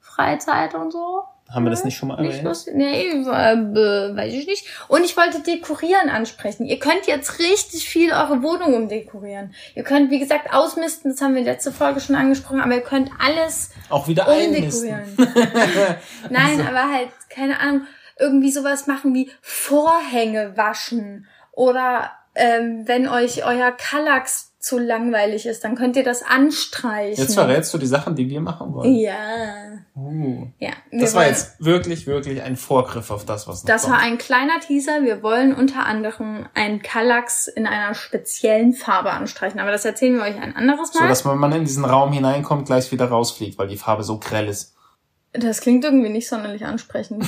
Freizeit 0.00 0.74
und 0.74 0.90
so. 0.92 1.22
Haben 1.48 1.64
wir 1.64 1.70
das 1.70 1.84
nicht 1.84 1.96
schon 1.96 2.08
mal 2.08 2.18
erwähnt? 2.18 2.42
Nicht 2.42 2.74
nee, 2.74 3.06
äh, 3.10 3.22
weiß 3.22 4.32
ich 4.32 4.48
nicht. 4.48 4.66
Und 4.88 5.04
ich 5.04 5.16
wollte 5.16 5.44
Dekorieren 5.44 6.10
ansprechen. 6.10 6.66
Ihr 6.66 6.80
könnt 6.80 7.06
jetzt 7.06 7.38
richtig 7.38 7.88
viel 7.88 8.10
eure 8.10 8.42
Wohnung 8.42 8.74
umdekorieren. 8.74 9.54
Ihr 9.76 9.84
könnt, 9.84 10.10
wie 10.10 10.18
gesagt, 10.18 10.52
ausmisten, 10.52 11.12
das 11.12 11.20
haben 11.20 11.36
wir 11.36 11.44
letzte 11.44 11.70
Folge 11.70 12.00
schon 12.00 12.16
angesprochen, 12.16 12.62
aber 12.62 12.74
ihr 12.74 12.80
könnt 12.80 13.12
alles 13.24 13.70
auch 13.90 14.08
wieder 14.08 14.26
umdekorieren. 14.26 15.04
Nein, 16.30 16.58
also. 16.58 16.62
aber 16.62 16.90
halt, 16.90 17.10
keine 17.30 17.60
Ahnung, 17.60 17.82
irgendwie 18.18 18.50
sowas 18.50 18.88
machen 18.88 19.14
wie 19.14 19.30
Vorhänge 19.40 20.56
waschen 20.56 21.28
oder 21.52 22.10
ähm, 22.34 22.82
wenn 22.86 23.08
euch 23.08 23.44
euer 23.44 23.72
Kallax 23.72 24.54
zu 24.64 24.78
langweilig 24.78 25.44
ist, 25.44 25.62
dann 25.62 25.74
könnt 25.74 25.94
ihr 25.94 26.04
das 26.04 26.22
anstreichen. 26.22 27.22
Jetzt 27.22 27.34
verrätst 27.34 27.74
du 27.74 27.78
die 27.78 27.86
Sachen, 27.86 28.16
die 28.16 28.30
wir 28.30 28.40
machen 28.40 28.72
wollen. 28.72 28.94
Ja. 28.94 29.14
Uh. 29.94 30.46
Ja. 30.58 30.70
Das 30.90 31.14
war 31.14 31.26
jetzt 31.26 31.62
wirklich, 31.62 32.06
wirklich 32.06 32.40
ein 32.42 32.56
Vorgriff 32.56 33.10
auf 33.10 33.26
das, 33.26 33.46
was 33.46 33.62
noch 33.62 33.68
Das 33.68 33.82
kommt. 33.82 33.94
war 33.94 34.00
ein 34.00 34.16
kleiner 34.16 34.60
Teaser. 34.60 35.02
Wir 35.02 35.22
wollen 35.22 35.54
unter 35.54 35.84
anderem 35.84 36.46
einen 36.54 36.80
Kallax 36.80 37.46
in 37.46 37.66
einer 37.66 37.94
speziellen 37.94 38.72
Farbe 38.72 39.10
anstreichen. 39.10 39.60
Aber 39.60 39.70
das 39.70 39.84
erzählen 39.84 40.16
wir 40.16 40.22
euch 40.22 40.40
ein 40.40 40.56
anderes 40.56 40.94
Mal. 40.94 41.02
So, 41.02 41.08
dass 41.08 41.26
wenn 41.26 41.36
man 41.36 41.52
in 41.52 41.66
diesen 41.66 41.84
Raum 41.84 42.12
hineinkommt, 42.14 42.64
gleich 42.66 42.90
wieder 42.90 43.06
rausfliegt, 43.06 43.58
weil 43.58 43.68
die 43.68 43.76
Farbe 43.76 44.02
so 44.02 44.18
grell 44.18 44.48
ist. 44.48 44.74
Das 45.34 45.60
klingt 45.60 45.84
irgendwie 45.84 46.08
nicht 46.08 46.28
sonderlich 46.28 46.64
ansprechend. 46.64 47.26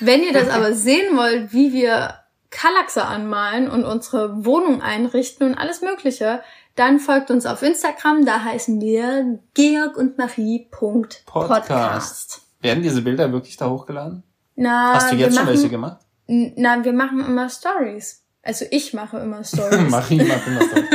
wenn 0.00 0.22
ihr 0.22 0.32
das 0.32 0.48
aber 0.48 0.72
sehen 0.72 1.16
wollt, 1.18 1.52
wie 1.52 1.74
wir 1.74 2.14
Kallaxe 2.50 3.04
anmalen 3.04 3.70
und 3.70 3.84
unsere 3.84 4.44
Wohnung 4.44 4.80
einrichten 4.80 5.46
und 5.46 5.54
alles 5.54 5.82
Mögliche, 5.82 6.42
dann 6.76 6.98
folgt 6.98 7.30
uns 7.30 7.44
auf 7.44 7.62
Instagram, 7.62 8.24
da 8.24 8.44
heißen 8.44 8.80
wir 8.80 9.40
Georg 9.54 9.96
und 9.96 10.16
Marie. 10.16 10.68
Podcast. 10.70 12.42
Werden 12.60 12.82
diese 12.82 13.02
Bilder 13.02 13.32
wirklich 13.32 13.56
da 13.56 13.68
hochgeladen? 13.68 14.22
Na, 14.54 14.94
Hast 14.94 15.12
du 15.12 15.16
jetzt 15.16 15.34
schon 15.34 15.44
machen, 15.44 15.54
welche 15.54 15.68
gemacht? 15.68 15.98
Na, 16.26 16.84
wir 16.84 16.92
machen 16.92 17.24
immer 17.24 17.48
Stories. 17.48 18.22
Also 18.42 18.64
ich 18.70 18.94
mache 18.94 19.18
immer 19.18 19.44
Stories. 19.44 19.78
Marie 19.90 20.22
macht 20.24 20.46
immer 20.46 20.62
Stories. 20.62 20.88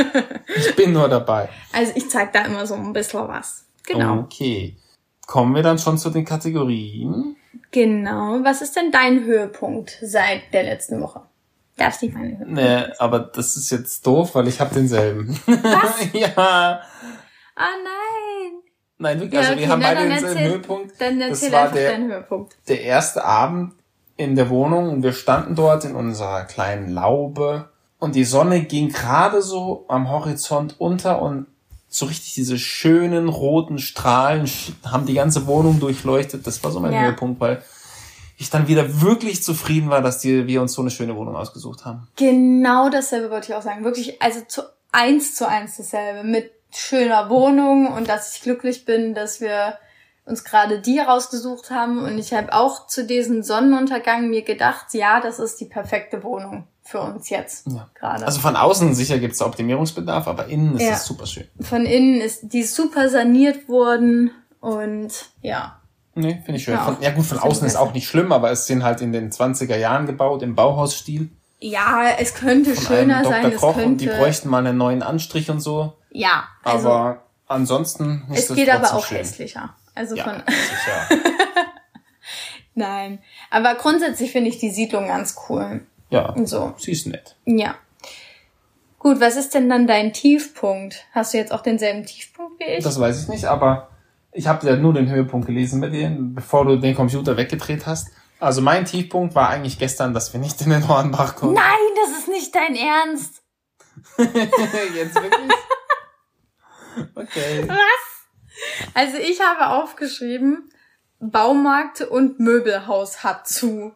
ich 0.56 0.76
bin 0.76 0.92
nur 0.92 1.08
dabei. 1.08 1.48
Also 1.72 1.92
ich 1.94 2.10
zeig 2.10 2.32
da 2.32 2.44
immer 2.46 2.66
so 2.66 2.74
ein 2.74 2.92
bisschen 2.92 3.28
was. 3.28 3.64
Genau. 3.86 4.20
Okay. 4.20 4.76
Kommen 5.26 5.54
wir 5.54 5.62
dann 5.62 5.78
schon 5.78 5.98
zu 5.98 6.10
den 6.10 6.24
Kategorien? 6.24 7.36
Genau. 7.70 8.40
Was 8.42 8.62
ist 8.62 8.76
denn 8.76 8.90
dein 8.90 9.24
Höhepunkt 9.24 9.98
seit 10.02 10.52
der 10.52 10.64
letzten 10.64 11.00
Woche? 11.00 11.22
Darfst 11.76 12.02
nicht 12.02 12.14
meine 12.14 12.38
Hüfte. 12.38 12.52
Nee, 12.52 12.84
aber 12.98 13.18
das 13.18 13.56
ist 13.56 13.70
jetzt 13.70 14.06
doof, 14.06 14.34
weil 14.34 14.46
ich 14.48 14.60
habe 14.60 14.74
denselben. 14.74 15.38
Was? 15.46 16.06
ja. 16.12 16.30
Ah 16.36 16.80
nein. 17.56 18.62
Nein, 18.98 19.20
wirklich, 19.20 19.38
also 19.38 19.50
ja, 19.50 19.56
okay, 19.56 19.66
wir 19.66 19.72
haben 19.72 19.82
beide 19.82 20.08
denselben 20.08 20.26
erzähl, 20.26 20.50
Höhepunkt. 20.50 21.00
Dann 21.00 21.20
erzähl 21.20 21.50
das 21.50 21.60
war 21.60 21.72
der, 21.72 21.90
deinen 21.90 22.10
Höhepunkt. 22.10 22.56
Der 22.68 22.82
erste 22.82 23.24
Abend 23.24 23.74
in 24.16 24.36
der 24.36 24.48
Wohnung 24.50 24.90
und 24.90 25.02
wir 25.02 25.12
standen 25.12 25.56
dort 25.56 25.84
in 25.84 25.96
unserer 25.96 26.44
kleinen 26.44 26.88
Laube 26.90 27.70
und 27.98 28.14
die 28.14 28.24
Sonne 28.24 28.62
ging 28.62 28.90
gerade 28.90 29.42
so 29.42 29.84
am 29.88 30.10
Horizont 30.10 30.76
unter 30.78 31.20
und 31.20 31.46
so 31.88 32.06
richtig 32.06 32.34
diese 32.34 32.58
schönen 32.58 33.28
roten 33.28 33.78
Strahlen 33.78 34.48
haben 34.84 35.06
die 35.06 35.14
ganze 35.14 35.46
Wohnung 35.46 35.80
durchleuchtet. 35.80 36.46
Das 36.46 36.62
war 36.62 36.70
so 36.70 36.80
mein 36.80 36.92
ja. 36.92 37.02
Höhepunkt, 37.02 37.40
weil 37.40 37.62
ich 38.36 38.50
dann 38.50 38.68
wieder 38.68 39.00
wirklich 39.00 39.42
zufrieden 39.42 39.90
war, 39.90 40.02
dass 40.02 40.18
die, 40.18 40.46
wir 40.46 40.60
uns 40.60 40.72
so 40.72 40.82
eine 40.82 40.90
schöne 40.90 41.16
Wohnung 41.16 41.36
ausgesucht 41.36 41.84
haben. 41.84 42.08
Genau 42.16 42.88
dasselbe 42.88 43.30
wollte 43.30 43.52
ich 43.52 43.54
auch 43.54 43.62
sagen. 43.62 43.84
Wirklich, 43.84 44.20
also 44.20 44.40
zu 44.46 44.62
eins 44.92 45.34
zu 45.34 45.48
eins 45.48 45.76
dasselbe. 45.76 46.26
Mit 46.26 46.52
schöner 46.70 47.30
Wohnung 47.30 47.86
und 47.92 48.08
dass 48.08 48.34
ich 48.34 48.42
glücklich 48.42 48.84
bin, 48.84 49.14
dass 49.14 49.40
wir 49.40 49.78
uns 50.24 50.42
gerade 50.44 50.80
die 50.80 50.98
rausgesucht 50.98 51.70
haben. 51.70 51.98
Und 52.04 52.18
ich 52.18 52.32
habe 52.32 52.52
auch 52.52 52.86
zu 52.86 53.06
diesem 53.06 53.42
Sonnenuntergang 53.42 54.28
mir 54.28 54.42
gedacht, 54.42 54.86
ja, 54.92 55.20
das 55.20 55.38
ist 55.38 55.60
die 55.60 55.66
perfekte 55.66 56.22
Wohnung 56.22 56.66
für 56.82 57.00
uns 57.00 57.30
jetzt 57.30 57.66
ja. 57.66 57.88
gerade. 57.94 58.26
Also 58.26 58.40
von 58.40 58.56
außen 58.56 58.94
sicher 58.94 59.18
gibt 59.18 59.34
es 59.34 59.42
Optimierungsbedarf, 59.42 60.26
aber 60.26 60.46
innen 60.46 60.76
ist 60.76 60.82
ja. 60.82 60.92
es 60.92 61.06
super 61.06 61.26
schön. 61.26 61.48
Von 61.60 61.86
innen 61.86 62.20
ist 62.20 62.52
die 62.52 62.62
super 62.62 63.08
saniert 63.08 63.68
worden 63.68 64.30
und 64.60 65.30
ja, 65.40 65.80
Nee, 66.14 66.40
finde 66.44 66.58
ich 66.58 66.64
schön. 66.64 66.74
Ja, 66.74 66.84
von, 66.84 66.96
ja 67.00 67.10
gut, 67.10 67.26
von 67.26 67.38
außen 67.38 67.66
ist 67.66 67.76
auch 67.76 67.92
nicht 67.92 68.06
schlimm, 68.08 68.30
aber 68.32 68.50
es 68.50 68.66
sind 68.66 68.84
halt 68.84 69.00
in 69.00 69.12
den 69.12 69.30
20er 69.32 69.76
Jahren 69.76 70.06
gebaut, 70.06 70.42
im 70.42 70.54
Bauhausstil. 70.54 71.28
Ja, 71.60 72.08
es 72.18 72.34
könnte 72.34 72.74
von 72.74 72.84
schöner 72.84 73.16
einem 73.18 73.24
sein. 73.24 73.42
Dr. 73.42 73.54
Es 73.54 73.60
Koch 73.60 73.74
könnte, 73.74 73.88
und 73.88 74.00
die 74.00 74.06
bräuchten 74.08 74.48
mal 74.48 74.58
einen 74.66 74.76
neuen 74.76 75.02
Anstrich 75.02 75.50
und 75.50 75.60
so. 75.60 75.94
ja, 76.10 76.44
also 76.62 76.88
aber 76.90 77.22
ansonsten 77.48 78.24
ist 78.32 78.50
es 78.50 78.56
geht 78.56 78.70
aber 78.70 78.94
auch 78.94 79.04
schön. 79.06 79.18
hässlicher. 79.18 79.74
Also 79.94 80.14
Ja, 80.16 80.24
von 80.24 80.42
sicher. 80.46 81.22
nein. 82.74 83.18
Aber 83.50 83.74
grundsätzlich 83.76 84.32
finde 84.32 84.50
ich 84.50 84.58
die 84.58 84.70
Siedlung 84.70 85.06
ganz 85.08 85.36
cool. 85.48 85.80
Ja, 86.10 86.34
So. 86.44 86.74
sie 86.78 86.92
ist 86.92 87.06
nett. 87.06 87.36
Ja. 87.44 87.76
Gut, 88.98 89.20
was 89.20 89.36
ist 89.36 89.54
denn 89.54 89.68
dann 89.68 89.86
dein 89.86 90.12
Tiefpunkt? 90.12 91.04
Hast 91.12 91.34
du 91.34 91.38
jetzt 91.38 91.52
auch 91.52 91.60
denselben 91.60 92.06
Tiefpunkt 92.06 92.58
wie 92.60 92.64
ich? 92.64 92.84
Das 92.84 92.98
weiß 92.98 93.22
ich 93.22 93.28
nicht, 93.28 93.44
aber 93.46 93.88
ich 94.34 94.48
habe 94.48 94.66
ja 94.66 94.76
nur 94.76 94.92
den 94.92 95.08
Höhepunkt 95.08 95.46
gelesen 95.46 95.80
bei 95.80 95.88
dir, 95.88 96.14
bevor 96.18 96.64
du 96.66 96.76
den 96.76 96.94
Computer 96.94 97.36
weggedreht 97.36 97.86
hast. 97.86 98.10
Also 98.40 98.60
mein 98.60 98.84
Tiefpunkt 98.84 99.34
war 99.34 99.48
eigentlich 99.48 99.78
gestern, 99.78 100.12
dass 100.12 100.32
wir 100.32 100.40
nicht 100.40 100.60
in 100.60 100.70
den 100.70 100.88
Hornbach 100.88 101.36
konnten. 101.36 101.54
Nein, 101.54 101.64
das 102.04 102.18
ist 102.18 102.28
nicht 102.28 102.54
dein 102.54 102.74
Ernst. 102.74 103.42
Jetzt 104.18 105.14
wirklich? 105.14 105.52
Okay. 107.14 107.68
Was? 107.68 108.92
Also 108.92 109.18
ich 109.18 109.40
habe 109.40 109.68
aufgeschrieben, 109.68 110.68
Baumarkt 111.20 112.02
und 112.02 112.40
Möbelhaus 112.40 113.22
hat 113.22 113.48
zu. 113.48 113.94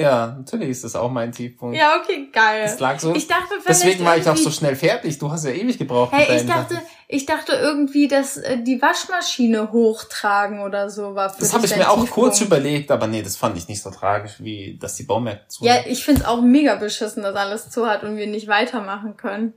Ja, 0.00 0.34
natürlich 0.38 0.70
ist 0.70 0.84
das 0.84 0.96
auch 0.96 1.10
mein 1.10 1.32
Tiefpunkt. 1.32 1.76
Ja, 1.76 2.00
okay, 2.00 2.28
geil. 2.32 2.62
Es 2.64 2.80
lag 2.80 2.98
so. 2.98 3.14
Ich 3.14 3.26
dachte 3.26 3.54
Deswegen 3.66 4.04
war 4.04 4.16
ich 4.16 4.28
auch 4.28 4.36
so 4.36 4.50
schnell 4.50 4.76
fertig. 4.76 5.18
Du 5.18 5.30
hast 5.30 5.44
ja 5.44 5.50
ewig 5.50 5.78
gebraucht. 5.78 6.12
Hey, 6.12 6.36
ich 6.36 6.46
dachte, 6.46 6.74
Sachen. 6.74 6.86
ich 7.08 7.26
dachte 7.26 7.52
irgendwie, 7.52 8.08
dass 8.08 8.36
äh, 8.36 8.62
die 8.62 8.80
Waschmaschine 8.80 9.72
hochtragen 9.72 10.60
oder 10.60 10.90
so 10.90 11.14
war 11.14 11.30
für 11.30 11.40
Das 11.40 11.52
habe 11.52 11.66
ich 11.66 11.76
mir 11.76 11.88
auch 11.88 12.00
Tiefpunkt. 12.00 12.12
kurz 12.12 12.40
überlegt, 12.40 12.90
aber 12.90 13.06
nee, 13.06 13.22
das 13.22 13.36
fand 13.36 13.56
ich 13.56 13.68
nicht 13.68 13.82
so 13.82 13.90
tragisch, 13.90 14.36
wie 14.38 14.78
dass 14.78 14.96
die 14.96 15.04
Baumärkte 15.04 15.48
zu 15.48 15.64
Ja, 15.64 15.76
ich 15.86 16.04
find's 16.04 16.24
auch 16.24 16.40
mega 16.40 16.76
beschissen, 16.76 17.22
dass 17.22 17.36
alles 17.36 17.70
zu 17.70 17.86
hat 17.86 18.02
und 18.02 18.16
wir 18.16 18.26
nicht 18.26 18.48
weitermachen 18.48 19.16
können. 19.16 19.54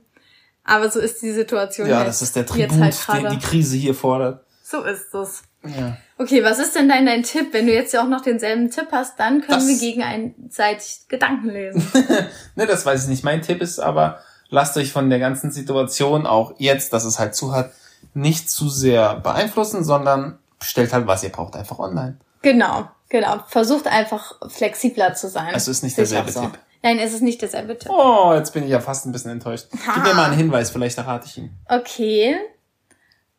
Aber 0.64 0.90
so 0.90 0.98
ist 0.98 1.20
die 1.22 1.32
Situation 1.32 1.88
ja, 1.88 1.98
jetzt, 1.98 2.08
das 2.08 2.22
ist 2.22 2.36
der 2.36 2.42
jetzt 2.42 2.52
Tribut, 2.52 3.08
halt 3.08 3.24
den 3.24 3.38
die 3.38 3.46
Krise 3.46 3.76
hier 3.76 3.94
fordert. 3.94 4.44
So 4.62 4.82
ist 4.82 5.14
es. 5.14 5.42
Ja. 5.66 5.96
Okay, 6.18 6.44
was 6.44 6.58
ist 6.58 6.74
denn 6.76 6.88
dein, 6.88 7.06
dein 7.06 7.22
Tipp? 7.22 7.48
Wenn 7.52 7.66
du 7.66 7.72
jetzt 7.72 7.92
ja 7.92 8.02
auch 8.02 8.08
noch 8.08 8.20
denselben 8.22 8.70
Tipp 8.70 8.88
hast, 8.92 9.18
dann 9.18 9.40
können 9.40 9.58
Das- 9.58 9.66
wir 9.68 9.78
gegenseitig 9.78 11.00
Gedanken 11.08 11.50
lesen. 11.50 11.86
Ne, 12.56 12.66
das 12.66 12.86
weiß 12.86 13.04
ich 13.04 13.08
nicht. 13.08 13.24
Mein 13.24 13.42
Tipp 13.42 13.60
ist 13.60 13.78
aber, 13.80 14.18
lasst 14.48 14.76
euch 14.76 14.92
von 14.92 15.10
der 15.10 15.18
ganzen 15.18 15.50
Situation 15.50 16.26
auch 16.26 16.54
jetzt, 16.58 16.92
dass 16.92 17.04
es 17.04 17.18
halt 17.18 17.34
zu 17.34 17.52
hat, 17.52 17.72
nicht 18.14 18.48
zu 18.50 18.68
sehr 18.68 19.16
beeinflussen, 19.16 19.82
sondern 19.84 20.38
bestellt 20.60 20.92
halt, 20.92 21.06
was 21.06 21.24
ihr 21.24 21.30
braucht, 21.32 21.56
einfach 21.56 21.78
online. 21.80 22.16
genau, 22.42 22.88
genau. 23.08 23.40
Versucht 23.48 23.86
einfach 23.88 24.34
flexibler 24.48 25.14
zu 25.14 25.28
sein. 25.28 25.52
Also 25.52 25.70
ist 25.70 25.82
nicht 25.82 25.98
derselbe 25.98 26.30
so. 26.30 26.42
Tipp. 26.42 26.58
Nein, 26.82 26.98
es 26.98 27.12
ist 27.14 27.22
nicht 27.22 27.40
derselbe 27.42 27.78
Tipp. 27.78 27.90
Oh, 27.90 28.32
jetzt 28.34 28.52
bin 28.52 28.62
ich 28.64 28.70
ja 28.70 28.78
fast 28.80 29.06
ein 29.06 29.12
bisschen 29.12 29.30
enttäuscht. 29.30 29.66
Gib 29.72 30.02
mir 30.04 30.14
mal 30.14 30.26
einen 30.26 30.36
Hinweis, 30.36 30.70
vielleicht 30.70 30.98
errate 30.98 31.26
ich 31.26 31.38
ihn. 31.38 31.50
Okay. 31.68 32.36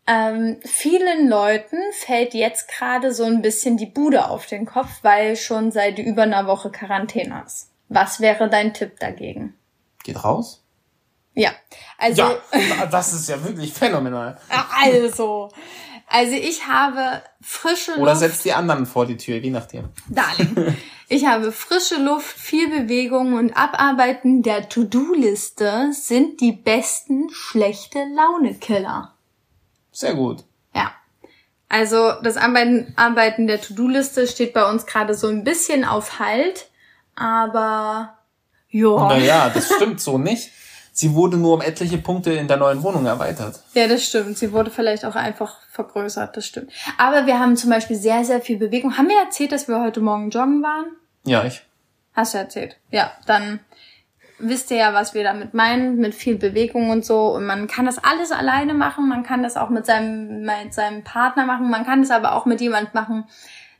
Ähm, 0.07 0.59
vielen 0.63 1.27
Leuten 1.27 1.77
fällt 1.91 2.33
jetzt 2.35 2.67
gerade 2.67 3.11
so 3.13 3.23
ein 3.23 3.41
bisschen 3.41 3.77
die 3.77 3.87
Bude 3.87 4.29
auf 4.29 4.45
den 4.45 4.65
Kopf, 4.65 4.89
weil 5.01 5.35
schon 5.35 5.71
seit 5.71 5.97
über 5.97 6.23
einer 6.23 6.45
Woche 6.45 6.69
Quarantäne 6.69 7.43
ist. 7.45 7.71
Was 7.89 8.19
wäre 8.19 8.49
dein 8.49 8.73
Tipp 8.73 8.99
dagegen? 8.99 9.55
Geht 10.03 10.23
raus? 10.23 10.63
Ja, 11.33 11.51
also, 11.97 12.21
Ja, 12.21 12.85
das 12.91 13.13
ist 13.13 13.29
ja 13.29 13.43
wirklich 13.43 13.73
phänomenal. 13.73 14.37
also, 14.81 15.49
also 16.07 16.33
ich 16.33 16.67
habe 16.67 17.21
frische 17.41 17.91
Luft. 17.91 18.01
Oder 18.01 18.15
setzt 18.15 18.45
die 18.45 18.53
anderen 18.53 18.85
vor 18.85 19.05
die 19.05 19.17
Tür, 19.17 19.37
je 19.37 19.49
nachdem. 19.49 19.89
Darling. 20.09 20.75
Ich 21.07 21.27
habe 21.27 21.51
frische 21.51 22.01
Luft, 22.01 22.35
viel 22.35 22.67
Bewegung 22.67 23.33
und 23.33 23.55
Abarbeiten 23.55 24.41
der 24.41 24.69
To-Do-Liste 24.69 25.89
sind 25.91 26.41
die 26.41 26.51
besten 26.51 27.29
schlechte 27.29 27.99
Laune-Killer. 28.15 29.14
Sehr 29.95 30.13
gut. 30.13 30.43
Ja. 30.73 30.91
Also 31.69 32.11
das 32.21 32.35
Arbeiten, 32.35 32.93
Arbeiten 32.97 33.47
der 33.47 33.61
To-Do-Liste 33.61 34.27
steht 34.27 34.53
bei 34.53 34.69
uns 34.69 34.85
gerade 34.85 35.13
so 35.13 35.27
ein 35.27 35.45
bisschen 35.45 35.85
auf 35.85 36.19
Halt, 36.19 36.67
aber 37.15 38.17
ja. 38.69 39.07
Naja, 39.07 39.49
das 39.49 39.71
stimmt 39.73 40.01
so 40.01 40.17
nicht. 40.17 40.51
Sie 40.91 41.13
wurde 41.13 41.37
nur 41.37 41.53
um 41.53 41.61
etliche 41.61 41.97
Punkte 41.97 42.33
in 42.33 42.49
der 42.49 42.57
neuen 42.57 42.83
Wohnung 42.83 43.05
erweitert. 43.05 43.61
Ja, 43.73 43.87
das 43.87 44.03
stimmt. 44.03 44.37
Sie 44.37 44.51
wurde 44.51 44.69
vielleicht 44.69 45.05
auch 45.05 45.15
einfach 45.15 45.61
vergrößert, 45.71 46.35
das 46.35 46.45
stimmt. 46.45 46.73
Aber 46.97 47.25
wir 47.25 47.39
haben 47.39 47.55
zum 47.55 47.69
Beispiel 47.69 47.95
sehr, 47.95 48.25
sehr 48.25 48.41
viel 48.41 48.57
Bewegung. 48.57 48.97
Haben 48.97 49.07
wir 49.07 49.19
erzählt, 49.21 49.53
dass 49.53 49.69
wir 49.69 49.81
heute 49.81 50.01
Morgen 50.01 50.29
joggen 50.29 50.61
waren? 50.61 50.87
Ja, 51.23 51.45
ich. 51.45 51.61
Hast 52.13 52.33
du 52.33 52.37
erzählt? 52.37 52.77
Ja, 52.91 53.11
dann 53.25 53.61
wisst 54.37 54.71
ihr 54.71 54.77
ja, 54.77 54.93
was 54.93 55.13
wir 55.13 55.23
damit 55.23 55.53
meinen, 55.53 55.97
mit 55.97 56.13
viel 56.13 56.35
Bewegung 56.35 56.89
und 56.89 57.05
so. 57.05 57.33
Und 57.33 57.45
man 57.45 57.67
kann 57.67 57.85
das 57.85 57.97
alles 57.97 58.31
alleine 58.31 58.73
machen, 58.73 59.07
man 59.07 59.23
kann 59.23 59.43
das 59.43 59.57
auch 59.57 59.69
mit 59.69 59.85
seinem, 59.85 60.41
mit 60.41 60.73
seinem 60.73 61.03
Partner 61.03 61.45
machen, 61.45 61.69
man 61.69 61.85
kann 61.85 62.01
das 62.01 62.11
aber 62.11 62.33
auch 62.33 62.45
mit 62.45 62.61
jemand 62.61 62.93
machen, 62.93 63.25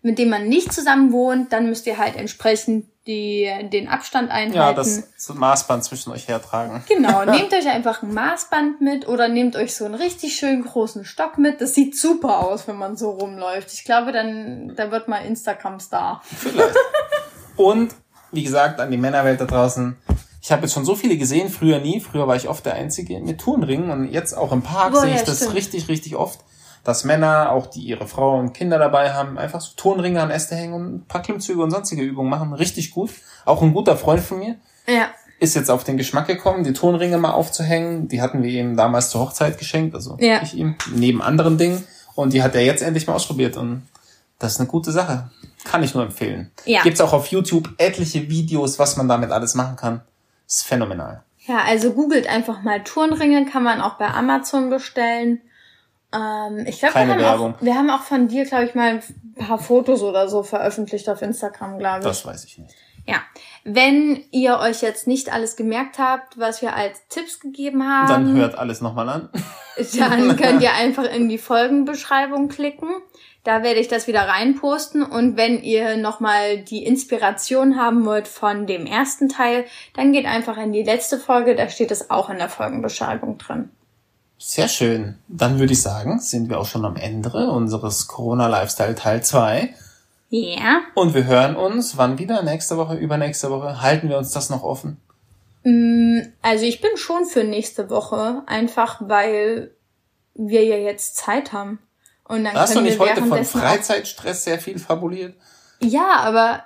mit 0.02 0.20
dem 0.20 0.30
man 0.30 0.48
nicht 0.48 0.72
zusammen 0.72 1.12
wohnt. 1.12 1.52
Dann 1.52 1.68
müsst 1.68 1.88
ihr 1.88 1.98
halt 1.98 2.16
entsprechend 2.16 2.86
die, 3.08 3.52
den 3.72 3.88
Abstand 3.88 4.32
einhalten. 4.32 4.56
Ja, 4.56 4.74
das 4.74 5.04
Maßband 5.34 5.84
zwischen 5.84 6.12
euch 6.12 6.28
hertragen. 6.28 6.84
Genau, 6.88 7.24
nehmt 7.32 7.54
euch 7.54 7.68
einfach 7.68 8.02
ein 8.02 8.14
Maßband 8.14 8.82
mit 8.82 9.08
oder 9.08 9.28
nehmt 9.28 9.56
euch 9.56 9.76
so 9.76 9.86
einen 9.86 9.96
richtig 9.96 10.36
schön 10.36 10.64
großen 10.64 11.06
Stock 11.06 11.38
mit. 11.38 11.62
Das 11.62 11.76
sieht 11.76 11.98
super 11.98 12.40
aus, 12.40 12.68
wenn 12.68 12.78
man 12.78 12.98
so 12.98 13.12
rumläuft. 13.12 13.72
Ich 13.74 13.84
glaube, 13.84 14.12
dann, 14.12 14.74
dann 14.76 14.92
wird 14.92 15.08
mal 15.08 15.20
Instagram-Star. 15.20 16.22
Vielleicht. 16.26 16.76
Und, 17.56 17.94
wie 18.32 18.44
gesagt, 18.44 18.80
an 18.80 18.92
die 18.92 18.98
Männerwelt 18.98 19.40
da 19.40 19.46
draußen. 19.46 19.96
Ich 20.46 20.52
habe 20.52 20.62
jetzt 20.62 20.74
schon 20.76 20.86
so 20.86 20.94
viele 20.94 21.18
gesehen, 21.18 21.50
früher 21.50 21.80
nie. 21.80 22.00
Früher 22.00 22.28
war 22.28 22.36
ich 22.36 22.48
oft 22.48 22.64
der 22.68 22.76
Einzige 22.76 23.20
mit 23.20 23.42
Turnringen 23.42 23.90
und 23.90 24.12
jetzt 24.12 24.38
auch 24.38 24.52
im 24.52 24.62
Park 24.62 24.94
Boah, 24.94 25.02
sehe 25.02 25.10
ich 25.16 25.22
ja, 25.22 25.26
das 25.26 25.38
stimmt. 25.38 25.56
richtig, 25.56 25.88
richtig 25.88 26.16
oft, 26.16 26.40
dass 26.84 27.04
Männer, 27.04 27.52
auch 27.52 27.66
die 27.66 27.80
ihre 27.80 28.08
Frau 28.08 28.38
und 28.38 28.54
Kinder 28.54 28.78
dabei 28.78 29.12
haben, 29.12 29.40
einfach 29.40 29.60
so 29.60 29.72
Turnringe 29.76 30.22
an 30.22 30.30
Äste 30.30 30.56
hängen 30.56 30.76
und 30.76 30.96
ein 30.98 31.06
paar 31.08 31.24
Klimmzüge 31.24 31.64
und 31.64 31.72
sonstige 31.72 32.04
Übungen 32.04 32.30
machen. 32.30 32.54
Richtig 32.54 32.92
gut. 32.92 33.10
Auch 33.44 33.64
ein 33.64 33.74
guter 33.74 33.98
Freund 33.98 34.22
von 34.22 34.38
mir 34.38 34.58
Ja. 34.86 35.08
ist 35.40 35.56
jetzt 35.56 35.72
auf 35.72 35.84
den 35.84 35.98
Geschmack 35.98 36.28
gekommen, 36.28 36.64
die 36.64 36.74
Turnringe 36.74 37.18
mal 37.18 37.32
aufzuhängen. 37.32 38.08
Die 38.08 38.22
hatten 38.22 38.44
wir 38.44 38.52
ihm 38.52 38.78
damals 38.78 39.10
zur 39.10 39.22
Hochzeit 39.22 39.58
geschenkt, 39.58 39.96
also 39.96 40.16
Ja. 40.20 40.44
ich 40.44 40.54
ihm, 40.54 40.76
neben 40.94 41.24
anderen 41.24 41.58
Dingen. 41.58 41.84
Und 42.14 42.34
die 42.34 42.44
hat 42.44 42.54
er 42.54 42.64
jetzt 42.64 42.84
endlich 42.84 43.08
mal 43.08 43.16
ausprobiert 43.16 43.58
und 43.58 43.82
das 44.38 44.52
ist 44.54 44.60
eine 44.60 44.70
gute 44.70 44.92
Sache. 44.92 45.32
Kann 45.64 45.82
ich 45.82 45.96
nur 45.96 46.04
empfehlen. 46.04 46.52
Ja. 46.66 46.84
Gibt's 46.84 47.02
auch 47.02 47.14
auf 47.14 47.26
YouTube 47.30 47.70
etliche 47.80 48.30
Videos, 48.30 48.78
was 48.78 48.96
man 48.96 49.08
damit 49.08 49.32
alles 49.32 49.56
machen 49.56 49.76
kann. 49.76 50.02
Ist 50.48 50.64
phänomenal. 50.68 51.24
Ja, 51.48 51.60
also 51.66 51.94
googelt 51.94 52.28
einfach 52.28 52.62
mal 52.64 52.84
Turnringe, 52.84 53.46
kann 53.46 53.64
man 53.64 53.82
auch 53.82 53.96
bei 53.96 54.08
Amazon 54.08 54.70
bestellen. 54.70 55.42
Ähm, 56.14 56.66
ich 56.68 56.80
glaube, 56.80 56.96
wir, 56.96 57.30
haben 57.30 57.54
auch- 57.56 57.62
wir 57.62 57.76
haben 57.76 57.90
auch 57.90 58.02
von 58.02 58.28
dir, 58.28 58.46
glaube 58.46 58.66
ich, 58.66 58.76
mal 58.76 59.02
ein 59.02 59.04
paar 59.48 59.60
Fotos 59.60 60.02
oder 60.02 60.28
so 60.28 60.44
veröffentlicht 60.44 61.10
auf 61.10 61.22
Instagram, 61.22 61.78
glaube 61.78 62.00
ich. 62.00 62.04
Das 62.06 62.26
weiß 62.26 62.46
ich 62.46 62.58
nicht. 62.58 62.74
Ja. 63.08 63.18
Wenn 63.64 64.24
ihr 64.32 64.58
euch 64.60 64.82
jetzt 64.82 65.06
nicht 65.06 65.32
alles 65.32 65.56
gemerkt 65.56 66.00
habt, 66.00 66.40
was 66.40 66.64
wir 66.64 66.76
als 66.76 67.08
Tipps 67.10 67.40
gegeben 67.40 67.88
haben, 67.88 68.08
Dann 68.08 68.36
hört 68.36 68.58
alles 68.58 68.82
nochmal 68.82 69.10
an. 69.10 69.30
dann 70.00 70.36
könnt 70.38 70.62
ihr 70.64 70.74
einfach 70.80 71.04
in 71.04 71.30
die 71.30 71.38
Folgenbeschreibung 71.38 72.48
klicken. 72.48 72.90
Da 73.46 73.62
werde 73.62 73.80
ich 73.80 73.88
das 73.88 74.08
wieder 74.08 74.22
reinposten. 74.22 75.04
Und 75.04 75.38
wenn 75.38 75.62
ihr 75.62 75.98
nochmal 75.98 76.58
die 76.58 76.84
Inspiration 76.84 77.78
haben 77.78 78.04
wollt 78.04 78.28
von 78.28 78.66
dem 78.66 78.88
ersten 78.88 79.30
Teil, 79.30 79.66
dann 79.94 80.12
geht 80.12 80.26
einfach 80.26 80.58
in 80.58 80.74
die 80.74 80.82
letzte 80.82 81.20
Folge. 81.20 81.56
Da 81.56 81.70
steht 81.70 81.92
es 81.92 82.10
auch 82.10 82.32
in 82.32 82.40
der 82.40 82.50
Folgenbeschreibung 82.50 83.38
drin. 83.38 83.70
Sehr 84.40 84.68
schön. 84.68 85.20
Dann 85.28 85.60
würde 85.60 85.74
ich 85.74 85.82
sagen, 85.82 86.20
sind 86.20 86.50
wir 86.50 86.60
auch 86.60 86.66
schon 86.66 86.86
am 86.86 86.96
Ende 86.96 87.30
unseres 87.52 88.08
Corona 88.08 88.48
Lifestyle 88.48 88.96
Teil 88.96 89.24
2. 89.24 89.74
Ja. 90.30 90.82
Und 90.96 91.14
wir 91.14 91.26
hören 91.26 91.56
uns 91.56 91.98
wann 91.98 92.18
wieder? 92.18 92.42
Nächste 92.42 92.78
Woche, 92.78 92.96
übernächste 92.96 93.52
Woche? 93.52 93.80
Halten 93.80 94.10
wir 94.10 94.18
uns 94.18 94.32
das 94.32 94.50
noch 94.50 94.64
offen? 94.64 94.98
Mm, 95.64 96.22
Also 96.42 96.66
ich 96.66 96.82
bin 96.82 96.98
schon 96.98 97.26
für 97.26 97.44
nächste 97.44 97.92
Woche, 97.92 98.42
einfach 98.48 99.02
weil 99.02 99.70
wir 100.34 100.66
ja 100.66 100.78
jetzt 100.78 101.16
Zeit 101.16 101.54
haben. 101.54 101.78
Und 102.28 102.44
dann 102.44 102.54
Hast 102.54 102.76
du 102.76 102.82
nicht 102.82 103.00
wir 103.00 103.08
heute 103.08 103.24
von 103.24 103.44
Freizeitstress 103.46 104.44
sehr 104.44 104.60
viel 104.60 104.80
fabuliert? 104.80 105.36
Ja, 105.80 106.18
aber 106.20 106.64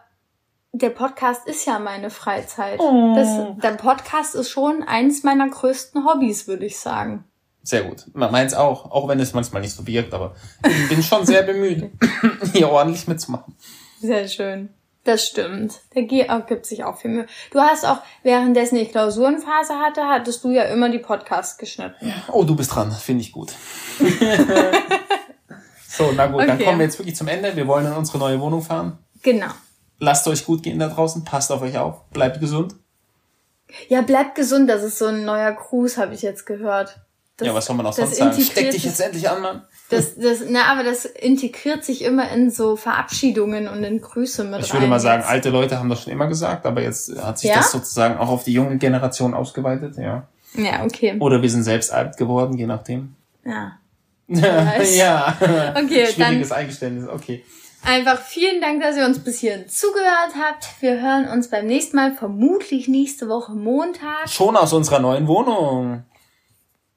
der 0.71 0.89
Podcast 0.89 1.47
ist 1.47 1.65
ja 1.65 1.79
meine 1.79 2.09
Freizeit. 2.09 2.79
Oh. 2.79 3.15
Das, 3.15 3.61
der 3.61 3.77
Podcast 3.77 4.35
ist 4.35 4.49
schon 4.49 4.83
eins 4.83 5.23
meiner 5.23 5.49
größten 5.49 6.05
Hobbys, 6.05 6.47
würde 6.47 6.65
ich 6.65 6.79
sagen. 6.79 7.25
Sehr 7.63 7.83
gut. 7.83 8.05
Meins 8.13 8.53
auch, 8.53 8.89
auch 8.91 9.07
wenn 9.07 9.19
es 9.19 9.33
manchmal 9.33 9.61
nicht 9.61 9.75
so 9.75 9.85
wirkt, 9.85 10.13
aber 10.13 10.35
ich 10.65 10.89
bin 10.89 11.03
schon 11.03 11.25
sehr 11.25 11.43
bemüht, 11.43 11.91
hier 12.53 12.69
ordentlich 12.69 13.07
mitzumachen. 13.07 13.55
Sehr 13.99 14.27
schön. 14.27 14.69
Das 15.03 15.25
stimmt. 15.25 15.79
Der 15.95 16.03
Georg 16.03 16.47
gibt 16.47 16.65
sich 16.65 16.83
auch 16.83 16.97
viel 16.97 17.11
Mühe. 17.11 17.25
Du 17.51 17.59
hast 17.59 17.85
auch, 17.85 17.99
währenddessen 18.23 18.75
ich 18.75 18.91
Klausurenphase 18.91 19.75
hatte, 19.75 20.03
hattest 20.03 20.43
du 20.43 20.51
ja 20.51 20.63
immer 20.63 20.89
die 20.89 20.99
Podcasts 20.99 21.57
geschnitten. 21.57 22.13
Oh, 22.31 22.43
du 22.43 22.55
bist 22.55 22.75
dran, 22.75 22.91
finde 22.91 23.21
ich 23.21 23.31
gut. 23.31 23.53
so, 25.99 26.11
na 26.15 26.25
gut, 26.27 26.41
dann 26.41 26.51
Okay. 26.55 26.65
kommen 26.65 26.79
wir 26.79 26.85
jetzt 26.85 26.97
wirklich 26.97 27.15
zum 27.15 27.27
Ende. 27.27 27.55
Wir 27.55 27.67
wollen 27.67 27.85
in 27.85 27.93
unsere 27.93 28.17
neue 28.17 28.39
Wohnung 28.39 28.61
fahren. 28.63 28.97
Genau. 29.21 29.47
Lasst 29.99 30.27
euch 30.27 30.45
gut 30.45 30.63
gehen 30.63 30.79
da 30.79 30.87
draußen, 30.87 31.23
passt 31.25 31.51
auf 31.51 31.61
euch 31.61 31.77
auf, 31.77 32.05
bleibt 32.11 32.39
gesund. 32.39 32.73
Ja, 33.89 34.01
bleibt 34.01 34.35
gesund, 34.35 34.69
das 34.69 34.81
ist 34.83 34.97
so 34.97 35.07
ein 35.07 35.25
neuer 35.25 35.51
Gruß, 35.51 35.97
habe 35.97 36.13
ich 36.15 36.21
jetzt 36.21 36.45
gehört. 36.45 36.99
Das, 37.37 37.47
ja, 37.47 37.53
was 37.53 37.65
soll 37.65 37.75
man 37.75 37.85
auch 37.85 37.93
sonst 37.93 38.15
sagen? 38.17 38.33
Steck 38.41 38.71
dich 38.71 38.83
jetzt 38.83 38.99
endlich 38.99 39.29
an, 39.29 39.41
Mann. 39.41 39.61
Das, 39.89 40.15
das, 40.17 40.39
na, 40.47 40.65
aber 40.71 40.83
das 40.83 41.05
integriert 41.05 41.83
sich 41.85 42.03
immer 42.03 42.29
in 42.31 42.51
so 42.51 42.75
Verabschiedungen 42.75 43.67
und 43.67 43.83
in 43.83 44.01
Grüße 44.01 44.43
mit 44.43 44.61
Ich 44.61 44.73
würde 44.73 44.87
mal 44.87 44.99
sagen, 44.99 45.21
jetzt. 45.21 45.29
alte 45.29 45.49
Leute 45.49 45.79
haben 45.79 45.89
das 45.89 46.03
schon 46.03 46.11
immer 46.13 46.27
gesagt, 46.27 46.65
aber 46.65 46.81
jetzt 46.81 47.15
hat 47.21 47.39
sich 47.39 47.49
ja? 47.49 47.57
das 47.57 47.71
sozusagen 47.71 48.17
auch 48.17 48.29
auf 48.29 48.43
die 48.43 48.53
junge 48.53 48.77
Generation 48.77 49.33
ausgeweitet, 49.33 49.97
ja. 49.97 50.27
Ja, 50.55 50.83
okay. 50.83 51.15
Oder 51.19 51.41
wir 51.41 51.49
sind 51.49 51.63
selbst 51.63 51.91
alt 51.93 52.17
geworden, 52.17 52.57
je 52.57 52.65
nachdem. 52.65 53.15
Ja. 53.45 53.78
Ja. 54.29 55.37
Okay, 55.75 56.07
Schwieriges 56.07 56.49
dann 56.49 56.57
Eingeständnis, 56.57 57.09
okay. 57.09 57.43
Einfach 57.83 58.21
vielen 58.21 58.61
Dank, 58.61 58.81
dass 58.81 58.97
ihr 58.97 59.05
uns 59.05 59.19
bis 59.19 59.39
hierhin 59.39 59.67
zugehört 59.69 60.33
habt. 60.37 60.67
Wir 60.81 61.01
hören 61.01 61.29
uns 61.29 61.49
beim 61.49 61.65
nächsten 61.65 61.95
Mal, 61.95 62.13
vermutlich 62.13 62.87
nächste 62.87 63.29
Woche 63.29 63.53
Montag. 63.53 64.29
Schon 64.29 64.57
aus 64.57 64.73
unserer 64.73 64.99
neuen 64.99 65.27
Wohnung. 65.27 66.03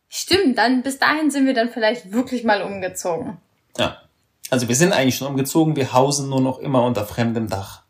Stimmt, 0.08 0.58
dann 0.58 0.82
bis 0.82 0.98
dahin 0.98 1.30
sind 1.30 1.46
wir 1.46 1.54
dann 1.54 1.70
vielleicht 1.70 2.12
wirklich 2.12 2.44
mal 2.44 2.62
umgezogen. 2.62 3.38
Ja. 3.78 4.02
Also 4.50 4.68
wir 4.68 4.76
sind 4.76 4.92
eigentlich 4.92 5.16
schon 5.16 5.28
umgezogen, 5.28 5.76
wir 5.76 5.92
hausen 5.94 6.28
nur 6.28 6.40
noch 6.40 6.58
immer 6.58 6.84
unter 6.84 7.06
fremdem 7.06 7.48
Dach. 7.48 7.82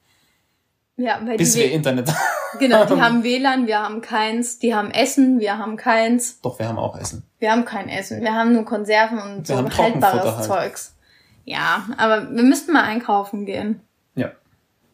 Ja, 0.97 1.21
weil 1.25 1.37
bis 1.37 1.57
wir 1.57 1.73
Internet 1.73 2.09
haben. 2.09 2.19
Genau, 2.59 2.85
die 2.85 3.01
haben 3.01 3.25
WLAN, 3.25 3.67
wir 3.67 3.81
haben 3.81 4.01
keins, 4.01 4.59
die 4.59 4.75
haben 4.75 4.91
Essen, 4.91 5.41
wir 5.41 5.59
haben 5.59 5.77
keins. 5.77 6.41
Doch, 6.41 6.59
wir 6.59 6.69
haben 6.69 6.79
auch 6.79 6.97
Essen. 6.99 7.25
Wir 7.39 7.51
haben 7.51 7.65
kein 7.65 7.89
Essen, 7.89 8.21
wir 8.21 8.35
haben 8.35 8.53
nur 8.53 8.65
Konserven 8.65 9.19
und 9.19 9.49
wir 9.49 9.57
so 9.57 9.79
haltbares 9.79 10.37
halt. 10.37 10.45
Zeugs. 10.45 10.97
Ja, 11.45 11.87
aber 11.97 12.31
wir 12.31 12.43
müssten 12.43 12.73
mal 12.73 12.85
einkaufen 12.85 13.47
gehen. 13.47 13.81
Ja. 14.15 14.31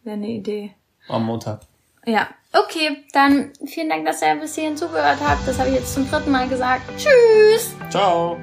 Wäre 0.02 0.16
eine 0.16 0.28
Idee. 0.28 0.74
Am 1.09 1.24
Montag. 1.24 1.61
Ja. 2.06 2.28
Okay, 2.52 3.04
dann 3.12 3.52
vielen 3.66 3.90
Dank, 3.90 4.06
dass 4.06 4.22
ihr 4.22 4.34
bis 4.36 4.54
hierhin 4.54 4.76
zugehört 4.76 5.18
habt. 5.22 5.46
Das 5.46 5.59
habe 5.59 5.68
ich 5.68 5.74
jetzt 5.74 5.92
zum 5.92 6.11
dritten 6.11 6.30
Mal 6.30 6.48
gesagt. 6.48 6.82
Tschüss. 6.96 7.74
Ciao. 7.90 8.38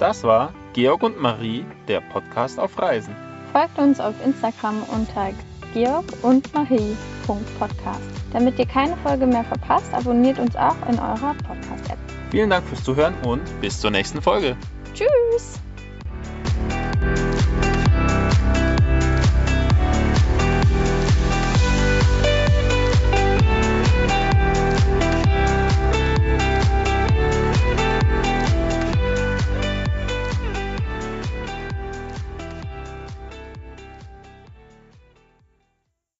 Das 0.00 0.24
war 0.24 0.52
Georg 0.72 1.04
und 1.04 1.20
Marie, 1.20 1.64
der 1.86 2.00
Podcast 2.00 2.58
auf 2.58 2.76
Reisen. 2.80 3.14
Folgt 3.52 3.78
uns 3.78 4.00
auf 4.00 4.14
Instagram 4.24 4.82
unter 4.84 5.30
georg 5.74 6.04
und 6.22 6.52
Marie.podcast. 6.54 8.00
Damit 8.32 8.58
ihr 8.58 8.66
keine 8.66 8.96
Folge 8.98 9.26
mehr 9.26 9.44
verpasst, 9.44 9.92
abonniert 9.92 10.38
uns 10.38 10.56
auch 10.56 10.76
in 10.88 10.98
eurer 10.98 11.34
Podcast-App. 11.46 11.98
Vielen 12.30 12.48
Dank 12.48 12.66
fürs 12.66 12.82
Zuhören 12.82 13.14
und 13.26 13.42
bis 13.60 13.78
zur 13.78 13.90
nächsten 13.90 14.22
Folge. 14.22 14.56
Tschüss. 14.94 15.60